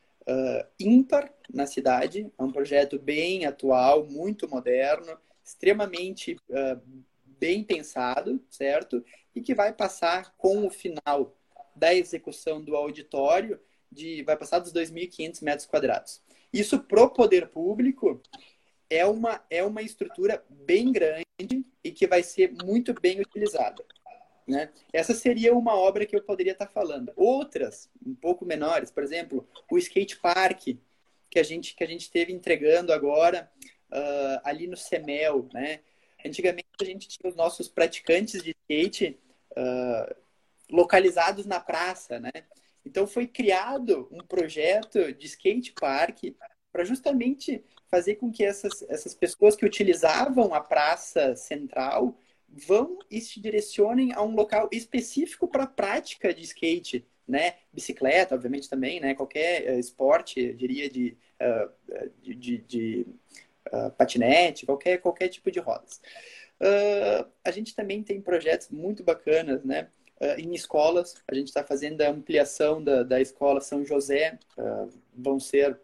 ímpar 0.79 1.33
na 1.53 1.67
cidade, 1.67 2.31
é 2.39 2.43
um 2.43 2.53
projeto 2.53 2.99
bem 2.99 3.45
atual, 3.45 4.05
muito 4.07 4.49
moderno, 4.49 5.19
extremamente 5.45 6.37
uh, 6.49 6.81
bem 7.39 7.63
pensado, 7.63 8.43
certo? 8.49 9.05
E 9.35 9.43
que 9.43 9.55
vai 9.55 9.73
passar 9.73 10.35
com 10.37 10.67
o 10.67 10.71
final 10.71 11.37
da 11.75 11.95
execução 11.95 12.63
do 12.63 12.77
auditório 12.77 13.61
de 13.91 14.23
vai 14.23 14.37
passar 14.37 14.59
dos 14.59 14.73
2.500 14.73 15.43
metros 15.43 15.67
quadrados. 15.67 16.21
Isso 16.53 16.79
pro 16.81 17.11
poder 17.11 17.49
público 17.49 18.21
é 18.91 19.05
uma 19.07 19.45
é 19.51 19.63
uma 19.63 19.83
estrutura 19.83 20.45
bem 20.49 20.93
grande 20.93 21.25
e 21.83 21.91
que 21.91 22.07
vai 22.07 22.23
ser 22.23 22.53
muito 22.65 22.93
bem 23.01 23.21
utilizada. 23.21 23.85
Né? 24.47 24.71
Essa 24.93 25.15
seria 25.15 25.55
uma 25.55 25.75
obra 25.75 26.05
que 26.05 26.15
eu 26.15 26.23
poderia 26.23 26.53
estar 26.53 26.67
falando. 26.67 27.13
Outras, 27.17 27.89
um 28.07 28.15
pouco 28.15 28.45
menores, 28.45 28.91
por 28.91 29.03
exemplo, 29.03 29.49
o 29.71 29.79
skate 29.79 30.19
park 30.19 30.77
que 31.31 31.39
a 31.39 31.43
gente 31.43 31.75
que 31.75 31.83
a 31.83 31.87
gente 31.87 32.11
teve 32.11 32.33
entregando 32.33 32.93
agora 32.93 33.51
uh, 33.91 34.41
ali 34.45 34.67
no 34.67 34.77
Semel, 34.77 35.49
né? 35.53 35.81
Antigamente 36.25 36.69
a 36.81 36.85
gente 36.85 37.09
tinha 37.09 37.29
os 37.29 37.37
nossos 37.37 37.69
praticantes 37.69 38.43
de 38.43 38.55
skate 38.63 39.19
uh, 39.53 40.15
localizados 40.71 41.47
na 41.47 41.61
praça, 41.61 42.19
né? 42.19 42.31
Então 42.85 43.07
foi 43.07 43.27
criado 43.27 44.09
um 44.11 44.19
projeto 44.19 45.13
de 45.13 45.27
skate 45.27 45.73
park 45.73 46.25
para 46.73 46.85
justamente 46.85 47.65
fazer 47.89 48.17
com 48.17 48.31
que 48.31 48.45
essas, 48.45 48.83
essas 48.89 49.15
pessoas 49.15 49.55
que 49.55 49.65
utilizavam 49.65 50.53
a 50.53 50.61
praça 50.61 51.37
central 51.37 52.19
vão 52.49 52.99
e 53.11 53.21
se 53.21 53.41
direcionem 53.41 54.13
a 54.13 54.23
um 54.23 54.35
local 54.35 54.69
específico 54.73 55.49
para 55.49 55.65
a 55.65 55.69
prática 55.69 56.33
de 56.33 56.43
skate, 56.43 57.07
né? 57.27 57.55
Bicicleta, 57.73 58.35
obviamente 58.35 58.69
também, 58.69 59.01
né? 59.01 59.15
Qualquer 59.15 59.75
uh, 59.75 59.79
esporte, 59.79 60.41
eu 60.41 60.55
diria, 60.55 60.89
de, 60.89 61.17
uh, 61.41 62.11
de, 62.23 62.35
de, 62.35 62.59
de 62.59 63.07
uh, 63.73 63.91
patinete, 63.93 64.67
qualquer, 64.67 64.99
qualquer 64.99 65.29
tipo 65.29 65.51
de 65.51 65.59
rodas. 65.59 66.01
a 67.45 67.51
gente 67.51 67.75
também 67.75 68.03
tem 68.03 68.21
projetos 68.21 68.69
muito 68.71 69.03
bacanas, 69.03 69.65
né? 69.65 69.89
Em 70.39 70.55
escolas, 70.55 71.17
a 71.27 71.35
gente 71.35 71.49
está 71.49 71.65
fazendo 71.65 72.01
a 72.01 72.11
ampliação 72.11 72.83
da, 72.83 73.03
da 73.03 73.21
escola 73.21 73.61
São 73.61 73.85
José, 73.85 74.39
vão 75.13 75.41
ser 75.41 75.79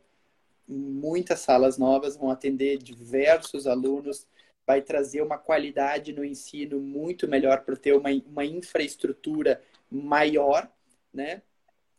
muitas 0.66 1.40
salas 1.40 1.76
novas, 1.76 2.16
vão 2.16 2.30
atender 2.30 2.78
diversos 2.78 3.66
alunos, 3.66 4.26
vai 4.64 4.80
trazer 4.80 5.20
uma 5.20 5.36
qualidade 5.36 6.12
no 6.12 6.24
ensino 6.24 6.78
muito 6.78 7.26
melhor 7.26 7.62
para 7.64 7.74
ter 7.74 7.92
uma, 7.92 8.10
uma 8.26 8.44
infraestrutura 8.44 9.60
maior, 9.90 10.70
né? 11.12 11.42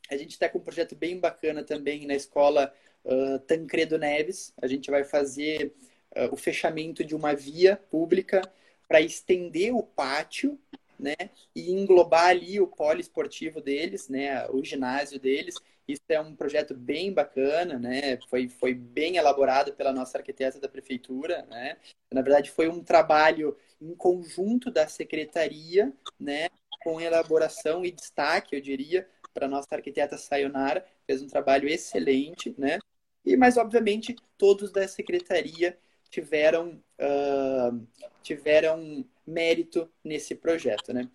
A 0.09 0.15
gente 0.15 0.31
está 0.31 0.47
com 0.47 0.57
um 0.57 0.61
projeto 0.61 0.95
bem 0.95 1.19
bacana 1.19 1.63
também 1.63 2.05
na 2.05 2.13
escola 2.15 2.73
uh, 3.03 3.39
Tancredo 3.39 3.97
Neves. 3.97 4.53
A 4.61 4.67
gente 4.67 4.89
vai 4.89 5.03
fazer 5.03 5.73
uh, 6.15 6.33
o 6.33 6.37
fechamento 6.37 7.03
de 7.03 7.15
uma 7.15 7.33
via 7.33 7.75
pública 7.75 8.41
para 8.87 9.01
estender 9.01 9.73
o 9.73 9.83
pátio, 9.83 10.57
né? 11.01 11.15
E 11.55 11.71
englobar 11.71 12.27
ali 12.27 12.59
o 12.61 12.67
poliesportivo 12.67 13.59
deles, 13.59 14.07
né? 14.07 14.47
O 14.49 14.63
ginásio 14.63 15.19
deles 15.19 15.55
isso 15.91 16.03
é 16.09 16.19
um 16.19 16.35
projeto 16.35 16.73
bem 16.73 17.11
bacana, 17.13 17.77
né? 17.77 18.17
Foi, 18.29 18.47
foi 18.47 18.73
bem 18.73 19.17
elaborado 19.17 19.73
pela 19.73 19.91
nossa 19.91 20.17
arquiteta 20.17 20.59
da 20.59 20.69
prefeitura, 20.69 21.45
né? 21.49 21.77
Na 22.11 22.21
verdade, 22.21 22.51
foi 22.51 22.67
um 22.69 22.83
trabalho 22.83 23.57
em 23.79 23.93
conjunto 23.95 24.71
da 24.71 24.87
secretaria, 24.87 25.91
né? 26.19 26.47
Com 26.83 27.01
elaboração 27.01 27.83
e 27.83 27.91
destaque, 27.91 28.55
eu 28.55 28.61
diria, 28.61 29.07
para 29.33 29.47
nossa 29.47 29.67
arquiteta 29.71 30.17
Sayonara, 30.17 30.85
fez 31.05 31.21
um 31.21 31.27
trabalho 31.27 31.67
excelente, 31.67 32.55
né? 32.57 32.79
E, 33.25 33.35
mas, 33.35 33.57
obviamente, 33.57 34.15
todos 34.37 34.71
da 34.71 34.87
secretaria 34.87 35.77
tiveram, 36.09 36.81
uh, 36.99 37.87
tiveram 38.21 39.05
mérito 39.25 39.89
nesse 40.03 40.35
projeto, 40.35 40.93
né? 40.93 41.09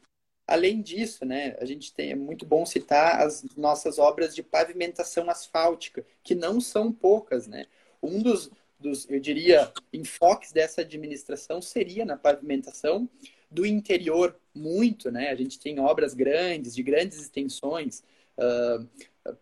Além 0.46 0.80
disso, 0.80 1.24
né, 1.24 1.57
a 1.59 1.64
gente 1.64 1.92
tem, 1.92 2.12
é 2.12 2.14
muito 2.14 2.46
bom 2.46 2.64
citar 2.64 3.20
as 3.20 3.42
nossas 3.57 3.98
obras 3.98 4.32
de 4.32 4.44
pavimentação 4.44 5.28
asfáltica, 5.28 6.07
que 6.22 6.36
não 6.36 6.61
são 6.61 6.92
poucas. 6.92 7.48
Né? 7.48 7.66
Um 8.00 8.22
dos, 8.22 8.48
dos, 8.78 9.11
eu 9.11 9.18
diria, 9.18 9.72
enfoques 9.92 10.52
dessa 10.52 10.82
administração 10.82 11.61
seria 11.61 12.04
na 12.04 12.16
pavimentação 12.16 13.11
do 13.50 13.66
interior, 13.66 14.38
muito. 14.54 15.11
Né? 15.11 15.30
A 15.30 15.34
gente 15.34 15.59
tem 15.59 15.80
obras 15.80 16.14
grandes, 16.14 16.76
de 16.76 16.82
grandes 16.84 17.18
extensões, 17.18 18.04
uh, 18.38 18.88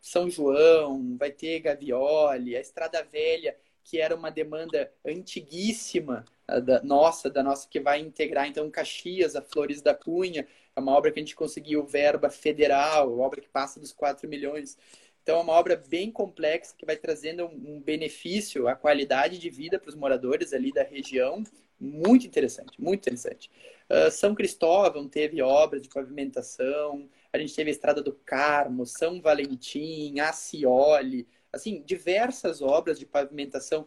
São 0.00 0.30
João, 0.30 1.18
vai 1.18 1.30
ter 1.30 1.60
Gavioli, 1.60 2.56
a 2.56 2.60
Estrada 2.62 3.04
Velha, 3.04 3.54
que 3.84 4.00
era 4.00 4.16
uma 4.16 4.30
demanda 4.30 4.90
antiguíssima 5.04 6.24
da 6.64 6.82
nossa, 6.82 7.30
da 7.30 7.42
nossa, 7.42 7.68
que 7.68 7.80
vai 7.80 8.00
integrar 8.00 8.46
então 8.48 8.70
Caxias, 8.70 9.36
a 9.36 9.42
Flores 9.42 9.80
da 9.80 9.94
Cunha, 9.94 10.46
é 10.76 10.80
uma 10.80 10.92
obra 10.92 11.12
que 11.12 11.20
a 11.20 11.22
gente 11.22 11.36
conseguiu 11.36 11.84
verba 11.84 12.28
federal, 12.28 13.18
obra 13.18 13.40
que 13.40 13.48
passa 13.48 13.78
dos 13.78 13.92
4 13.92 14.28
milhões. 14.28 14.76
Então, 15.22 15.38
é 15.38 15.42
uma 15.42 15.54
obra 15.54 15.76
bem 15.88 16.10
complexa 16.10 16.74
que 16.76 16.84
vai 16.84 16.96
trazendo 16.96 17.46
um 17.46 17.80
benefício 17.80 18.68
à 18.68 18.74
qualidade 18.74 19.38
de 19.38 19.48
vida 19.48 19.78
para 19.78 19.88
os 19.88 19.94
moradores 19.94 20.52
ali 20.52 20.72
da 20.72 20.82
região. 20.82 21.42
Muito 21.80 22.26
interessante, 22.26 22.80
muito 22.80 23.00
interessante. 23.00 23.50
Uh, 23.88 24.10
São 24.10 24.34
Cristóvão 24.34 25.08
teve 25.08 25.40
obras 25.40 25.80
de 25.80 25.88
pavimentação, 25.88 27.08
a 27.32 27.38
gente 27.38 27.54
teve 27.54 27.70
a 27.70 27.72
Estrada 27.72 28.02
do 28.02 28.12
Carmo, 28.12 28.84
São 28.84 29.20
Valentim, 29.20 30.18
Acioli, 30.20 31.26
assim, 31.54 31.82
diversas 31.82 32.60
obras 32.60 32.98
de 32.98 33.06
pavimentação 33.06 33.86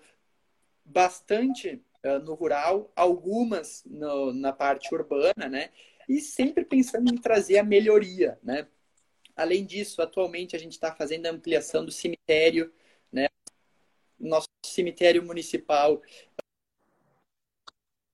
bastante 0.83 1.83
uh, 2.03 2.19
no 2.19 2.33
rural, 2.33 2.91
algumas 2.95 3.83
no, 3.85 4.33
na 4.33 4.53
parte 4.53 4.93
urbana, 4.93 5.49
né? 5.49 5.69
e 6.07 6.21
sempre 6.21 6.63
pensando 6.63 7.11
em 7.11 7.17
trazer 7.17 7.57
a 7.57 7.63
melhoria, 7.63 8.39
né? 8.41 8.67
Além 9.35 9.65
disso, 9.65 10.01
atualmente 10.01 10.55
a 10.55 10.59
gente 10.59 10.71
está 10.71 10.95
fazendo 10.95 11.25
a 11.27 11.31
ampliação 11.31 11.85
do 11.85 11.91
cemitério, 11.91 12.73
né? 13.11 13.27
Nosso 14.17 14.47
cemitério 14.65 15.21
municipal, 15.23 16.01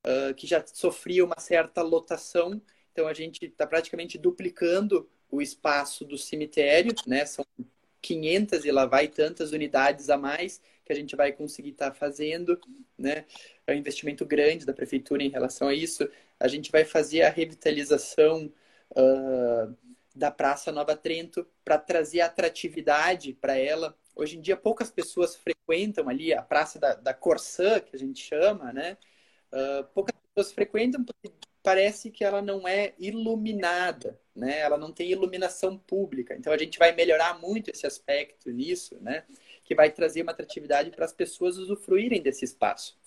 uh, 0.05 0.33
que 0.35 0.47
já 0.47 0.65
sofria 0.65 1.23
uma 1.23 1.39
certa 1.39 1.81
lotação, 1.81 2.61
então 2.91 3.07
a 3.07 3.13
gente 3.13 3.45
está 3.45 3.65
praticamente 3.67 4.17
duplicando 4.17 5.09
o 5.29 5.41
espaço 5.41 6.03
do 6.03 6.17
cemitério, 6.17 6.93
né? 7.07 7.25
São 7.25 7.45
500 8.03 8.65
e 8.65 8.71
lá 8.71 8.85
vai 8.85 9.07
tantas 9.07 9.53
unidades 9.53 10.09
a 10.09 10.17
mais 10.17 10.61
que 10.85 10.91
a 10.91 10.95
gente 10.95 11.15
vai 11.15 11.31
conseguir 11.31 11.69
estar 11.69 11.91
tá 11.91 11.95
fazendo, 11.95 12.59
né? 12.97 13.25
É 13.65 13.73
um 13.73 13.77
investimento 13.77 14.25
grande 14.25 14.65
da 14.65 14.73
prefeitura 14.73 15.23
em 15.23 15.29
relação 15.29 15.69
a 15.69 15.73
isso. 15.73 16.07
A 16.39 16.47
gente 16.47 16.69
vai 16.71 16.83
fazer 16.83 17.23
a 17.23 17.29
revitalização 17.29 18.51
uh, 18.91 19.75
da 20.13 20.29
Praça 20.29 20.71
Nova 20.71 20.95
Trento 20.95 21.47
para 21.63 21.77
trazer 21.77 22.19
atratividade 22.21 23.33
para 23.33 23.57
ela. 23.57 23.97
Hoje 24.15 24.37
em 24.37 24.41
dia, 24.41 24.57
poucas 24.57 24.91
pessoas 24.91 25.35
frequentam 25.35 26.09
ali 26.09 26.33
a 26.33 26.41
Praça 26.41 26.77
da, 26.77 26.95
da 26.95 27.13
Corsã, 27.13 27.79
que 27.79 27.95
a 27.95 27.99
gente 27.99 28.21
chama, 28.21 28.73
né? 28.73 28.97
Uh, 29.53 29.85
poucas 29.93 30.15
pessoas 30.33 30.53
frequentam 30.53 31.03
porque 31.03 31.31
parece 31.63 32.11
que 32.11 32.25
ela 32.25 32.41
não 32.41 32.67
é 32.67 32.93
iluminada, 32.99 34.19
né? 34.35 34.59
Ela 34.59 34.77
não 34.77 34.91
tem 34.91 35.11
iluminação 35.11 35.77
pública. 35.77 36.35
Então, 36.35 36.51
a 36.51 36.57
gente 36.57 36.79
vai 36.79 36.93
melhorar 36.93 37.39
muito 37.39 37.69
esse 37.69 37.85
aspecto 37.85 38.51
nisso, 38.51 38.97
né? 39.01 39.23
Que 39.63 39.75
vai 39.75 39.91
trazer 39.91 40.21
uma 40.21 40.31
atratividade 40.31 40.91
para 40.91 41.05
as 41.05 41.13
pessoas 41.13 41.57
usufruírem 41.57 42.21
desse 42.21 42.45
espaço. 42.45 42.97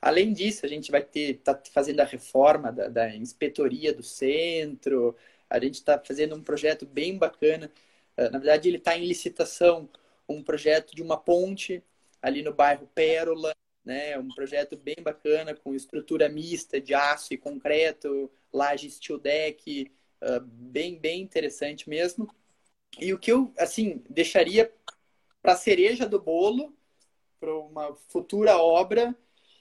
Além 0.00 0.32
disso, 0.32 0.66
a 0.66 0.68
gente 0.68 0.90
vai 0.90 1.02
ter, 1.02 1.38
tá 1.38 1.60
fazendo 1.72 2.00
a 2.00 2.04
reforma 2.04 2.70
da, 2.72 2.88
da 2.88 3.14
inspetoria 3.14 3.92
do 3.92 4.02
centro, 4.02 5.16
a 5.48 5.58
gente 5.58 5.74
está 5.74 5.98
fazendo 5.98 6.34
um 6.34 6.42
projeto 6.42 6.86
bem 6.86 7.16
bacana. 7.16 7.70
Ah, 8.16 8.30
na 8.30 8.38
verdade, 8.38 8.68
ele 8.68 8.78
está 8.78 8.96
em 8.96 9.06
licitação, 9.06 9.88
um 10.28 10.42
projeto 10.42 10.94
de 10.94 11.02
uma 11.02 11.16
ponte 11.16 11.82
ali 12.20 12.42
no 12.42 12.52
bairro 12.52 12.88
Pérola, 12.94 13.54
né? 13.84 14.18
Um 14.18 14.28
projeto 14.28 14.76
bem 14.76 14.96
bacana, 15.00 15.54
com 15.54 15.74
estrutura 15.74 16.28
mista 16.28 16.80
de 16.80 16.94
aço 16.94 17.34
e 17.34 17.38
concreto, 17.38 18.30
laje 18.52 18.90
steel 18.90 19.18
deck, 19.18 19.90
uh, 20.22 20.40
bem, 20.40 20.98
bem 20.98 21.20
interessante 21.20 21.88
mesmo. 21.88 22.28
E 22.98 23.12
o 23.12 23.18
que 23.18 23.32
eu, 23.32 23.52
assim, 23.58 24.02
deixaria 24.08 24.72
para 25.42 25.56
cereja 25.56 26.08
do 26.08 26.20
bolo, 26.20 26.74
para 27.38 27.54
uma 27.54 27.94
futura 28.08 28.56
obra, 28.56 29.16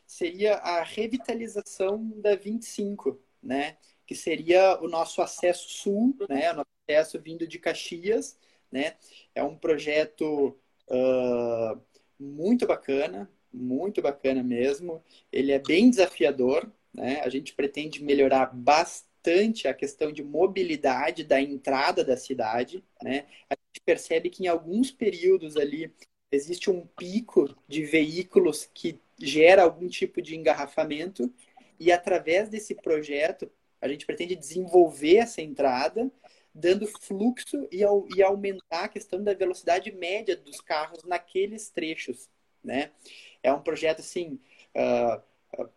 seria 0.05 0.55
a 0.55 0.83
revitalização 0.83 2.09
da 2.21 2.35
25, 2.35 3.19
né? 3.41 3.77
Que 4.05 4.15
seria 4.15 4.79
o 4.81 4.87
nosso 4.87 5.21
acesso 5.21 5.69
sul, 5.69 6.15
né? 6.29 6.51
O 6.51 6.55
nosso 6.57 6.69
acesso 6.87 7.19
vindo 7.19 7.47
de 7.47 7.59
Caxias, 7.59 8.37
né? 8.71 8.95
É 9.33 9.43
um 9.43 9.57
projeto 9.57 10.57
uh, 10.87 11.81
muito 12.19 12.65
bacana, 12.67 13.29
muito 13.51 14.01
bacana 14.01 14.43
mesmo. 14.43 15.03
Ele 15.31 15.51
é 15.51 15.59
bem 15.59 15.89
desafiador, 15.89 16.71
né? 16.93 17.21
A 17.21 17.29
gente 17.29 17.53
pretende 17.53 18.03
melhorar 18.03 18.53
bastante 18.53 19.12
a 19.67 19.74
questão 19.74 20.11
de 20.11 20.24
mobilidade 20.24 21.24
da 21.24 21.39
entrada 21.39 22.03
da 22.03 22.17
cidade, 22.17 22.84
né? 23.01 23.26
A 23.49 23.55
gente 23.55 23.82
percebe 23.86 24.30
que 24.30 24.43
em 24.43 24.47
alguns 24.47 24.91
períodos 24.91 25.55
ali 25.55 25.93
existe 26.32 26.69
um 26.69 26.86
pico 26.86 27.55
de 27.67 27.86
veículos 27.86 28.69
que 28.74 28.99
gera 29.19 29.63
algum 29.63 29.88
tipo 29.88 30.21
de 30.21 30.36
engarrafamento 30.36 31.32
e 31.80 31.91
através 31.91 32.49
desse 32.49 32.76
projeto 32.76 33.49
a 33.80 33.88
gente 33.88 34.05
pretende 34.05 34.36
desenvolver 34.36 35.17
essa 35.17 35.41
entrada, 35.41 36.09
dando 36.53 36.88
fluxo 36.88 37.67
e, 37.71 37.84
e 38.15 38.24
aumentar 38.24 38.86
a 38.86 38.88
questão 38.88 39.21
da 39.24 39.34
velocidade 39.34 39.91
média 39.91 40.36
dos 40.36 40.61
carros 40.61 41.03
naqueles 41.03 41.69
trechos, 41.69 42.30
né? 42.63 42.91
É 43.41 43.51
um 43.51 43.61
projeto 43.61 43.99
assim 43.99 44.39
uh, 44.76 45.67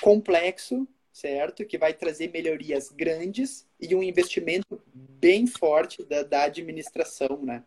complexo, 0.00 0.86
certo? 1.14 1.64
Que 1.64 1.78
vai 1.78 1.94
trazer 1.94 2.32
melhorias 2.32 2.90
grandes 2.90 3.64
e 3.80 3.94
um 3.94 4.02
investimento 4.02 4.82
bem 4.92 5.46
forte 5.46 6.02
da, 6.04 6.24
da 6.24 6.42
administração, 6.42 7.40
né? 7.40 7.64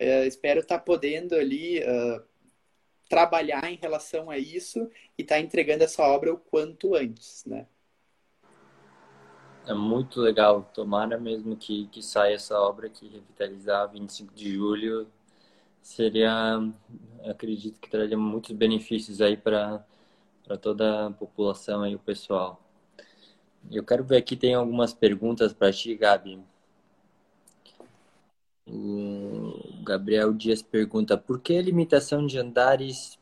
Uh, 0.00 0.26
espero 0.26 0.60
estar 0.60 0.78
tá 0.78 0.84
podendo 0.84 1.36
ali 1.36 1.78
uh, 1.78 2.20
trabalhar 3.08 3.70
em 3.70 3.76
relação 3.76 4.28
a 4.28 4.36
isso 4.36 4.90
e 5.16 5.22
estar 5.22 5.36
tá 5.36 5.40
entregando 5.40 5.84
essa 5.84 6.02
obra 6.02 6.34
o 6.34 6.38
quanto 6.38 6.96
antes, 6.96 7.44
né? 7.46 7.68
É 9.64 9.74
muito 9.74 10.20
legal. 10.20 10.68
Tomara 10.74 11.18
mesmo 11.18 11.56
que, 11.56 11.86
que 11.88 12.02
saia 12.02 12.34
essa 12.34 12.58
obra 12.60 12.88
que 12.88 13.06
revitalizar 13.06 13.88
25 13.92 14.34
de 14.34 14.54
julho 14.54 15.06
seria, 15.80 16.58
acredito 17.24 17.78
que 17.78 17.88
traria 17.88 18.18
muitos 18.18 18.50
benefícios 18.50 19.20
aí 19.20 19.36
para 19.36 19.84
toda 20.60 21.06
a 21.06 21.10
população 21.12 21.86
e 21.86 21.94
o 21.94 21.98
pessoal. 21.98 22.67
Eu 23.70 23.84
quero 23.84 24.02
ver 24.02 24.16
aqui, 24.16 24.34
tem 24.34 24.54
algumas 24.54 24.94
perguntas 24.94 25.52
para 25.52 25.72
ti, 25.72 25.94
Gabi. 25.94 26.42
O 28.66 29.82
Gabriel 29.84 30.32
Dias 30.32 30.62
pergunta: 30.62 31.16
por 31.18 31.40
que 31.40 31.56
a 31.56 31.62
limitação 31.62 32.26
de 32.26 32.38
andares 32.38 33.18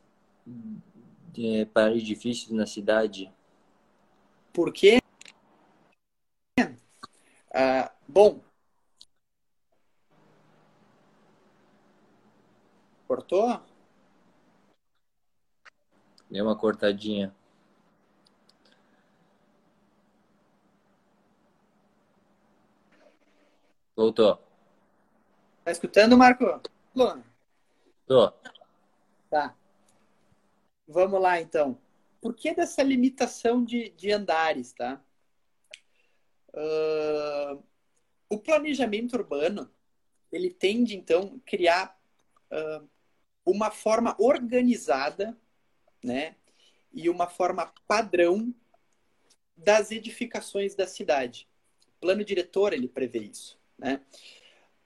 é, 1.38 1.64
para 1.64 1.94
edifícios 1.94 2.52
na 2.52 2.66
cidade? 2.66 3.32
Por 4.52 4.72
quê? 4.72 4.98
Ah, 7.52 7.92
bom. 8.06 8.40
Cortou? 13.08 13.60
Deu 16.30 16.44
uma 16.44 16.56
cortadinha. 16.56 17.34
Voltou. 24.06 24.38
Tá 25.64 25.72
escutando, 25.72 26.16
Marco? 26.16 26.44
Tô. 28.06 28.30
Tá. 29.28 29.56
Vamos 30.86 31.20
lá, 31.20 31.40
então. 31.40 31.76
Por 32.20 32.32
que 32.32 32.54
dessa 32.54 32.84
limitação 32.84 33.64
de, 33.64 33.90
de 33.90 34.12
andares, 34.12 34.72
tá? 34.72 35.02
Uh, 36.54 37.60
o 38.28 38.38
planejamento 38.38 39.14
urbano, 39.14 39.68
ele 40.30 40.50
tende, 40.50 40.96
então, 40.96 41.40
a 41.44 41.50
criar 41.50 42.00
uh, 42.52 42.88
uma 43.44 43.72
forma 43.72 44.14
organizada, 44.20 45.36
né? 46.00 46.36
E 46.92 47.10
uma 47.10 47.26
forma 47.26 47.74
padrão 47.88 48.54
das 49.56 49.90
edificações 49.90 50.76
da 50.76 50.86
cidade. 50.86 51.48
O 51.96 52.00
plano 52.02 52.24
diretor, 52.24 52.72
ele 52.72 52.86
prevê 52.86 53.18
isso, 53.18 53.58
né? 53.78 54.00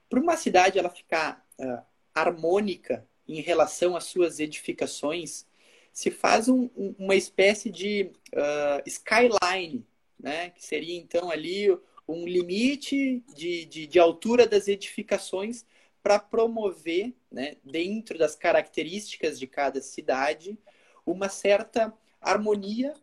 Para 0.09 0.19
uma 0.19 0.35
cidade 0.35 0.77
ela 0.77 0.89
ficar 0.89 1.45
uh, 1.59 1.81
harmônica 2.13 3.07
em 3.27 3.41
relação 3.41 3.95
às 3.95 4.05
suas 4.05 4.39
edificações, 4.39 5.45
se 5.93 6.11
faz 6.11 6.49
um, 6.49 6.69
um, 6.75 6.95
uma 6.99 7.15
espécie 7.15 7.69
de 7.69 8.11
uh, 8.33 8.83
skyline, 8.85 9.85
né? 10.19 10.49
que 10.49 10.63
seria 10.63 10.97
então 10.97 11.31
ali 11.31 11.69
um 12.07 12.25
limite 12.25 13.23
de, 13.35 13.65
de, 13.65 13.87
de 13.87 13.99
altura 13.99 14.45
das 14.45 14.67
edificações 14.67 15.65
para 16.03 16.19
promover, 16.19 17.13
né, 17.31 17.55
dentro 17.63 18.17
das 18.17 18.35
características 18.35 19.39
de 19.39 19.47
cada 19.47 19.81
cidade, 19.81 20.57
uma 21.05 21.29
certa 21.29 21.93
harmonia 22.19 22.93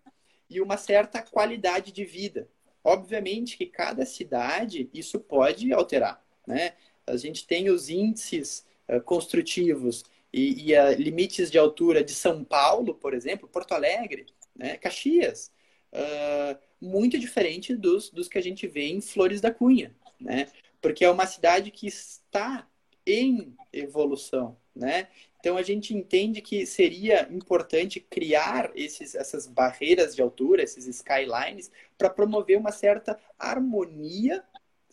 e 0.50 0.60
uma 0.60 0.76
certa 0.76 1.22
qualidade 1.22 1.92
de 1.92 2.04
vida. 2.04 2.48
Obviamente 2.88 3.56
que 3.56 3.66
cada 3.66 4.06
cidade 4.06 4.88
isso 4.94 5.20
pode 5.20 5.72
alterar, 5.72 6.24
né? 6.46 6.72
a 7.08 7.16
gente 7.16 7.46
tem 7.46 7.70
os 7.70 7.88
índices 7.88 8.64
uh, 8.88 9.00
construtivos 9.00 10.04
e, 10.32 10.70
e 10.70 10.78
uh, 10.78 10.92
limites 10.92 11.50
de 11.50 11.58
altura 11.58 12.04
de 12.04 12.12
São 12.12 12.44
Paulo, 12.44 12.94
por 12.94 13.14
exemplo, 13.14 13.48
Porto 13.48 13.72
Alegre, 13.72 14.26
né, 14.54 14.76
Caxias, 14.76 15.50
uh, 15.92 16.58
muito 16.80 17.18
diferente 17.18 17.74
dos, 17.74 18.10
dos 18.10 18.28
que 18.28 18.38
a 18.38 18.42
gente 18.42 18.66
vê 18.66 18.88
em 18.88 19.00
Flores 19.00 19.40
da 19.40 19.50
Cunha, 19.50 19.94
né? 20.20 20.48
Porque 20.80 21.04
é 21.04 21.10
uma 21.10 21.26
cidade 21.26 21.70
que 21.70 21.88
está 21.88 22.68
em 23.08 23.56
evolução, 23.72 24.56
né? 24.74 25.08
Então 25.40 25.56
a 25.56 25.62
gente 25.62 25.94
entende 25.94 26.42
que 26.42 26.66
seria 26.66 27.28
importante 27.32 28.00
criar 28.00 28.70
esses, 28.74 29.14
essas 29.14 29.46
barreiras 29.46 30.14
de 30.14 30.20
altura, 30.20 30.62
esses 30.62 30.86
skylines, 30.86 31.70
para 31.96 32.10
promover 32.10 32.58
uma 32.58 32.72
certa 32.72 33.18
harmonia 33.38 34.44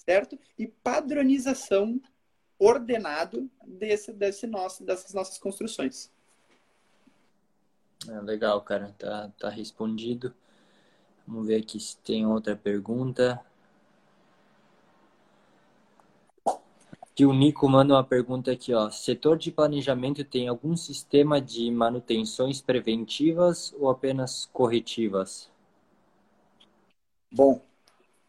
certo? 0.05 0.37
E 0.57 0.67
padronização 0.67 1.99
ordenado 2.59 3.49
desse, 3.65 4.13
desse 4.13 4.47
nosso, 4.47 4.83
dessas 4.83 5.13
nossas 5.13 5.37
construções. 5.37 6.11
É, 8.07 8.21
legal, 8.21 8.61
cara. 8.61 8.93
Tá, 8.97 9.31
tá 9.37 9.49
respondido. 9.49 10.33
Vamos 11.27 11.47
ver 11.47 11.61
aqui 11.61 11.79
se 11.79 11.97
tem 11.97 12.25
outra 12.25 12.55
pergunta. 12.55 13.43
Aqui 17.15 17.25
o 17.25 17.31
Nico 17.31 17.69
manda 17.69 17.93
uma 17.93 18.03
pergunta 18.03 18.51
aqui, 18.51 18.73
ó. 18.73 18.91
Setor 18.91 19.37
de 19.37 19.49
planejamento 19.49 20.21
tem 20.25 20.49
algum 20.49 20.75
sistema 20.75 21.39
de 21.39 21.71
manutenções 21.71 22.59
preventivas 22.59 23.73
ou 23.79 23.89
apenas 23.89 24.49
corretivas? 24.51 25.49
Bom, 27.31 27.61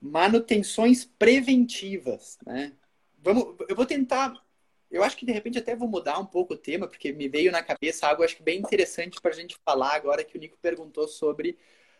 manutenções 0.00 1.04
preventivas, 1.04 2.38
né? 2.46 2.74
Vamos, 3.18 3.56
eu 3.68 3.74
vou 3.74 3.84
tentar. 3.84 4.40
Eu 4.88 5.02
acho 5.02 5.16
que 5.16 5.26
de 5.26 5.32
repente 5.32 5.58
até 5.58 5.74
vou 5.74 5.88
mudar 5.88 6.20
um 6.20 6.26
pouco 6.26 6.54
o 6.54 6.56
tema, 6.56 6.86
porque 6.86 7.12
me 7.12 7.28
veio 7.28 7.50
na 7.50 7.64
cabeça 7.64 8.06
algo 8.06 8.22
acho 8.22 8.36
que 8.36 8.42
bem 8.44 8.60
interessante 8.60 9.20
para 9.20 9.32
a 9.32 9.34
gente 9.34 9.58
falar 9.64 9.96
agora 9.96 10.22
que 10.22 10.38
o 10.38 10.40
Nico 10.40 10.58
perguntou 10.62 11.08
sobre 11.08 11.58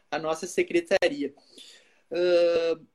a 0.09 0.21
nossa 0.21 0.47
secretaria. 0.47 1.35
Uh, 2.13 2.87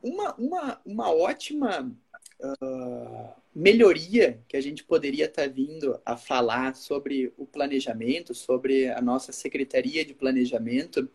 uma, 0.00 0.34
uma, 0.36 0.80
uma 0.86 1.12
ótima 1.12 1.92
uh, 2.40 3.34
melhoria 3.54 4.42
que 4.48 4.56
a 4.56 4.60
gente 4.60 4.84
poderia 4.84 5.26
estar 5.26 5.42
tá 5.42 5.48
vindo 5.48 6.00
a 6.04 6.16
falar 6.16 6.74
sobre 6.76 7.32
o 7.36 7.46
planejamento, 7.46 8.34
sobre 8.34 8.88
a 8.88 9.00
nossa 9.00 9.32
secretaria 9.32 10.04
de 10.04 10.14
planejamento, 10.14 11.08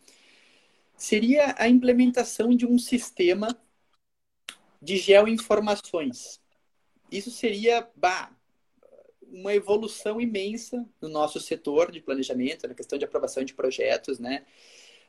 seria 0.95 1.55
a 1.57 1.67
implementação 1.67 2.55
de 2.55 2.65
um 2.65 2.77
sistema 2.77 3.57
de 4.81 4.97
geoinformações. 4.97 6.39
Isso 7.11 7.31
seria 7.31 7.87
bah, 7.95 8.35
uma 9.33 9.53
evolução 9.53 10.21
imensa 10.21 10.85
no 11.01 11.09
nosso 11.09 11.39
setor 11.39 11.91
de 11.91 12.01
planejamento, 12.01 12.67
na 12.67 12.75
questão 12.75 12.99
de 12.99 13.05
aprovação 13.05 13.43
de 13.43 13.53
projetos, 13.53 14.19
né? 14.19 14.45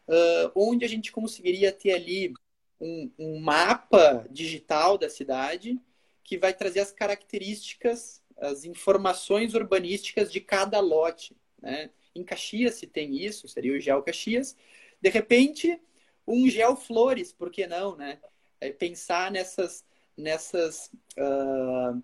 Uh, 0.07 0.53
onde 0.55 0.85
a 0.85 0.89
gente 0.89 1.11
conseguiria 1.11 1.73
ter 1.73 1.93
ali 1.93 2.33
um, 2.81 3.11
um, 3.19 3.41
mapa 3.41 4.27
digital 4.31 4.99
da 4.99 5.09
cidade 5.09 5.81
que 6.25 6.39
vai 6.39 6.55
trazer 6.55 6.81
as 6.81 6.91
características, 6.91 8.23
as 8.39 8.65
informações 8.65 9.55
urbanísticas 9.55 10.33
de 10.33 10.41
cada 10.41 10.81
lote. 10.81 11.37
Né? 11.61 11.91
Em 12.15 12.25
Caxias 12.25 12.77
se 12.77 12.87
tem 12.87 13.17
isso, 13.23 13.47
seria 13.47 13.77
o 13.77 13.81
Geo 13.81 14.03
Caxias, 14.03 14.57
de 15.01 15.11
repente, 15.11 15.79
um 16.27 16.49
gel 16.49 16.75
flores, 16.75 17.31
por 17.31 17.51
que 17.51 17.67
não, 17.67 17.95
né? 17.95 18.19
É 18.59 18.73
pensar 18.73 19.31
nessas, 19.31 19.85
nessas, 20.17 20.91
uh, 21.19 22.03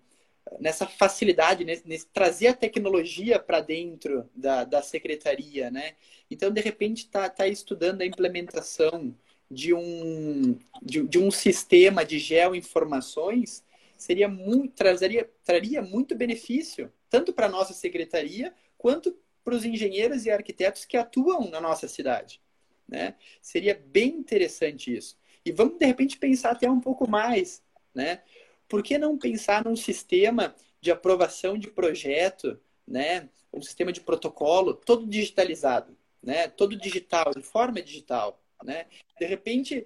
nessa 0.59 0.85
facilidade, 0.85 1.65
nesse, 1.65 1.87
nesse, 1.87 2.07
trazer 2.07 2.47
a 2.47 2.53
tecnologia 2.53 3.39
para 3.39 3.61
dentro 3.61 4.29
da, 4.35 4.63
da 4.63 4.83
secretaria, 4.83 5.71
né? 5.71 5.95
Então, 6.29 6.51
de 6.51 6.61
repente, 6.61 7.05
está 7.05 7.27
tá 7.27 7.47
estudando 7.47 8.01
a 8.01 8.05
implementação 8.05 9.15
de 9.49 9.73
um, 9.73 10.57
de, 10.81 11.01
de 11.07 11.17
um 11.17 11.31
sistema 11.31 12.05
de 12.05 12.19
geoinformações 12.19 13.63
seria 14.01 14.27
muito, 14.27 14.73
trazeria, 14.73 15.29
traria 15.43 15.81
muito 15.81 16.15
benefício, 16.15 16.91
tanto 17.09 17.31
para 17.31 17.45
a 17.45 17.49
nossa 17.49 17.73
secretaria, 17.73 18.53
quanto 18.77 19.15
para 19.43 19.55
os 19.55 19.63
engenheiros 19.63 20.25
e 20.25 20.31
arquitetos 20.31 20.85
que 20.85 20.97
atuam 20.97 21.49
na 21.49 21.61
nossa 21.61 21.87
cidade. 21.87 22.41
Né? 22.87 23.15
Seria 23.41 23.75
bem 23.75 24.09
interessante 24.09 24.95
isso. 24.95 25.17
E 25.45 25.51
vamos, 25.51 25.77
de 25.77 25.85
repente, 25.85 26.17
pensar 26.17 26.51
até 26.51 26.69
um 26.69 26.79
pouco 26.79 27.09
mais. 27.09 27.63
Né? 27.93 28.21
Por 28.67 28.81
que 28.81 28.97
não 28.97 29.17
pensar 29.17 29.63
num 29.63 29.75
sistema 29.75 30.55
de 30.79 30.91
aprovação 30.91 31.57
de 31.57 31.69
projeto, 31.69 32.59
né? 32.87 33.29
Um 33.53 33.61
sistema 33.61 33.91
de 33.91 34.01
protocolo 34.01 34.73
todo 34.73 35.05
digitalizado, 35.05 35.95
né? 36.23 36.47
Todo 36.47 36.75
digital, 36.75 37.31
de 37.35 37.43
forma 37.43 37.81
digital, 37.81 38.41
né? 38.63 38.87
De 39.19 39.25
repente, 39.25 39.85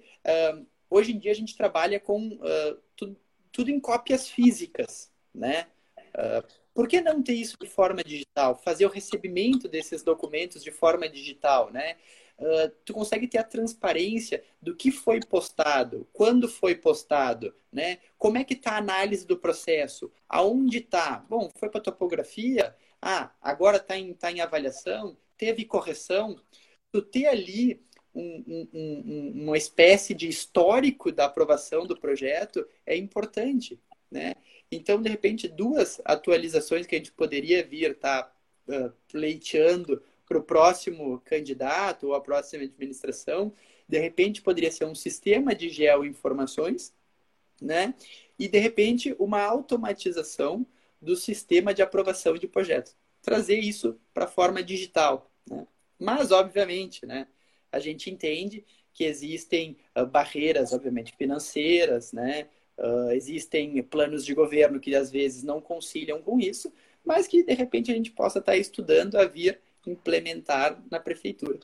hoje 0.88 1.12
em 1.12 1.18
dia 1.18 1.32
a 1.32 1.34
gente 1.34 1.54
trabalha 1.54 2.00
com 2.00 2.38
tudo, 2.96 3.16
tudo, 3.56 3.70
em 3.70 3.80
cópias 3.80 4.28
físicas, 4.28 5.10
né? 5.34 5.66
Uh, 6.14 6.46
por 6.74 6.86
que 6.86 7.00
não 7.00 7.22
ter 7.22 7.32
isso 7.32 7.56
de 7.58 7.66
forma 7.66 8.04
digital? 8.04 8.54
Fazer 8.54 8.84
o 8.84 8.90
recebimento 8.90 9.66
desses 9.66 10.02
documentos 10.02 10.62
de 10.62 10.70
forma 10.70 11.08
digital, 11.08 11.72
né? 11.72 11.96
Uh, 12.38 12.68
tu 12.84 12.92
consegue 12.92 13.26
ter 13.26 13.38
a 13.38 13.44
transparência 13.44 14.44
do 14.60 14.76
que 14.76 14.90
foi 14.90 15.20
postado, 15.20 16.06
quando 16.12 16.50
foi 16.50 16.74
postado, 16.74 17.54
né? 17.72 17.98
Como 18.18 18.36
é 18.36 18.44
que 18.44 18.52
está 18.52 18.72
a 18.72 18.76
análise 18.76 19.26
do 19.26 19.38
processo? 19.38 20.12
Aonde 20.28 20.78
está? 20.78 21.24
Bom, 21.26 21.50
foi 21.56 21.70
para 21.70 21.80
topografia? 21.80 22.76
Ah, 23.00 23.32
agora 23.40 23.78
está 23.78 23.96
em, 23.96 24.12
tá 24.12 24.30
em 24.30 24.42
avaliação? 24.42 25.16
Teve 25.38 25.64
correção? 25.64 26.38
Tu 26.92 27.00
ter 27.00 27.26
ali 27.26 27.82
um, 28.16 28.44
um, 28.48 28.68
um, 28.72 29.42
uma 29.44 29.58
espécie 29.58 30.14
de 30.14 30.26
histórico 30.28 31.12
da 31.12 31.26
aprovação 31.26 31.86
do 31.86 31.96
projeto 31.96 32.66
é 32.86 32.96
importante, 32.96 33.78
né? 34.10 34.34
Então, 34.72 35.00
de 35.00 35.08
repente, 35.08 35.46
duas 35.46 36.00
atualizações 36.04 36.86
que 36.86 36.94
a 36.94 36.98
gente 36.98 37.12
poderia 37.12 37.64
vir 37.64 37.96
tá, 37.98 38.32
uh, 38.68 38.92
pleiteando 39.08 40.02
para 40.26 40.38
o 40.38 40.42
próximo 40.42 41.20
candidato 41.24 42.08
ou 42.08 42.14
a 42.14 42.20
próxima 42.20 42.64
administração, 42.64 43.52
de 43.88 43.98
repente 43.98 44.42
poderia 44.42 44.72
ser 44.72 44.86
um 44.86 44.94
sistema 44.94 45.54
de 45.54 45.68
geoinformações, 45.68 46.92
né? 47.60 47.94
E 48.38 48.48
de 48.48 48.58
repente 48.58 49.14
uma 49.18 49.42
automatização 49.42 50.66
do 51.00 51.14
sistema 51.14 51.72
de 51.72 51.82
aprovação 51.82 52.36
de 52.36 52.48
projetos. 52.48 52.96
Trazer 53.22 53.58
isso 53.58 54.00
para 54.12 54.24
a 54.24 54.28
forma 54.28 54.62
digital. 54.62 55.30
Né? 55.48 55.66
Mas, 55.98 56.32
obviamente, 56.32 57.06
né, 57.06 57.28
a 57.70 57.78
gente 57.78 58.10
entende 58.10 58.64
que 58.92 59.04
existem 59.04 59.76
uh, 59.96 60.06
barreiras, 60.06 60.72
obviamente, 60.72 61.14
financeiras, 61.16 62.12
né? 62.12 62.48
Uh, 62.78 63.10
existem 63.12 63.82
planos 63.82 64.24
de 64.24 64.34
governo 64.34 64.80
que 64.80 64.94
às 64.94 65.10
vezes 65.10 65.42
não 65.42 65.60
conciliam 65.60 66.20
com 66.20 66.38
isso, 66.38 66.72
mas 67.04 67.26
que 67.26 67.42
de 67.42 67.54
repente 67.54 67.90
a 67.90 67.94
gente 67.94 68.10
possa 68.10 68.38
estar 68.38 68.56
estudando 68.56 69.16
a 69.16 69.24
vir 69.24 69.60
implementar 69.86 70.82
na 70.90 70.98
prefeitura. 70.98 71.60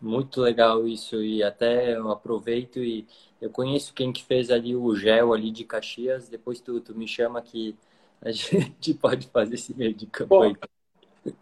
Muito 0.00 0.40
legal 0.40 0.88
isso 0.88 1.22
e 1.22 1.42
até 1.42 1.94
eu 1.94 2.10
aproveito 2.10 2.82
e 2.82 3.06
eu 3.40 3.50
conheço 3.50 3.94
quem 3.94 4.12
que 4.12 4.24
fez 4.24 4.50
ali 4.50 4.74
o 4.74 4.94
gel 4.96 5.32
ali 5.32 5.50
de 5.50 5.64
Caxias, 5.64 6.28
depois 6.28 6.60
tu, 6.60 6.80
tu 6.80 6.94
me 6.94 7.06
chama 7.06 7.40
que 7.42 7.76
a 8.20 8.30
gente 8.32 8.94
pode 8.94 9.28
fazer 9.28 9.54
esse 9.54 9.74
meio 9.74 9.94
de 9.94 10.06
campanha. 10.06 10.58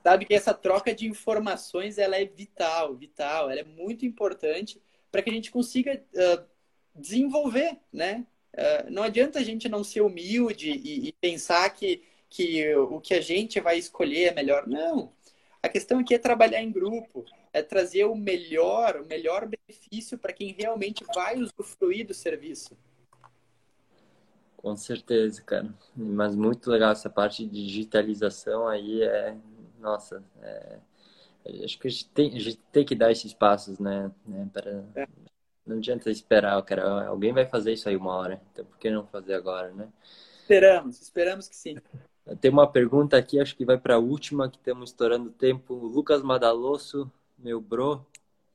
Sabe 0.02 0.24
que 0.24 0.34
essa 0.34 0.52
troca 0.52 0.94
de 0.94 1.06
informações 1.06 1.98
ela 1.98 2.16
é 2.16 2.24
vital, 2.24 2.96
vital, 2.96 3.50
ela 3.50 3.60
é 3.60 3.64
muito 3.64 4.04
importante 4.04 4.82
para 5.10 5.22
que 5.22 5.30
a 5.30 5.32
gente 5.32 5.50
consiga 5.50 6.02
uh, 6.14 6.44
desenvolver, 6.94 7.78
né? 7.92 8.26
Uh, 8.54 8.90
não 8.90 9.02
adianta 9.02 9.38
a 9.38 9.42
gente 9.42 9.68
não 9.68 9.84
ser 9.84 10.00
humilde 10.00 10.70
e, 10.70 11.08
e 11.08 11.12
pensar 11.12 11.70
que, 11.70 12.02
que 12.28 12.74
o 12.74 13.00
que 13.00 13.14
a 13.14 13.20
gente 13.20 13.60
vai 13.60 13.78
escolher 13.78 14.24
é 14.24 14.34
melhor. 14.34 14.66
Não, 14.66 15.12
a 15.62 15.68
questão 15.68 15.98
aqui 15.98 16.14
é 16.14 16.18
trabalhar 16.18 16.62
em 16.62 16.70
grupo, 16.70 17.24
é 17.52 17.62
trazer 17.62 18.04
o 18.04 18.14
melhor, 18.14 18.96
o 18.96 19.06
melhor 19.06 19.46
benefício 19.46 20.16
para 20.16 20.32
quem 20.32 20.52
realmente 20.52 21.04
vai 21.14 21.38
usufruir 21.38 22.06
do 22.06 22.14
serviço. 22.14 22.76
Com 24.56 24.76
certeza, 24.76 25.42
cara. 25.42 25.72
Mas 25.96 26.34
muito 26.34 26.70
legal 26.70 26.92
essa 26.92 27.08
parte 27.08 27.46
de 27.46 27.66
digitalização 27.66 28.66
aí 28.66 29.02
é, 29.02 29.36
nossa, 29.78 30.22
é... 30.42 30.78
acho 31.64 31.78
que 31.78 31.88
a 31.88 31.90
gente, 31.90 32.08
tem, 32.10 32.36
a 32.36 32.40
gente 32.40 32.58
tem 32.72 32.84
que 32.84 32.94
dar 32.94 33.10
esses 33.10 33.32
passos, 33.32 33.78
né? 33.78 34.10
né 34.26 34.48
para 34.52 34.84
é. 34.94 35.06
Não 35.68 35.76
adianta 35.76 36.10
esperar, 36.10 36.60
cara. 36.62 37.06
Alguém 37.06 37.30
vai 37.30 37.44
fazer 37.44 37.74
isso 37.74 37.88
aí 37.88 37.94
uma 37.96 38.16
hora. 38.16 38.40
Então 38.50 38.64
por 38.64 38.78
que 38.78 38.90
não 38.90 39.06
fazer 39.06 39.34
agora, 39.34 39.70
né? 39.72 39.86
Esperamos, 40.40 40.98
esperamos 40.98 41.46
que 41.46 41.54
sim. 41.54 41.76
Tem 42.40 42.50
uma 42.50 42.66
pergunta 42.66 43.18
aqui, 43.18 43.38
acho 43.38 43.54
que 43.54 43.66
vai 43.66 43.76
para 43.76 43.96
a 43.96 43.98
última, 43.98 44.48
que 44.48 44.56
estamos 44.56 44.90
estourando 44.90 45.30
tempo. 45.30 45.74
O 45.74 45.86
Lucas 45.86 46.22
Madalosso, 46.22 47.10
meu 47.38 47.60
bro, 47.60 48.06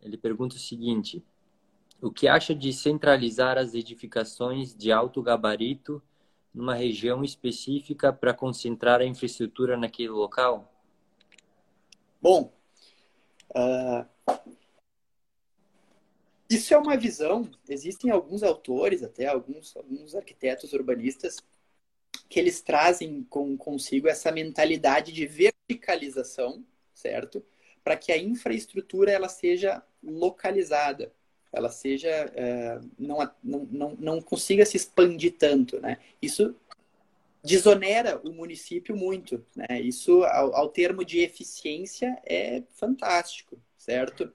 ele 0.02 0.18
pergunta 0.18 0.56
o 0.56 0.60
seguinte: 0.60 1.24
O 2.02 2.12
que 2.12 2.28
acha 2.28 2.56
de 2.56 2.74
centralizar 2.74 3.60
as 3.60 3.76
edificações 3.76 4.76
de 4.76 4.92
alto 4.92 5.22
gabarito 5.22 6.02
numa 6.52 6.74
região 6.74 7.24
específica 7.24 8.12
para 8.12 8.34
concentrar 8.34 9.02
a 9.02 9.06
infraestrutura 9.06 9.78
naquele 9.78 10.10
local? 10.10 10.73
Bom, 12.24 12.54
uh, 13.50 14.08
isso 16.50 16.74
é 16.74 16.78
uma 16.78 16.96
visão. 16.96 17.52
Existem 17.68 18.12
alguns 18.12 18.44
autores, 18.44 19.04
até 19.04 19.28
alguns, 19.28 19.76
alguns 19.76 20.16
arquitetos 20.16 20.72
urbanistas, 20.72 21.44
que 22.30 22.40
eles 22.40 22.62
trazem 22.62 23.26
com, 23.30 23.58
consigo 23.58 24.08
essa 24.08 24.32
mentalidade 24.32 25.12
de 25.12 25.26
verticalização, 25.26 26.66
certo? 26.94 27.46
Para 27.84 27.98
que 27.98 28.14
a 28.14 28.18
infraestrutura 28.18 29.12
ela 29.12 29.28
seja 29.28 29.84
localizada, 30.02 31.12
ela 31.52 31.70
seja 31.70 32.10
é, 32.10 32.80
não, 32.98 33.18
não, 33.44 33.68
não, 33.70 33.96
não 34.00 34.22
consiga 34.22 34.66
se 34.66 34.78
expandir 34.78 35.36
tanto, 35.38 35.78
né? 35.82 35.98
Isso 36.22 36.56
desonera 37.44 38.22
o 38.24 38.32
município 38.32 38.96
muito, 38.96 39.46
né? 39.56 39.82
Isso 39.82 40.24
ao, 40.24 40.56
ao 40.56 40.70
termo 40.70 41.04
de 41.04 41.20
eficiência 41.20 42.18
é 42.26 42.64
fantástico, 42.72 43.62
certo? 43.78 44.32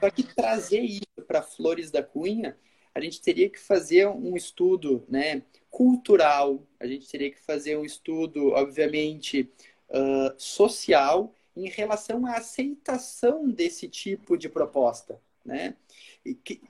Só 0.00 0.10
que 0.10 0.22
trazer 0.22 0.80
isso 0.80 1.02
para 1.26 1.42
Flores 1.42 1.90
da 1.90 2.02
Cunha, 2.02 2.56
a 2.94 3.00
gente 3.00 3.20
teria 3.20 3.48
que 3.48 3.58
fazer 3.58 4.06
um 4.06 4.36
estudo, 4.36 5.04
né? 5.08 5.42
cultural, 5.74 6.64
a 6.78 6.86
gente 6.86 7.08
teria 7.08 7.32
que 7.32 7.40
fazer 7.40 7.76
um 7.76 7.84
estudo, 7.84 8.50
obviamente, 8.50 9.50
uh, 9.88 10.32
social 10.38 11.34
em 11.56 11.68
relação 11.68 12.24
à 12.26 12.36
aceitação 12.36 13.50
desse 13.50 13.88
tipo 13.88 14.38
de 14.38 14.48
proposta. 14.48 15.20
Né? 15.44 15.74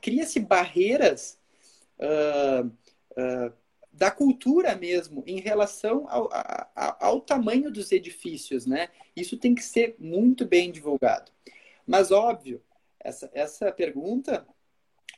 Cria-se 0.01 0.41
barreiras 0.41 1.39
uh, 1.99 2.66
uh, 2.66 3.53
da 3.95 4.11
cultura 4.11 4.74
mesmo 4.74 5.22
em 5.26 5.40
relação 5.40 6.07
ao, 6.09 6.28
ao 6.74 7.20
tamanho 7.20 7.70
dos 7.70 7.92
edifícios. 7.92 8.66
Né? 8.66 8.88
Isso 9.16 9.36
tem 9.36 9.55
que 9.55 9.62
ser 9.62 9.95
muito 9.99 10.45
bem 10.45 10.70
divulgado. 10.70 11.32
Mas, 11.86 12.11
óbvio, 12.11 12.62
essa, 12.99 13.30
essa 13.32 13.70
pergunta 13.70 14.47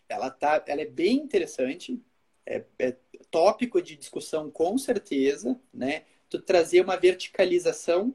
ela, 0.09 0.31
tá, 0.31 0.63
ela 0.67 0.83
é 0.83 0.87
bem 0.87 1.17
interessante, 1.17 2.01
é, 2.45 2.65
é 2.79 2.97
tópico 3.31 3.81
de 3.83 3.97
discussão 3.97 4.51
com 4.51 4.79
certeza, 4.79 5.61
né? 5.73 6.05
Tu 6.29 6.41
trazer 6.41 6.81
uma 6.81 6.97
verticalização 6.97 8.15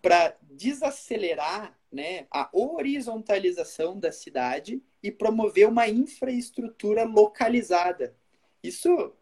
para 0.00 0.36
desacelerar 0.42 1.78
né, 1.92 2.26
a 2.30 2.48
horizontalização 2.52 3.98
da 3.98 4.10
cidade 4.12 4.82
e 5.02 5.10
promover 5.10 5.68
uma 5.68 5.88
infraestrutura 5.88 7.04
localizada. 7.04 8.16
Isso, 8.62 9.12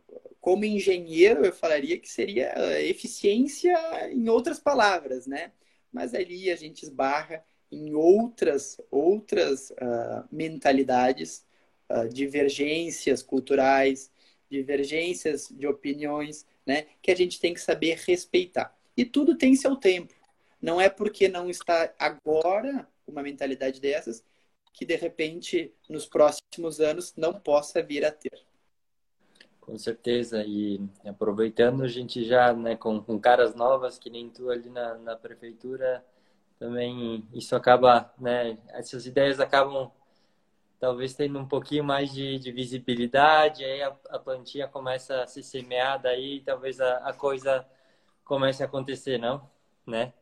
como 0.40 0.64
engenheiro, 0.64 1.44
eu 1.44 1.52
falaria 1.52 1.98
que 1.98 2.08
seria 2.08 2.52
eficiência 2.80 3.76
em 4.10 4.28
outras 4.28 4.58
palavras, 4.58 5.26
né? 5.26 5.52
Mas 5.92 6.14
ali 6.14 6.50
a 6.50 6.56
gente 6.56 6.82
esbarra 6.82 7.44
em 7.70 7.94
outras, 7.94 8.80
outras 8.90 9.70
uh, 9.70 10.26
mentalidades 10.30 11.44
uh, 11.90 12.08
divergências 12.08 13.22
culturais, 13.22 14.10
divergências 14.50 15.48
de 15.50 15.66
opiniões, 15.66 16.46
né, 16.66 16.86
que 17.02 17.10
a 17.10 17.16
gente 17.16 17.38
tem 17.38 17.52
que 17.52 17.60
saber 17.60 17.98
respeitar. 18.06 18.76
E 18.96 19.04
tudo 19.04 19.36
tem 19.36 19.54
seu 19.54 19.76
tempo. 19.76 20.14
Não 20.60 20.80
é 20.80 20.88
porque 20.88 21.28
não 21.28 21.48
está 21.48 21.92
agora 21.98 22.88
uma 23.06 23.22
mentalidade 23.22 23.80
dessas 23.80 24.24
que 24.72 24.84
de 24.84 24.96
repente 24.96 25.72
nos 25.88 26.06
próximos 26.06 26.80
anos 26.80 27.14
não 27.16 27.38
possa 27.38 27.82
vir 27.82 28.04
a 28.04 28.10
ter. 28.10 28.47
Com 29.68 29.76
certeza. 29.76 30.42
E 30.46 30.80
aproveitando, 31.04 31.82
a 31.82 31.88
gente 31.88 32.24
já, 32.24 32.54
né, 32.54 32.74
com, 32.74 33.02
com 33.02 33.20
caras 33.20 33.54
novas 33.54 33.98
que 33.98 34.08
nem 34.08 34.30
tu 34.30 34.48
ali 34.48 34.70
na, 34.70 34.94
na 34.94 35.14
prefeitura, 35.14 36.02
também 36.58 37.28
isso 37.34 37.54
acaba, 37.54 38.10
né, 38.18 38.56
essas 38.68 39.04
ideias 39.04 39.38
acabam 39.38 39.92
talvez 40.80 41.12
tendo 41.12 41.38
um 41.38 41.46
pouquinho 41.46 41.84
mais 41.84 42.10
de, 42.10 42.38
de 42.38 42.50
visibilidade, 42.50 43.62
aí 43.62 43.82
a, 43.82 43.94
a, 44.08 44.18
plantinha 44.18 44.66
começa 44.66 45.22
a 45.22 45.26
ser 45.26 45.42
semeada 45.42 46.08
aí, 46.08 46.40
talvez 46.40 46.80
a, 46.80 46.96
a 47.06 47.12
coisa 47.12 47.68
comece 48.24 48.62
a 48.62 48.66
acontecer, 48.66 49.18
não? 49.18 49.50
Né? 49.86 50.14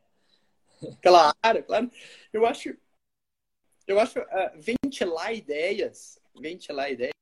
Claro, 1.01 1.63
claro. 1.65 1.91
Eu 2.33 2.45
acho, 2.45 2.77
eu 3.87 4.01
acho 4.01 4.19
uh, 4.19 4.51
ventilar 4.57 5.33
ideias, 5.33 6.21
ventilar 6.35 6.91
ideias 6.91 7.16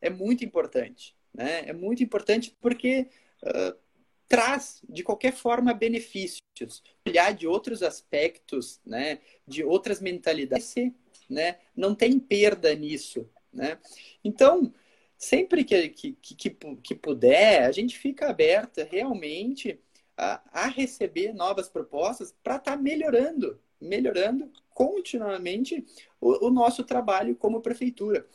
é 0.00 0.10
muito 0.10 0.44
importante, 0.44 1.16
né? 1.32 1.68
É 1.68 1.72
muito 1.72 2.02
importante 2.02 2.56
porque 2.60 3.08
uh, 3.42 3.76
traz, 4.28 4.82
de 4.88 5.02
qualquer 5.02 5.32
forma, 5.32 5.72
benefícios. 5.72 6.42
Olhar 7.06 7.32
de 7.32 7.46
outros 7.46 7.82
aspectos, 7.82 8.80
né? 8.84 9.20
de 9.46 9.64
outras 9.64 10.00
mentalidades, 10.00 10.74
né? 11.28 11.56
não 11.74 11.94
tem 11.94 12.18
perda 12.18 12.74
nisso. 12.74 13.28
Né? 13.52 13.78
Então, 14.22 14.72
sempre 15.16 15.64
que, 15.64 15.88
que, 15.88 16.12
que, 16.12 16.56
que 16.82 16.94
puder, 16.94 17.64
a 17.64 17.72
gente 17.72 17.98
fica 17.98 18.28
aberta 18.28 18.86
realmente 18.90 19.80
a, 20.16 20.42
a 20.52 20.66
receber 20.66 21.32
novas 21.32 21.68
propostas 21.68 22.34
para 22.42 22.56
estar 22.56 22.72
tá 22.72 22.76
melhorando, 22.76 23.58
melhorando 23.80 24.52
continuamente 24.74 25.86
o, 26.20 26.48
o 26.48 26.50
nosso 26.50 26.84
trabalho 26.84 27.34
como 27.34 27.62
prefeitura. 27.62 28.26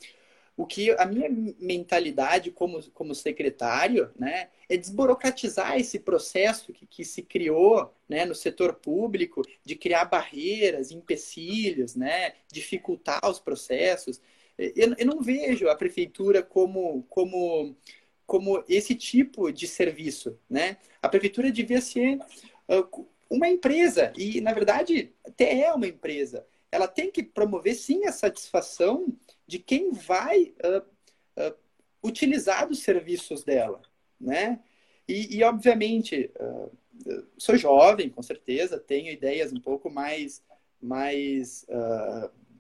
O 0.55 0.67
que 0.67 0.91
a 0.91 1.05
minha 1.05 1.27
mentalidade 1.59 2.51
como, 2.51 2.81
como 2.91 3.15
secretário 3.15 4.11
né, 4.17 4.49
é 4.69 4.77
desburocratizar 4.77 5.77
esse 5.79 5.99
processo 5.99 6.71
que, 6.71 6.85
que 6.85 7.03
se 7.03 7.23
criou 7.23 7.91
né, 8.07 8.23
no 8.23 8.35
setor 8.35 8.75
público 8.75 9.41
de 9.65 9.75
criar 9.75 10.05
barreiras, 10.05 10.91
empecilhos, 10.91 11.95
né, 11.95 12.33
dificultar 12.51 13.19
os 13.27 13.39
processos. 13.39 14.21
Eu, 14.57 14.93
eu 14.95 15.05
não 15.07 15.21
vejo 15.21 15.67
a 15.67 15.75
prefeitura 15.75 16.43
como, 16.43 17.03
como, 17.09 17.75
como 18.27 18.63
esse 18.69 18.93
tipo 18.93 19.51
de 19.51 19.67
serviço. 19.67 20.37
Né? 20.47 20.77
A 21.01 21.09
prefeitura 21.09 21.51
devia 21.51 21.81
ser 21.81 22.19
uh, 22.69 23.07
uma 23.27 23.47
empresa, 23.47 24.13
e 24.15 24.39
na 24.39 24.53
verdade 24.53 25.11
até 25.25 25.61
é 25.61 25.73
uma 25.73 25.87
empresa. 25.87 26.45
Ela 26.71 26.87
tem 26.87 27.09
que 27.11 27.23
promover 27.23 27.75
sim 27.75 28.05
a 28.05 28.11
satisfação 28.11 29.07
de 29.47 29.59
quem 29.59 29.91
vai 29.91 30.53
uh, 30.63 30.79
uh, 31.41 31.55
utilizar 32.03 32.69
os 32.69 32.79
serviços 32.79 33.43
dela. 33.43 33.81
Né? 34.19 34.59
E, 35.07 35.37
e 35.37 35.43
obviamente, 35.43 36.31
sou 37.37 37.57
jovem, 37.57 38.09
com 38.09 38.21
certeza, 38.21 38.79
tenho 38.79 39.11
ideias 39.11 39.51
um 39.51 39.59
pouco 39.59 39.89
mais, 39.89 40.41
mais 40.81 41.65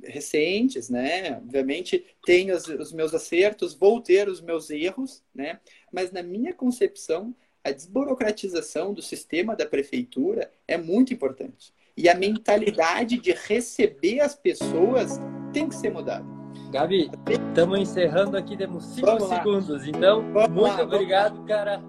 recentes, 0.03 0.89
né? 0.89 1.37
Obviamente 1.37 2.05
tenho 2.25 2.55
os, 2.55 2.67
os, 2.67 2.91
meus 2.91 3.13
acertos, 3.13 3.73
vou 3.73 4.01
ter 4.01 4.27
os 4.27 4.41
meus 4.41 4.69
erros, 4.69 5.23
né? 5.33 5.59
Mas 5.91 6.11
na 6.11 6.21
minha 6.21 6.53
concepção, 6.53 7.33
a 7.63 7.71
desburocratização 7.71 8.93
do 8.93 9.01
sistema 9.01 9.55
da 9.55 9.65
prefeitura 9.65 10.51
é 10.67 10.77
muito 10.77 11.13
importante. 11.13 11.73
E 11.95 12.09
a 12.09 12.15
mentalidade 12.15 13.17
de 13.17 13.31
receber 13.31 14.19
as 14.19 14.35
pessoas 14.35 15.19
tem 15.53 15.69
que 15.69 15.75
ser 15.75 15.91
mudada. 15.91 16.32
Gabi, 16.73 17.11
estamos 17.29 17.77
encerrando 17.77 18.35
aqui, 18.35 18.57
temos 18.57 18.83
cinco 18.85 19.19
segundos. 19.27 19.87
Então, 19.87 20.23
vamos 20.33 20.49
muito 20.49 20.75
lá, 20.75 20.81
obrigado, 20.81 21.43
cara. 21.45 21.79